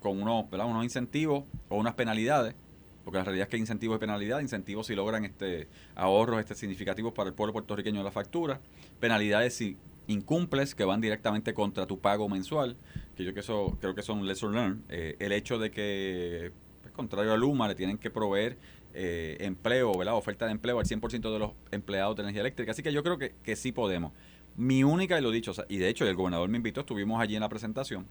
con 0.00 0.20
unos, 0.20 0.46
unos 0.50 0.84
incentivos 0.84 1.44
o 1.68 1.76
unas 1.76 1.94
penalidades, 1.94 2.56
porque 3.04 3.18
la 3.18 3.24
realidad 3.24 3.44
es 3.46 3.50
que 3.50 3.56
incentivos 3.56 3.98
y 3.98 4.00
penalidades, 4.00 4.42
incentivos 4.42 4.88
si 4.88 4.96
logran 4.96 5.24
este 5.24 5.68
ahorros 5.94 6.40
este 6.40 6.54
significativos 6.56 7.12
para 7.12 7.28
el 7.28 7.34
pueblo 7.34 7.52
puertorriqueño 7.52 7.98
de 7.98 8.04
la 8.04 8.10
factura, 8.10 8.60
penalidades 8.98 9.54
si 9.54 9.76
incumples 10.08 10.74
que 10.74 10.84
van 10.84 11.00
directamente 11.00 11.54
contra 11.54 11.86
tu 11.86 12.00
pago 12.00 12.28
mensual, 12.28 12.76
que 13.20 13.26
yo 13.26 13.34
que 13.34 13.40
eso 13.40 13.76
creo 13.80 13.94
que 13.94 14.02
son 14.02 14.26
lesson 14.26 14.52
learned, 14.52 14.78
eh, 14.88 15.16
el 15.18 15.32
hecho 15.32 15.58
de 15.58 15.70
que 15.70 16.52
pues, 16.80 16.92
contrario 16.94 17.32
a 17.32 17.36
Luma 17.36 17.68
le 17.68 17.74
tienen 17.74 17.98
que 17.98 18.10
proveer 18.10 18.56
eh, 18.94 19.36
empleo, 19.40 19.96
¿verdad? 19.96 20.14
oferta 20.16 20.46
de 20.46 20.52
empleo 20.52 20.78
al 20.78 20.86
100% 20.86 21.32
de 21.32 21.38
los 21.38 21.52
empleados 21.70 22.16
de 22.16 22.22
energía 22.22 22.40
eléctrica, 22.40 22.72
así 22.72 22.82
que 22.82 22.92
yo 22.92 23.02
creo 23.02 23.18
que, 23.18 23.34
que 23.42 23.56
sí 23.56 23.72
podemos. 23.72 24.12
Mi 24.56 24.82
única, 24.82 25.18
y 25.18 25.22
lo 25.22 25.30
dicho, 25.30 25.52
y 25.68 25.76
de 25.78 25.88
hecho 25.88 26.06
el 26.06 26.16
gobernador 26.16 26.48
me 26.48 26.56
invitó, 26.56 26.80
estuvimos 26.80 27.20
allí 27.20 27.34
en 27.36 27.40
la 27.40 27.48
presentación, 27.48 28.06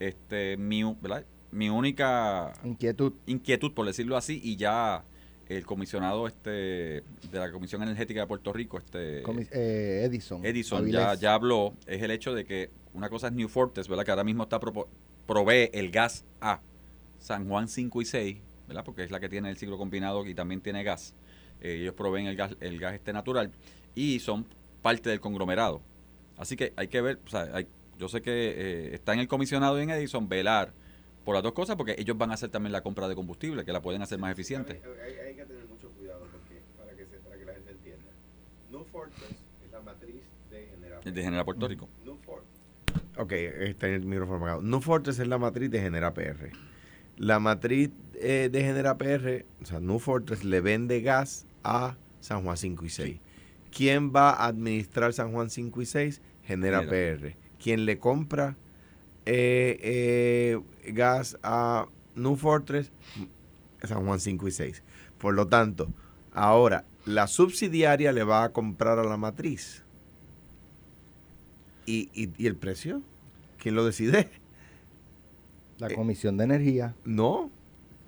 este, 0.00 0.56
mi, 0.56 0.82
¿verdad? 1.00 1.24
mi 1.52 1.68
única 1.68 2.52
Inquietud. 2.64 3.12
inquietud, 3.26 3.72
por 3.72 3.86
decirlo 3.86 4.16
así, 4.16 4.40
y 4.42 4.56
ya 4.56 5.04
el 5.48 5.66
comisionado 5.66 6.26
este 6.26 6.50
de 6.50 7.02
la 7.32 7.50
Comisión 7.52 7.82
Energética 7.82 8.20
de 8.20 8.26
Puerto 8.26 8.52
Rico, 8.52 8.78
este 8.78 9.22
Comis- 9.22 9.48
eh, 9.52 10.02
Edison. 10.04 10.44
Edison, 10.44 10.88
ya, 10.90 11.14
ya 11.14 11.34
habló, 11.34 11.74
es 11.86 12.02
el 12.02 12.10
hecho 12.10 12.34
de 12.34 12.44
que 12.44 12.70
una 12.94 13.08
cosa 13.08 13.26
es 13.28 13.32
New 13.34 13.48
Fortress, 13.48 13.88
¿verdad? 13.88 14.04
Que 14.04 14.10
ahora 14.12 14.24
mismo 14.24 14.44
está 14.44 14.58
propo- 14.60 14.88
provee 15.26 15.70
el 15.72 15.90
gas 15.90 16.24
a 16.40 16.60
San 17.18 17.48
Juan 17.48 17.68
5 17.68 18.00
y 18.02 18.04
6, 18.04 18.36
¿verdad? 18.68 18.84
Porque 18.84 19.02
es 19.04 19.10
la 19.10 19.20
que 19.20 19.28
tiene 19.28 19.50
el 19.50 19.56
ciclo 19.56 19.76
combinado 19.78 20.26
y 20.26 20.34
también 20.34 20.60
tiene 20.60 20.82
gas. 20.84 21.14
Eh, 21.60 21.78
ellos 21.82 21.94
proveen 21.94 22.26
el 22.26 22.36
gas, 22.36 22.56
el 22.60 22.78
gas 22.78 22.94
este 22.94 23.12
natural 23.12 23.50
y 23.94 24.20
son 24.20 24.46
parte 24.82 25.08
del 25.10 25.20
conglomerado. 25.20 25.80
Así 26.36 26.56
que 26.56 26.72
hay 26.76 26.88
que 26.88 27.00
ver, 27.00 27.18
o 27.26 27.28
sea, 27.28 27.48
hay- 27.52 27.66
yo 27.98 28.08
sé 28.08 28.20
que 28.22 28.30
eh, 28.56 28.94
está 28.94 29.12
en 29.14 29.20
el 29.20 29.28
comisionado 29.28 29.78
y 29.78 29.82
en 29.82 29.90
Edison 29.90 30.28
velar 30.28 30.72
por 31.24 31.34
las 31.34 31.42
dos 31.42 31.52
cosas 31.52 31.76
porque 31.76 31.94
ellos 31.98 32.16
van 32.16 32.30
a 32.30 32.34
hacer 32.34 32.50
también 32.50 32.72
la 32.72 32.82
compra 32.82 33.08
de 33.08 33.14
combustible, 33.14 33.64
que 33.64 33.72
la 33.72 33.80
pueden 33.80 34.02
hacer 34.02 34.18
más 34.18 34.32
eficiente. 34.32 34.80
Hay, 35.04 35.14
hay 35.14 35.34
que 35.34 35.44
tener 35.44 35.66
mucho 35.66 35.90
cuidado 35.90 36.26
porque, 36.30 36.60
para, 36.78 36.92
que 36.94 37.06
se, 37.06 37.16
para 37.18 37.38
que 37.38 37.44
la 37.44 37.54
gente 37.54 37.70
entienda. 37.72 38.10
New 38.70 38.84
Fortress 38.84 39.30
es 39.64 39.72
la 39.72 39.80
matriz 39.80 40.22
de 40.50 40.66
General. 40.66 41.00
De 41.02 41.22
General 41.22 41.44
Puerto 41.44 41.68
Rico. 41.68 41.88
New 42.04 42.16
Fortress. 42.16 42.54
Ok, 43.16 43.32
está 43.32 43.88
en 43.88 43.94
el 43.94 44.04
micrófono 44.04 44.38
apagado. 44.38 44.62
New 44.62 44.80
Fortress 44.80 45.18
es 45.18 45.26
la 45.26 45.38
matriz 45.38 45.70
de 45.70 45.80
Genera 45.80 46.12
PR. 46.12 46.50
La 47.16 47.38
matriz 47.38 47.90
eh, 48.14 48.48
de 48.50 48.60
Genera 48.60 48.98
PR, 48.98 49.44
o 49.62 49.66
sea, 49.66 49.80
New 49.80 49.98
Fortress 50.00 50.44
le 50.44 50.60
vende 50.60 51.00
gas 51.00 51.46
a 51.62 51.96
San 52.20 52.42
Juan 52.42 52.56
5 52.56 52.84
y 52.84 52.90
6. 52.90 53.20
¿Quién 53.70 54.12
va 54.14 54.30
a 54.30 54.46
administrar 54.46 55.12
San 55.12 55.32
Juan 55.32 55.48
5 55.48 55.80
y 55.80 55.86
6? 55.86 56.20
Genera 56.44 56.80
Genera. 56.80 57.18
PR. 57.18 57.36
¿Quién 57.62 57.86
le 57.86 57.98
compra 57.98 58.56
eh, 59.26 59.78
eh, 60.84 60.92
gas 60.92 61.38
a 61.42 61.86
New 62.14 62.36
Fortress? 62.36 62.90
San 63.82 64.04
Juan 64.06 64.20
5 64.20 64.48
y 64.48 64.50
6. 64.50 64.82
Por 65.18 65.34
lo 65.34 65.46
tanto, 65.46 65.88
ahora 66.32 66.84
la 67.06 67.26
subsidiaria 67.26 68.12
le 68.12 68.24
va 68.24 68.44
a 68.44 68.48
comprar 68.50 68.98
a 68.98 69.04
la 69.04 69.16
matriz. 69.16 69.82
¿Y, 71.86 72.08
y, 72.14 72.30
y 72.38 72.46
el 72.46 72.56
precio? 72.56 73.02
¿Quién 73.58 73.74
lo 73.74 73.84
decide? 73.84 74.30
La 75.78 75.88
eh, 75.88 75.94
Comisión 75.94 76.36
de 76.36 76.44
Energía. 76.44 76.94
No. 77.04 77.50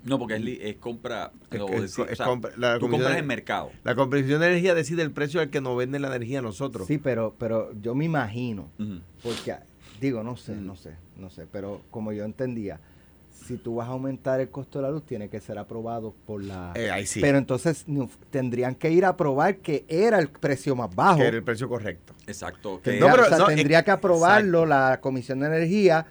No, 0.03 0.17
porque 0.19 0.35
es, 0.61 0.77
compra, 0.77 1.31
Es- 1.51 1.59
lo 1.59 1.67
es- 1.69 1.81
decir- 1.81 2.05
es 2.05 2.13
o 2.13 2.15
sea, 2.15 2.25
compra- 2.27 2.53
la 2.57 2.79
tú 2.79 2.89
compras 2.89 3.13
de- 3.13 3.19
en 3.19 3.27
mercado. 3.27 3.71
La 3.83 3.93
Comisión 3.95 4.39
de 4.39 4.47
Energía 4.47 4.73
decide 4.73 5.01
el 5.03 5.11
precio 5.11 5.41
al 5.41 5.49
que 5.49 5.59
nos 5.61 5.77
vende 5.77 5.99
la 5.99 6.07
energía 6.07 6.39
a 6.39 6.41
nosotros. 6.41 6.87
Sí, 6.87 6.97
pero, 6.97 7.35
pero 7.37 7.71
yo 7.81 7.93
me 7.93 8.05
imagino, 8.05 8.69
porque 9.21 9.55
digo, 9.99 10.23
no 10.23 10.35
sé, 10.37 10.53
no 10.55 10.75
sé, 10.75 10.95
no 11.17 11.29
sé, 11.29 11.45
pero 11.51 11.81
como 11.91 12.11
yo 12.13 12.23
entendía, 12.23 12.79
si 13.31 13.57
tú 13.57 13.75
vas 13.75 13.87
a 13.87 13.91
aumentar 13.91 14.39
el 14.39 14.49
costo 14.49 14.79
de 14.79 14.83
la 14.83 14.91
luz, 14.91 15.05
tiene 15.05 15.29
que 15.29 15.39
ser 15.39 15.57
aprobado 15.57 16.13
por 16.25 16.43
la... 16.43 16.73
Eh, 16.75 16.89
ahí 16.91 17.05
sí. 17.05 17.21
Pero 17.21 17.37
entonces 17.37 17.83
no, 17.87 18.09
tendrían 18.31 18.75
que 18.75 18.89
ir 18.91 19.05
a 19.05 19.15
probar 19.15 19.57
que 19.57 19.85
era 19.87 20.19
el 20.19 20.29
precio 20.29 20.75
más 20.75 20.93
bajo. 20.93 21.17
que 21.19 21.27
era 21.27 21.37
el 21.37 21.43
precio 21.43 21.69
correcto. 21.69 22.13
Exacto. 22.25 22.77
que- 22.81 22.91
Tendría, 22.91 23.09
No, 23.09 23.15
pero 23.15 23.25
o 23.25 23.29
sea, 23.29 23.37
no, 23.37 23.45
tendría 23.47 23.83
que 23.83 23.91
aprobarlo 23.91 24.65
la 24.65 24.99
Comisión 25.01 25.39
de 25.39 25.47
Energía 25.47 26.05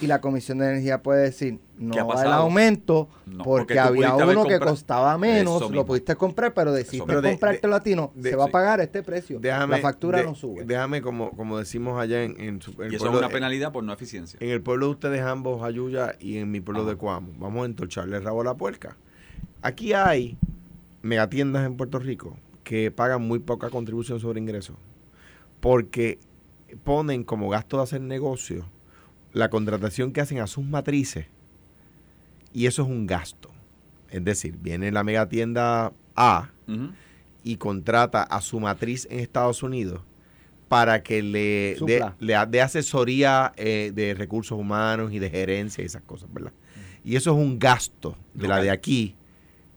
y 0.00 0.06
la 0.06 0.20
Comisión 0.20 0.58
de 0.58 0.66
Energía 0.70 1.02
puede 1.02 1.22
decir, 1.22 1.60
no 1.78 1.92
¿Qué 1.94 2.00
ha 2.00 2.04
va 2.04 2.22
el 2.24 2.32
aumento 2.32 3.08
No, 3.26 3.44
porque, 3.44 3.78
había 3.78 4.14
uno 4.16 4.44
que 4.44 4.58
costaba 4.58 5.16
menos, 5.18 5.70
lo 5.70 5.84
pudiste 5.86 6.16
comprar, 6.16 6.54
pero 6.54 6.72
decidiste 6.72 7.06
Pero 7.06 7.20
de- 7.22 7.30
comprártelo 7.30 7.76
a 7.76 7.80
ti, 7.82 7.94
no, 7.94 8.10
de- 8.14 8.30
se 8.30 8.36
va 8.36 8.46
a 8.46 8.48
pagar 8.48 8.80
este 8.80 9.02
precio. 9.02 9.38
Déjame, 9.38 9.76
la 9.76 9.82
factura 9.82 10.18
de- 10.18 10.24
no 10.24 10.34
sube. 10.34 10.64
Déjame, 10.64 11.02
como, 11.02 11.30
como 11.32 11.58
decimos 11.58 12.00
allá 12.00 12.24
en, 12.24 12.40
en, 12.40 12.60
su- 12.62 12.72
en 12.72 12.86
el 12.86 12.92
y 12.92 12.96
eso 12.96 13.04
es 13.04 13.10
pueblo 13.10 13.18
una 13.18 13.28
de- 13.28 13.34
penalidad 13.34 13.70
por 13.72 13.84
no 13.84 13.92
eficiencia. 13.92 14.38
En 14.40 14.48
el 14.50 14.60
pueblo 14.62 14.86
de 14.86 14.92
ustedes 14.92 15.20
ambos, 15.20 15.62
Ayuya, 15.62 16.16
y 16.18 16.38
en 16.38 16.50
mi 16.50 16.60
pueblo 16.60 16.82
Ajá. 16.82 16.90
de 16.90 16.96
Coamo. 16.96 17.32
Vamos 17.38 17.62
a 17.62 17.66
entocharle 17.66 18.16
el 18.16 18.24
rabo 18.24 18.40
a 18.40 18.44
la 18.44 18.54
puerca. 18.54 18.96
Aquí 19.60 19.92
hay 19.92 20.36
megatiendas 21.02 21.64
en 21.66 21.76
Puerto 21.76 21.98
Rico 22.00 22.36
que 22.64 22.90
pagan 22.90 23.22
muy 23.22 23.38
poca 23.40 23.70
contribución 23.70 24.18
sobre 24.20 24.40
ingresos 24.40 24.76
porque 25.60 26.18
ponen 26.84 27.22
como 27.24 27.48
gasto 27.48 27.76
de 27.76 27.82
hacer 27.84 28.00
negocio 28.00 28.66
la 29.32 29.48
contratación 29.50 30.12
que 30.12 30.20
hacen 30.20 30.38
a 30.40 30.46
sus 30.46 30.64
matrices 30.64 31.26
y 32.52 32.66
eso 32.66 32.82
es 32.82 32.88
un 32.88 33.06
gasto. 33.06 33.50
Es 34.10 34.22
decir, 34.24 34.56
viene 34.60 34.90
la 34.92 35.04
megatienda 35.04 35.92
A 36.14 36.50
Ujú. 36.68 36.90
y 37.42 37.56
contrata 37.56 38.22
a 38.22 38.40
su 38.42 38.60
matriz 38.60 39.06
en 39.10 39.20
Estados 39.20 39.62
Unidos 39.62 40.02
para 40.68 41.02
que 41.02 41.22
le 41.22 41.76
dé 42.20 42.60
asesoría 42.62 43.52
eh, 43.56 43.92
de 43.94 44.14
recursos 44.14 44.58
humanos 44.58 45.12
y 45.12 45.18
de 45.18 45.30
gerencia 45.30 45.82
y 45.82 45.86
esas 45.86 46.02
cosas, 46.02 46.32
¿verdad? 46.32 46.52
Y 47.04 47.16
eso 47.16 47.30
es 47.32 47.36
un 47.36 47.58
gasto 47.58 48.16
de 48.34 48.48
la 48.48 48.60
de 48.62 48.70
aquí 48.70 49.16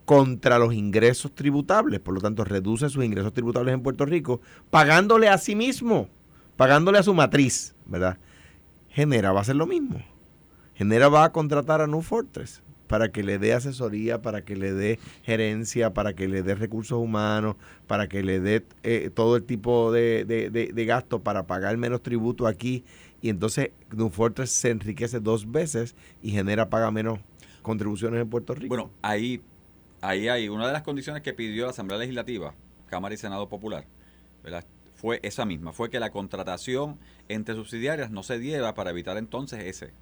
contra 0.04 0.58
los 0.58 0.72
ingresos 0.72 1.34
tributables, 1.34 1.98
por 2.00 2.14
lo 2.14 2.20
tanto 2.20 2.44
reduce 2.44 2.88
sus 2.88 3.04
ingresos 3.04 3.32
tributables 3.32 3.74
en 3.74 3.82
Puerto 3.82 4.06
Rico, 4.06 4.40
pagándole 4.70 5.28
a 5.28 5.36
sí 5.36 5.56
mismo, 5.56 6.08
pagándole 6.56 6.98
a 6.98 7.02
su 7.02 7.12
matriz, 7.12 7.74
¿verdad? 7.86 8.16
Genera 8.96 9.30
va 9.32 9.40
a 9.40 9.42
hacer 9.42 9.56
lo 9.56 9.66
mismo. 9.66 10.02
Genera 10.74 11.10
va 11.10 11.24
a 11.24 11.30
contratar 11.32 11.82
a 11.82 11.86
New 11.86 12.00
Fortress 12.00 12.62
para 12.86 13.12
que 13.12 13.22
le 13.22 13.38
dé 13.38 13.52
asesoría, 13.52 14.22
para 14.22 14.42
que 14.42 14.56
le 14.56 14.72
dé 14.72 14.98
gerencia, 15.22 15.92
para 15.92 16.14
que 16.14 16.28
le 16.28 16.42
dé 16.42 16.54
recursos 16.54 16.98
humanos, 16.98 17.56
para 17.86 18.08
que 18.08 18.22
le 18.22 18.40
dé 18.40 18.64
eh, 18.84 19.10
todo 19.12 19.36
el 19.36 19.42
tipo 19.42 19.92
de, 19.92 20.24
de, 20.24 20.48
de- 20.48 20.72
de 20.72 20.84
gasto 20.86 21.20
para 21.22 21.46
pagar 21.46 21.76
menos 21.76 22.02
tributo 22.02 22.46
aquí. 22.46 22.84
Y 23.20 23.28
entonces 23.28 23.72
New 23.94 24.08
Fortress 24.08 24.50
se 24.50 24.70
enriquece 24.70 25.20
dos 25.20 25.52
veces 25.52 25.94
y 26.22 26.30
genera, 26.30 26.70
paga 26.70 26.90
menos 26.90 27.18
contribuciones 27.60 28.22
en 28.22 28.30
Puerto 28.30 28.54
Rico. 28.54 28.68
Bueno, 28.68 28.90
ahí, 29.02 29.42
ahí 30.00 30.28
hay 30.28 30.48
una 30.48 30.66
de 30.68 30.72
las 30.72 30.82
condiciones 30.82 31.20
que 31.22 31.34
pidió 31.34 31.64
la 31.64 31.70
Asamblea 31.72 31.98
Legislativa, 31.98 32.54
Cámara 32.86 33.14
y 33.14 33.18
Senado 33.18 33.46
Popular, 33.50 33.84
¿verdad? 34.42 34.64
Fue 34.96 35.20
esa 35.22 35.44
misma, 35.44 35.72
fue 35.72 35.90
que 35.90 36.00
la 36.00 36.10
contratación 36.10 36.98
entre 37.28 37.54
subsidiarias 37.54 38.10
no 38.10 38.22
se 38.22 38.38
diera 38.38 38.74
para 38.74 38.90
evitar 38.90 39.16
entonces 39.18 39.62
ese, 39.64 39.92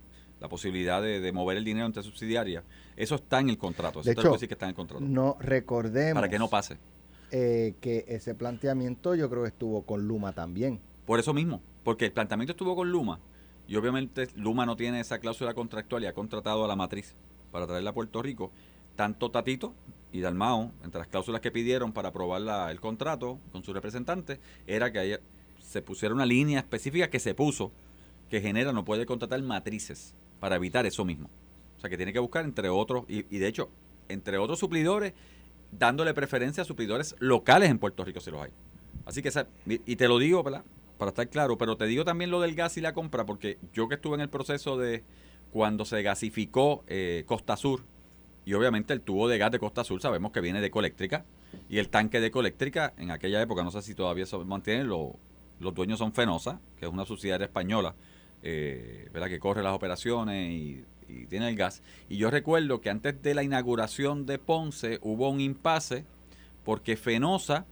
la 0.40 0.48
posibilidad 0.48 1.02
de, 1.02 1.20
de 1.20 1.32
mover 1.32 1.56
el 1.58 1.64
dinero 1.64 1.86
entre 1.86 2.02
subsidiarias. 2.02 2.64
Eso 2.96 3.16
está 3.16 3.40
en 3.40 3.50
el 3.50 3.58
contrato, 3.58 4.00
eso 4.00 4.06
De 4.08 4.12
hecho, 4.12 4.32
decir 4.32 4.48
que 4.48 4.54
está 4.54 4.66
en 4.66 4.70
el 4.70 4.76
contrato, 4.76 5.04
No 5.04 5.36
recordemos 5.40 6.14
para 6.14 6.28
que 6.28 6.38
no 6.38 6.48
pase. 6.48 6.78
eh, 7.30 7.74
que 7.80 8.04
ese 8.08 8.34
planteamiento 8.34 9.14
yo 9.14 9.28
creo 9.28 9.42
que 9.42 9.48
estuvo 9.48 9.82
con 9.82 10.06
Luma 10.06 10.32
también. 10.32 10.80
Por 11.04 11.18
eso 11.20 11.34
mismo, 11.34 11.60
porque 11.82 12.06
el 12.06 12.12
planteamiento 12.12 12.52
estuvo 12.52 12.74
con 12.76 12.90
Luma 12.90 13.20
y 13.66 13.76
obviamente 13.76 14.28
Luma 14.36 14.64
no 14.66 14.76
tiene 14.76 15.00
esa 15.00 15.18
cláusula 15.18 15.54
contractual 15.54 16.02
y 16.04 16.06
ha 16.06 16.12
contratado 16.14 16.64
a 16.64 16.68
la 16.68 16.76
matriz 16.76 17.14
para 17.50 17.66
traerla 17.66 17.90
a 17.90 17.94
Puerto 17.94 18.22
Rico. 18.22 18.52
Tanto 18.96 19.30
Tatito 19.30 19.74
y 20.14 20.20
Dalmao, 20.20 20.70
entre 20.84 21.00
las 21.00 21.08
cláusulas 21.08 21.40
que 21.40 21.50
pidieron 21.50 21.92
para 21.92 22.10
aprobar 22.10 22.40
la- 22.40 22.70
el 22.70 22.80
contrato 22.80 23.40
con 23.50 23.64
su 23.64 23.72
representante, 23.72 24.38
era 24.64 24.92
que 24.92 25.00
haya- 25.00 25.20
se 25.60 25.82
pusiera 25.82 26.14
una 26.14 26.24
línea 26.24 26.60
específica 26.60 27.10
que 27.10 27.18
se 27.18 27.34
puso 27.34 27.72
que 28.30 28.40
genera 28.40 28.72
no 28.72 28.84
puede 28.84 29.06
contratar 29.06 29.42
matrices 29.42 30.14
para 30.38 30.54
evitar 30.54 30.86
eso 30.86 31.04
mismo. 31.04 31.28
O 31.76 31.80
sea 31.80 31.90
que 31.90 31.96
tiene 31.96 32.12
que 32.12 32.20
buscar 32.20 32.44
entre 32.44 32.68
otros, 32.68 33.04
y, 33.08 33.22
de 33.22 33.46
hecho, 33.48 33.70
entre 34.08 34.38
otros 34.38 34.60
suplidores, 34.60 35.14
dándole 35.72 36.14
preferencia 36.14 36.62
a 36.62 36.64
suplidores 36.64 37.16
locales 37.18 37.68
en 37.70 37.80
Puerto 37.80 38.04
Rico 38.04 38.20
si 38.20 38.30
los 38.30 38.40
hay. 38.40 38.50
Así 39.06 39.20
que, 39.20 39.30
y 39.66 39.96
te 39.96 40.06
lo 40.06 40.18
digo, 40.20 40.44
¿verdad? 40.44 40.64
Para 40.96 41.08
estar 41.08 41.28
claro, 41.28 41.58
pero 41.58 41.76
te 41.76 41.86
digo 41.86 42.04
también 42.04 42.30
lo 42.30 42.40
del 42.40 42.54
gas 42.54 42.76
y 42.76 42.80
la 42.80 42.94
compra, 42.94 43.26
porque 43.26 43.58
yo 43.72 43.88
que 43.88 43.96
estuve 43.96 44.14
en 44.14 44.20
el 44.20 44.28
proceso 44.28 44.78
de 44.78 45.02
cuando 45.50 45.84
se 45.84 46.00
gasificó 46.02 46.84
eh, 46.86 47.24
Costa 47.26 47.56
Sur, 47.56 47.82
y 48.44 48.54
obviamente 48.54 48.92
el 48.92 49.00
tubo 49.00 49.28
de 49.28 49.38
gas 49.38 49.50
de 49.50 49.58
Costa 49.58 49.84
Sur 49.84 50.00
sabemos 50.00 50.32
que 50.32 50.40
viene 50.40 50.60
de 50.60 50.68
Ecoeléctrica, 50.68 51.24
y 51.68 51.78
el 51.78 51.88
tanque 51.88 52.20
de 52.20 52.28
Ecoeléctrica 52.28 52.92
en 52.98 53.10
aquella 53.10 53.40
época, 53.40 53.62
no 53.62 53.70
sé 53.70 53.82
si 53.82 53.94
todavía 53.94 54.26
se 54.26 54.36
mantiene, 54.38 54.84
lo, 54.84 55.16
los 55.60 55.74
dueños 55.74 55.98
son 55.98 56.12
Fenosa, 56.12 56.60
que 56.78 56.86
es 56.86 56.92
una 56.92 57.04
subsidiaria 57.04 57.46
española, 57.46 57.94
eh, 58.42 59.08
¿verdad? 59.12 59.28
que 59.28 59.38
corre 59.38 59.62
las 59.62 59.72
operaciones 59.72 60.50
y, 60.50 60.84
y 61.08 61.26
tiene 61.26 61.48
el 61.48 61.56
gas. 61.56 61.82
Y 62.08 62.16
yo 62.16 62.30
recuerdo 62.30 62.80
que 62.80 62.90
antes 62.90 63.20
de 63.22 63.34
la 63.34 63.42
inauguración 63.42 64.26
de 64.26 64.38
Ponce 64.38 64.98
hubo 65.02 65.28
un 65.30 65.40
impasse 65.40 66.04
porque 66.64 66.96
Fenosa, 66.96 67.66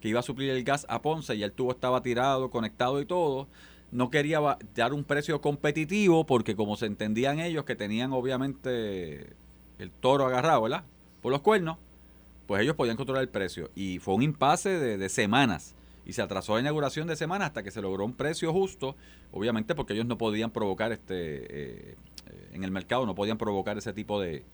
que 0.00 0.08
iba 0.08 0.20
a 0.20 0.22
suplir 0.22 0.50
el 0.50 0.64
gas 0.64 0.86
a 0.88 1.02
Ponce 1.02 1.34
y 1.34 1.42
el 1.42 1.52
tubo 1.52 1.72
estaba 1.72 2.02
tirado, 2.02 2.50
conectado 2.50 3.00
y 3.00 3.06
todo, 3.06 3.48
no 3.90 4.10
quería 4.10 4.40
dar 4.74 4.92
un 4.92 5.04
precio 5.04 5.40
competitivo 5.40 6.26
porque 6.26 6.56
como 6.56 6.76
se 6.76 6.86
entendían 6.86 7.38
ellos 7.38 7.64
que 7.64 7.76
tenían 7.76 8.12
obviamente 8.12 9.34
el 9.78 9.90
toro 9.90 10.26
agarrado, 10.26 10.62
¿verdad? 10.62 10.84
Por 11.20 11.32
los 11.32 11.40
cuernos, 11.40 11.78
pues 12.46 12.62
ellos 12.62 12.76
podían 12.76 12.96
controlar 12.96 13.22
el 13.22 13.28
precio. 13.28 13.70
Y 13.74 13.98
fue 13.98 14.14
un 14.14 14.22
impasse 14.22 14.78
de, 14.78 15.08
semanas. 15.08 15.74
Y 16.06 16.12
se 16.12 16.22
atrasó 16.22 16.54
la 16.54 16.60
inauguración 16.60 17.08
de 17.08 17.16
semanas 17.16 17.48
hasta 17.48 17.62
que 17.62 17.70
se 17.70 17.80
logró 17.80 18.04
un 18.04 18.12
precio 18.12 18.52
justo, 18.52 18.94
obviamente 19.32 19.74
porque 19.74 19.94
ellos 19.94 20.04
no 20.06 20.18
podían 20.18 20.50
provocar 20.50 20.92
este 20.92 21.92
eh, 21.92 21.96
en 22.52 22.62
el 22.62 22.70
mercado, 22.70 23.06
no 23.06 23.14
podían 23.14 23.38
provocar 23.38 23.78
ese 23.78 23.92
tipo 23.92 24.20
de... 24.20 24.44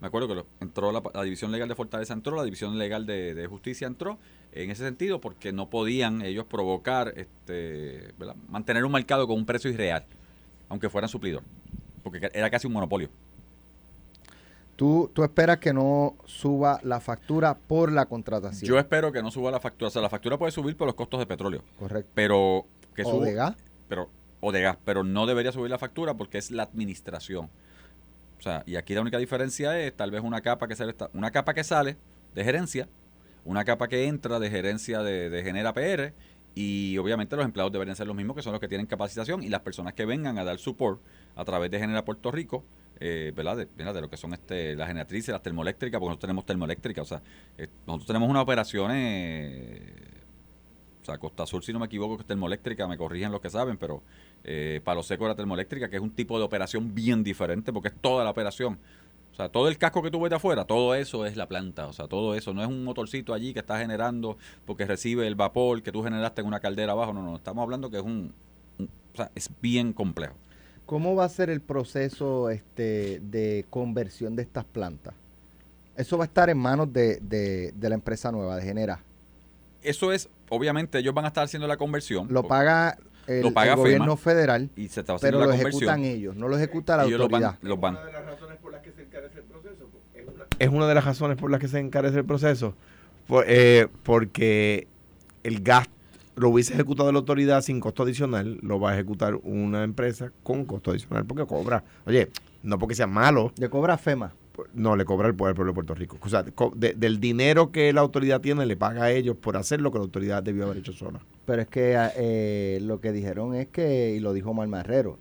Me 0.00 0.06
acuerdo 0.06 0.28
que 0.28 0.44
entró 0.60 0.92
la, 0.92 1.22
División 1.24 1.52
Legal 1.52 1.68
de 1.68 1.74
Fortaleza, 1.74 2.14
entró, 2.14 2.34
la 2.36 2.44
División 2.44 2.78
Legal 2.78 3.04
de, 3.04 3.46
Justicia 3.50 3.86
entró, 3.86 4.18
en 4.52 4.70
ese 4.70 4.82
sentido, 4.82 5.20
porque 5.20 5.52
no 5.52 5.68
podían 5.68 6.22
ellos 6.22 6.46
provocar, 6.46 7.12
este, 7.16 8.14
mantener 8.48 8.84
un 8.86 8.92
mercado 8.92 9.26
con 9.26 9.36
un 9.36 9.44
precio 9.44 9.70
irreal, 9.70 10.06
aunque 10.70 10.88
fueran 10.88 11.10
suplidor, 11.10 11.42
porque 12.02 12.30
era 12.32 12.48
casi 12.48 12.66
un 12.66 12.72
monopolio. 12.72 13.10
Tú, 14.80 15.10
tú 15.12 15.24
esperas 15.24 15.58
que 15.58 15.74
no 15.74 16.16
suba 16.24 16.80
la 16.84 17.00
factura 17.00 17.54
por 17.54 17.92
la 17.92 18.06
contratación. 18.06 18.66
Yo 18.66 18.78
espero 18.78 19.12
que 19.12 19.22
no 19.22 19.30
suba 19.30 19.50
la 19.50 19.60
factura, 19.60 19.88
o 19.88 19.90
sea, 19.90 20.00
la 20.00 20.08
factura 20.08 20.38
puede 20.38 20.52
subir 20.52 20.74
por 20.74 20.86
los 20.86 20.94
costos 20.94 21.20
de 21.20 21.26
petróleo, 21.26 21.62
Correcto. 21.78 22.10
pero 22.14 22.64
que 22.94 23.02
o 23.02 23.10
suba, 23.10 23.26
de 23.26 23.34
gas. 23.34 23.56
pero 23.88 24.08
o 24.40 24.52
de 24.52 24.62
gas, 24.62 24.78
pero 24.82 25.04
no 25.04 25.26
debería 25.26 25.52
subir 25.52 25.70
la 25.70 25.76
factura 25.76 26.14
porque 26.14 26.38
es 26.38 26.50
la 26.50 26.62
administración. 26.62 27.50
O 28.38 28.42
sea, 28.42 28.62
y 28.64 28.76
aquí 28.76 28.94
la 28.94 29.02
única 29.02 29.18
diferencia 29.18 29.78
es 29.78 29.94
tal 29.94 30.10
vez 30.10 30.22
una 30.22 30.40
capa 30.40 30.66
que 30.66 30.74
sale, 30.74 30.94
una 31.12 31.30
capa 31.30 31.52
que 31.52 31.62
sale 31.62 31.98
de 32.34 32.42
gerencia, 32.42 32.88
una 33.44 33.66
capa 33.66 33.86
que 33.86 34.06
entra 34.06 34.38
de 34.38 34.48
gerencia 34.48 35.02
de, 35.02 35.28
de 35.28 35.42
Genera 35.42 35.74
PR 35.74 36.14
y 36.54 36.96
obviamente 36.96 37.36
los 37.36 37.44
empleados 37.44 37.70
deberían 37.70 37.96
ser 37.96 38.06
los 38.06 38.16
mismos 38.16 38.34
que 38.34 38.40
son 38.40 38.52
los 38.52 38.60
que 38.62 38.68
tienen 38.68 38.86
capacitación 38.86 39.42
y 39.42 39.50
las 39.50 39.60
personas 39.60 39.92
que 39.92 40.06
vengan 40.06 40.38
a 40.38 40.44
dar 40.44 40.58
support 40.58 41.02
a 41.36 41.44
través 41.44 41.70
de 41.70 41.78
Genera 41.80 42.02
Puerto 42.02 42.30
Rico, 42.30 42.64
eh, 43.00 43.32
¿verdad? 43.34 43.56
De, 43.56 44.00
lo 44.00 44.10
que 44.10 44.16
son 44.16 44.32
este, 44.34 44.76
las 44.76 44.88
generatrices, 44.88 45.32
las 45.32 45.42
termoeléctricas, 45.42 45.98
porque 45.98 46.10
nosotros 46.10 46.26
tenemos 46.28 46.46
termoeléctricas, 46.46 47.02
o 47.02 47.08
sea, 47.08 47.22
eh, 47.58 47.68
nosotros 47.86 48.06
tenemos 48.06 48.28
unas 48.28 48.42
operaciones 48.42 49.80
o 51.02 51.04
sea, 51.04 51.18
Costa 51.18 51.46
Sur, 51.46 51.64
si 51.64 51.72
no 51.72 51.78
me 51.78 51.86
equivoco, 51.86 52.16
que 52.16 52.22
es 52.22 52.26
termoeléctrica, 52.26 52.86
me 52.86 52.98
corrigen 52.98 53.32
los 53.32 53.40
que 53.40 53.48
saben, 53.50 53.78
pero 53.78 54.02
eh, 54.44 54.80
Palo 54.84 55.02
Seco 55.02 55.24
era 55.24 55.34
termoeléctrica, 55.34 55.88
que 55.88 55.96
es 55.96 56.02
un 56.02 56.10
tipo 56.10 56.38
de 56.38 56.44
operación 56.44 56.94
bien 56.94 57.24
diferente, 57.24 57.72
porque 57.72 57.88
es 57.88 57.94
toda 58.00 58.22
la 58.24 58.30
operación. 58.30 58.78
O 59.32 59.34
sea, 59.34 59.48
todo 59.48 59.68
el 59.68 59.78
casco 59.78 60.02
que 60.02 60.10
tú 60.10 60.20
ves 60.20 60.30
de 60.30 60.36
afuera, 60.36 60.66
todo 60.66 60.94
eso 60.94 61.24
es 61.24 61.36
la 61.36 61.48
planta. 61.48 61.86
O 61.86 61.92
sea, 61.92 62.06
todo 62.08 62.34
eso 62.34 62.52
no 62.52 62.60
es 62.62 62.68
un 62.68 62.84
motorcito 62.84 63.32
allí 63.32 63.54
que 63.54 63.60
está 63.60 63.78
generando 63.78 64.36
porque 64.66 64.84
recibe 64.84 65.26
el 65.26 65.36
vapor 65.36 65.82
que 65.82 65.92
tú 65.92 66.02
generaste 66.02 66.42
en 66.42 66.48
una 66.48 66.60
caldera 66.60 66.92
abajo. 66.92 67.12
No, 67.14 67.22
no, 67.22 67.36
estamos 67.36 67.62
hablando 67.62 67.90
que 67.90 67.96
es 67.98 68.02
un. 68.02 68.34
un- 68.78 68.90
o 69.14 69.16
sea, 69.16 69.30
es 69.34 69.50
bien 69.62 69.92
complejo. 69.92 70.34
¿Cómo 70.90 71.14
va 71.14 71.24
a 71.24 71.28
ser 71.28 71.50
el 71.50 71.60
proceso 71.60 72.50
este, 72.50 73.20
de 73.22 73.64
conversión 73.70 74.34
de 74.34 74.42
estas 74.42 74.64
plantas? 74.64 75.14
Eso 75.96 76.18
va 76.18 76.24
a 76.24 76.26
estar 76.26 76.50
en 76.50 76.58
manos 76.58 76.92
de, 76.92 77.20
de- 77.20 77.70
de 77.76 77.88
la 77.88 77.94
empresa 77.94 78.32
nueva, 78.32 78.56
de 78.56 78.62
Genera. 78.62 78.98
Eso 79.84 80.12
es, 80.12 80.28
obviamente, 80.48 80.98
ellos 80.98 81.14
van 81.14 81.26
a 81.26 81.28
estar 81.28 81.44
haciendo 81.44 81.68
la 81.68 81.76
conversión. 81.76 82.26
Lo 82.32 82.42
paga 82.48 82.98
el, 83.28 83.42
Lo 83.42 83.52
paga 83.52 83.74
el 83.74 83.78
gobierno 83.78 84.16
FEMA. 84.16 84.34
federal, 84.34 84.70
y 84.74 84.88
se 84.88 84.98
está 84.98 85.14
haciendo 85.14 85.20
pero 85.20 85.38
lo 85.38 85.52
la 85.52 85.56
conversión. 85.58 85.82
ejecutan 85.84 86.04
ellos, 86.04 86.34
no 86.34 86.48
lo 86.48 86.56
ejecuta 86.56 86.96
la 86.96 87.04
Ellos 87.04 87.20
los 87.20 87.28
van- 87.30 87.44
autoridad. 87.44 87.68
los 87.68 87.80
van. 87.80 87.94
Una 87.94 88.04
de 88.06 88.12
las 88.12 88.24
razones 88.24 88.58
por 88.58 88.72
las 88.72 88.82
que 88.82 88.90
se 88.90 89.02
encarece 89.04 89.38
el 89.38 89.44
proceso. 89.44 89.88
Es 90.16 90.26
una, 90.26 90.44
es 90.58 90.68
una 90.70 90.88
de 90.88 90.94
las 90.96 91.04
razones 91.04 91.36
por 91.36 91.50
las 91.52 91.60
que 91.60 91.68
se 91.68 91.78
encarece 91.78 92.18
el 92.18 92.24
proceso. 92.24 92.74
Por- 93.28 93.44
eh, 93.46 93.86
porque 94.02 94.88
el 95.44 95.62
gasto 95.62 95.92
lo 96.36 96.48
hubiese 96.50 96.72
ejecutado 96.74 97.10
la 97.12 97.18
autoridad 97.18 97.60
sin 97.62 97.80
costo 97.80 98.02
adicional, 98.04 98.58
lo 98.62 98.80
va 98.80 98.90
a 98.90 98.94
ejecutar 98.94 99.36
una 99.42 99.82
empresa 99.84 100.32
con 100.42 100.64
costo 100.64 100.90
adicional 100.90 101.24
porque 101.26 101.44
cobra. 101.46 101.84
Oye, 102.06 102.28
no 102.62 102.78
porque 102.78 102.94
sea 102.94 103.06
malo, 103.06 103.52
Le 103.58 103.68
cobra 103.68 103.96
FEMA. 103.98 104.32
no 104.74 104.94
le 104.96 105.04
cobra 105.04 105.28
el 105.28 105.34
pueblo 105.34 105.64
de 105.64 105.72
Puerto 105.74 105.94
Rico. 105.94 106.18
O 106.20 106.28
sea, 106.28 106.42
de- 106.42 106.94
del 106.94 107.18
dinero 107.20 107.72
que 107.72 107.92
la 107.92 108.00
autoridad 108.02 108.40
tiene, 108.40 108.66
le 108.66 108.76
paga 108.76 109.04
a 109.04 109.10
ellos 109.10 109.36
por 109.36 109.56
hacer 109.56 109.80
lo 109.80 109.90
que 109.90 109.98
la 109.98 110.04
autoridad 110.04 110.42
debió 110.42 110.64
haber 110.64 110.78
hecho 110.78 110.92
sola. 110.92 111.20
Pero 111.46 111.62
es 111.62 111.68
que 111.68 111.96
eh, 112.16 112.78
lo 112.82 113.00
que 113.00 113.12
dijeron 113.12 113.54
es 113.54 113.68
que, 113.68 114.14
y 114.16 114.20
lo 114.20 114.32
dijo 114.32 114.52
Marmarrero, 114.54 115.18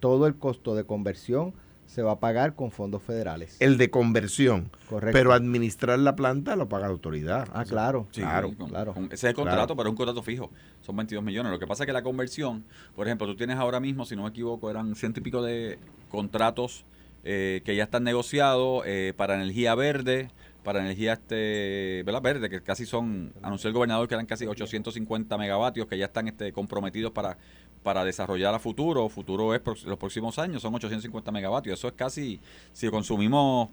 todo 0.00 0.26
el 0.26 0.34
costo 0.36 0.74
de 0.76 0.84
conversión 0.84 1.52
se 1.88 2.02
va 2.02 2.12
a 2.12 2.20
pagar 2.20 2.54
con 2.54 2.70
fondos 2.70 3.02
federales. 3.02 3.56
El 3.60 3.78
de 3.78 3.90
conversión. 3.90 4.70
Correcto. 4.88 5.12
Pero 5.18 5.32
administrar 5.32 5.98
la 5.98 6.14
planta 6.14 6.54
lo 6.54 6.68
paga 6.68 6.86
la 6.86 6.92
autoridad. 6.92 7.48
ah, 7.54 7.64
claro. 7.64 8.06
Sí, 8.12 8.20
Claro, 8.20 8.52
con- 8.56 8.68
claro. 8.68 8.92
con- 8.94 9.04
ese 9.06 9.14
es 9.14 9.24
el 9.24 9.34
contrato, 9.34 9.56
Claro. 9.62 9.76
pero 9.76 9.88
es 9.88 9.90
un 9.92 9.96
contrato 9.96 10.22
fijo. 10.22 10.50
Son 10.82 10.94
22 10.94 11.24
millones. 11.24 11.50
Lo 11.50 11.58
que 11.58 11.66
pasa 11.66 11.84
es 11.84 11.86
que 11.86 11.92
la 11.94 12.02
conversión, 12.02 12.64
por 12.94 13.06
ejemplo, 13.06 13.26
tú 13.26 13.34
tienes 13.36 13.56
ahora 13.56 13.80
mismo, 13.80 14.04
si 14.04 14.14
no 14.16 14.24
me 14.24 14.28
equivoco, 14.28 14.70
eran 14.70 14.94
ciento 14.94 15.20
y 15.20 15.22
pico 15.22 15.42
de 15.42 15.78
contratos 16.10 16.84
eh, 17.24 17.62
que 17.64 17.74
ya 17.74 17.84
están 17.84 18.04
negociados 18.04 18.82
eh, 18.86 19.12
para 19.16 19.34
energía 19.34 19.74
verde, 19.74 20.30
para 20.68 20.80
energía 20.80 21.14
este, 21.14 22.02
¿verdad? 22.04 22.20
verde, 22.20 22.50
que 22.50 22.60
casi 22.60 22.84
son, 22.84 23.32
anunció 23.40 23.68
el 23.68 23.74
gobernador 23.74 24.06
que 24.06 24.12
eran 24.12 24.26
casi 24.26 24.46
850 24.46 25.38
megavatios 25.38 25.86
que 25.86 25.96
ya 25.96 26.04
están 26.04 26.28
este, 26.28 26.52
comprometidos 26.52 27.10
para, 27.10 27.38
para 27.82 28.04
desarrollar 28.04 28.54
a 28.54 28.58
futuro. 28.58 29.08
Futuro 29.08 29.54
es 29.54 29.62
los 29.86 29.96
próximos 29.96 30.38
años, 30.38 30.60
son 30.60 30.74
850 30.74 31.32
megavatios. 31.32 31.78
Eso 31.78 31.88
es 31.88 31.94
casi, 31.94 32.38
si 32.74 32.86
consumimos 32.90 33.70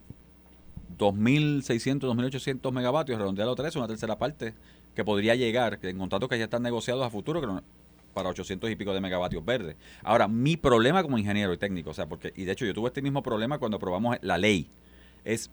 2.600, 0.97 1.99
2.800 1.99 2.71
megavatios, 2.71 3.19
redondeado 3.19 3.51
a 3.51 3.55
3, 3.57 3.75
una 3.75 3.87
tercera 3.87 4.17
parte 4.17 4.53
que 4.95 5.03
podría 5.03 5.35
llegar, 5.35 5.79
que 5.79 5.89
en 5.89 5.97
contratos 5.97 6.29
que 6.29 6.37
ya 6.37 6.45
están 6.45 6.63
negociados 6.63 7.05
a 7.05 7.09
futuro, 7.09 7.61
para 8.13 8.29
800 8.29 8.71
y 8.71 8.77
pico 8.77 8.93
de 8.93 9.01
megavatios 9.01 9.43
verdes. 9.43 9.75
Ahora, 10.01 10.29
mi 10.29 10.55
problema 10.55 11.03
como 11.03 11.17
ingeniero 11.17 11.51
y 11.51 11.57
técnico, 11.57 11.89
o 11.89 11.93
sea, 11.93 12.05
porque, 12.05 12.31
y 12.37 12.45
de 12.45 12.53
hecho 12.53 12.65
yo 12.65 12.73
tuve 12.73 12.87
este 12.87 13.01
mismo 13.01 13.21
problema 13.21 13.57
cuando 13.57 13.75
aprobamos 13.75 14.15
la 14.21 14.37
ley, 14.37 14.69
es, 15.25 15.49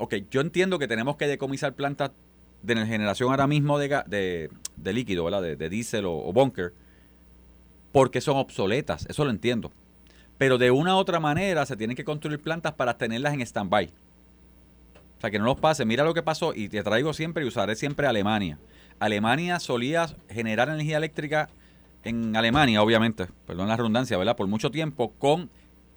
ok, 0.00 0.14
yo 0.30 0.40
entiendo 0.40 0.78
que 0.78 0.88
tenemos 0.88 1.16
que 1.16 1.26
decomisar 1.26 1.74
plantas 1.74 2.12
de 2.62 2.74
generación 2.86 3.30
ahora 3.30 3.46
mismo 3.46 3.78
de, 3.78 4.48
de, 4.76 4.92
líquido, 4.92 5.24
¿verdad? 5.24 5.42
De, 5.42 5.68
diésel 5.68 6.06
o, 6.06 6.32
bunker, 6.32 6.72
porque 7.92 8.20
son 8.22 8.38
obsoletas, 8.38 9.06
eso 9.08 9.24
lo 9.24 9.30
entiendo. 9.30 9.72
Pero 10.38 10.56
de 10.56 10.70
una 10.70 10.96
u 10.96 10.98
otra 10.98 11.20
manera 11.20 11.66
se 11.66 11.76
tienen 11.76 11.96
que 11.96 12.04
construir 12.04 12.40
plantas 12.40 12.72
para 12.72 12.96
tenerlas 12.96 13.34
en 13.34 13.42
stand-by. 13.42 13.90
O 15.18 15.20
sea, 15.20 15.30
que 15.30 15.38
no 15.38 15.44
los 15.44 15.60
pase. 15.60 15.84
Mira 15.84 16.02
lo 16.02 16.14
que 16.14 16.22
pasó 16.22 16.54
y 16.54 16.70
te 16.70 16.82
traigo 16.82 17.12
siempre 17.12 17.44
y 17.44 17.46
usaré 17.48 17.76
siempre 17.76 18.06
Alemania. 18.06 18.58
Alemania 18.98 19.60
solía 19.60 20.08
generar 20.30 20.70
energía 20.70 20.96
eléctrica 20.96 21.50
en 22.04 22.34
Alemania, 22.34 22.82
obviamente, 22.82 23.26
perdón 23.46 23.68
la 23.68 23.76
redundancia, 23.76 24.16
¿verdad? 24.16 24.34
Por 24.34 24.46
mucho 24.46 24.70
tiempo 24.70 25.12
con 25.18 25.50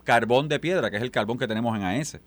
carbón 0.04 0.50
de 0.50 0.60
piedra, 0.60 0.92
que 0.92 0.98
es 0.98 1.04
el 1.04 1.12
carbón 1.12 1.38
que 1.38 1.48
tenemos 1.48 1.78
en 1.78 1.84
AES. 1.84 2.20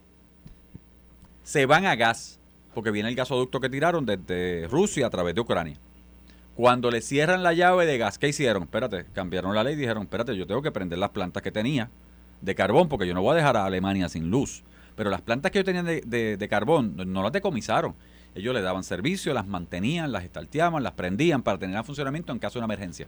Se 1.46 1.64
van 1.64 1.86
a 1.86 1.94
gas, 1.94 2.40
porque 2.74 2.90
viene 2.90 3.08
el 3.08 3.14
gasoducto 3.14 3.60
que 3.60 3.68
tiraron 3.70 4.04
desde 4.04 4.66
Rusia 4.68 5.06
a 5.06 5.10
través 5.10 5.32
de 5.32 5.40
Ucrania. 5.40 5.78
Cuando 6.56 6.90
le 6.90 7.00
cierran 7.00 7.44
la 7.44 7.52
llave 7.52 7.86
de 7.86 7.98
gas, 7.98 8.18
¿qué 8.18 8.26
hicieron? 8.26 8.64
Espérate, 8.64 9.04
cambiaron 9.12 9.54
la 9.54 9.62
ley 9.62 9.74
y 9.74 9.76
dijeron, 9.76 10.02
espérate, 10.02 10.36
yo 10.36 10.44
tengo 10.48 10.60
que 10.60 10.72
prender 10.72 10.98
las 10.98 11.10
plantas 11.10 11.44
que 11.44 11.52
tenía 11.52 11.88
de 12.40 12.54
carbón, 12.56 12.88
porque 12.88 13.06
yo 13.06 13.14
no 13.14 13.22
voy 13.22 13.34
a 13.34 13.36
dejar 13.36 13.56
a 13.56 13.64
Alemania 13.64 14.08
sin 14.08 14.28
luz. 14.28 14.64
Pero 14.96 15.08
las 15.08 15.20
plantas 15.22 15.52
que 15.52 15.60
yo 15.60 15.64
tenía 15.64 15.84
de, 15.84 16.00
de- 16.04 16.36
de 16.36 16.48
carbón 16.48 16.96
no- 16.96 17.22
las 17.22 17.30
decomisaron. 17.30 17.94
Ellos 18.34 18.52
le 18.52 18.60
daban 18.60 18.82
servicio, 18.82 19.32
las 19.32 19.46
mantenían, 19.46 20.10
las 20.10 20.24
estalteaban, 20.24 20.82
las 20.82 20.94
prendían 20.94 21.44
para 21.44 21.58
tener 21.58 21.76
en 21.76 21.84
funcionamiento 21.84 22.32
en 22.32 22.40
caso 22.40 22.54
de 22.58 22.64
una 22.64 22.74
emergencia. 22.74 23.06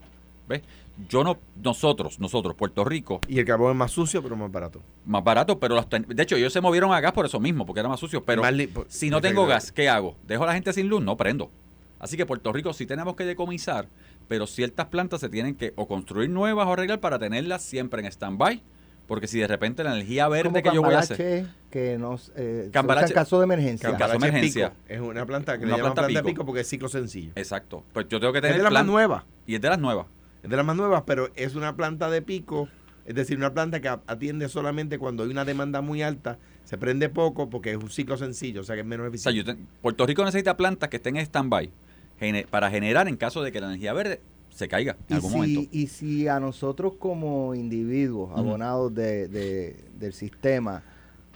¿Ves? 0.49 0.63
Yo 1.09 1.23
no, 1.23 1.39
nosotros, 1.63 2.19
nosotros, 2.19 2.55
Puerto 2.57 2.85
Rico, 2.85 3.21
Y 3.29 3.39
el 3.39 3.45
carbón 3.45 3.71
es 3.73 3.77
más 3.77 3.91
sucio, 3.93 4.23
pero 4.23 4.35
más 4.37 4.51
barato. 4.51 4.81
más 5.05 5.23
barato, 5.23 5.59
pero 5.61 5.75
las 5.77 5.89
ten- 5.89 6.07
de 6.09 6.23
hecho 6.23 6.37
ellos 6.37 6.53
se 6.53 6.61
movieron 6.61 6.93
a 6.93 7.01
gas 7.01 7.13
por 7.13 7.27
eso 7.27 7.39
mismo, 7.39 7.67
porque 7.67 7.81
era 7.81 7.89
más 7.89 8.01
sucio. 8.01 8.25
Pero 8.25 8.43
Más 8.43 8.53
li- 8.53 8.67
por- 8.67 8.87
si 8.89 9.11
no 9.11 9.21
tengo 9.21 9.47
gas, 9.47 9.71
¿qué 9.71 9.89
hago? 9.89 10.17
¿Dejo 10.27 10.43
a 10.45 10.47
la 10.47 10.55
gente 10.55 10.73
sin 10.73 10.89
luz? 10.89 11.03
No 11.03 11.17
prendo. 11.17 11.51
Así 12.01 12.17
que 12.17 12.25
Puerto 12.27 12.53
Rico 12.53 12.73
sí 12.73 12.87
tenemos 12.87 13.15
que 13.17 13.25
decomisar, 13.25 13.89
pero 14.29 14.47
ciertas 14.47 14.87
plantas 14.87 15.21
se 15.21 15.29
tienen 15.29 15.55
que 15.55 15.73
o 15.77 15.87
construir 15.87 16.31
nuevas 16.31 16.67
o 16.67 16.73
arreglar 16.73 17.01
para 17.01 17.19
tenerlas 17.19 17.63
siempre 17.63 18.01
en 18.01 18.07
stand-by, 18.07 18.63
porque 19.07 19.27
si 19.27 19.39
de 19.41 19.47
repente 19.49 19.83
la 19.85 19.93
energía 19.95 20.29
verde 20.29 20.51
Como 20.51 20.63
que 20.63 20.75
yo 20.77 20.83
voy 20.83 20.95
a 20.95 21.01
hacer... 21.01 21.47
Que 21.71 21.99
nos, 21.99 22.33
eh, 22.37 22.71
en 22.73 23.13
caso 23.13 23.39
de 23.39 23.45
emergencia. 23.45 23.91
Caso 23.97 24.13
de 24.13 24.17
es 24.17 24.23
emergencia. 24.25 24.71
pico. 24.71 24.83
Es 24.89 25.01
una 25.01 25.27
planta 25.27 25.59
que 25.59 25.65
Una 25.65 25.73
le 25.73 25.79
llaman 25.79 25.93
planta 25.95 26.09
planta, 26.09 26.21
pico. 26.23 26.29
pico. 26.35 26.47
porque 26.47 26.61
es 26.63 26.69
ciclo 26.69 26.89
sencillo. 26.89 27.33
Exacto. 27.35 27.85
Pues 27.93 28.07
yo 28.09 28.19
tengo 28.21 28.33
que 28.33 28.39
Es 28.39 28.43
tener 28.43 28.57
de 28.59 28.63
las 28.65 28.73
más 28.73 28.87
nuevas. 28.87 29.25
Y 29.47 29.55
es 29.57 29.61
de 29.61 29.69
las 29.69 29.79
nuevas. 29.79 30.07
Es 30.43 30.51
de 30.51 30.57
las 30.57 30.65
más 30.65 30.77
nuevas, 30.77 31.03
pero 31.07 31.31
es 31.35 31.55
una 31.55 31.77
planta 31.77 32.11
de 32.11 32.23
pico. 32.23 32.69
Es 33.07 33.15
decir, 33.15 33.39
una 33.39 33.55
planta 33.55 33.81
que 33.81 33.89
atiende 33.89 34.49
solamente 34.49 34.99
cuando 34.99 35.23
hay 35.25 35.31
una 35.31 35.45
demanda 35.45 35.81
muy 35.81 36.03
alta. 36.03 36.39
Se 36.65 36.77
prende 36.77 37.09
poco 37.09 37.49
porque 37.49 37.71
es 37.71 37.77
un 37.79 37.89
ciclo 37.89 38.19
sencillo, 38.19 38.61
o 38.61 38.65
sea 38.65 38.75
que 38.75 38.83
es 38.83 38.87
menos 38.87 39.07
O 39.09 39.17
sea, 39.17 39.33
yo 39.33 39.41
eficiente. 39.41 39.63
te- 39.65 39.81
Puerto 39.81 40.05
Rico 40.07 40.25
necesita 40.25 40.57
plantas 40.59 40.91
que 40.91 40.97
estén 40.99 41.17
en 41.17 41.23
stand-by 41.25 41.71
para 42.51 42.71
generar 42.71 43.09
en 43.09 43.17
caso 43.17 43.43
de 43.43 43.51
que 43.53 43.61
la 43.61 43.69
energía 43.69 43.93
verde 43.95 44.21
se 44.51 44.69
caiga 44.69 44.93
en 44.93 45.05
Y 45.09 45.15
algún 45.15 45.31
si, 45.31 45.37
momento. 45.39 45.69
y 45.73 45.87
si 45.87 46.29
a 46.29 46.39
nosotros 46.41 46.95
como 46.99 47.55
individuos, 47.55 48.31
abonados 48.37 48.93
de- 48.95 49.29
de- 49.29 49.85
del 49.99 50.13
sistema, 50.13 50.83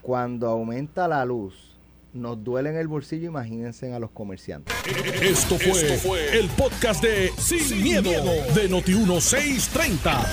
cuando 0.03 0.48
aumenta 0.48 1.09
la 1.09 1.24
luz, 1.24 1.71
nos 2.12 2.42
duele 2.42 2.70
en 2.70 2.76
el 2.76 2.88
bolsillo, 2.88 3.28
imagínense 3.28 3.92
a 3.92 3.98
los 3.98 4.10
comerciantes. 4.10 4.74
Esto 5.20 5.56
fue, 5.58 6.38
el 6.38 6.48
podcast 6.50 7.02
de 7.02 7.32
Sin, 7.38 7.82
miedo, 7.82 8.10
de 8.10 8.70
Noti1630. 8.70 10.26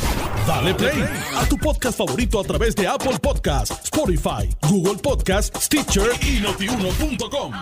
Dale 0.47 0.73
play 0.73 1.03
a 1.35 1.45
tu 1.47 1.57
podcast 1.57 1.97
favorito 1.97 2.39
a 2.39 2.43
través 2.43 2.75
de 2.75 2.87
Apple 2.87 3.17
Podcasts, 3.21 3.83
Spotify, 3.83 4.49
Google 4.69 4.97
Podcasts, 5.01 5.65
Stitcher 5.65 6.09
y 6.21 6.41
notiuno.com. 6.41 7.53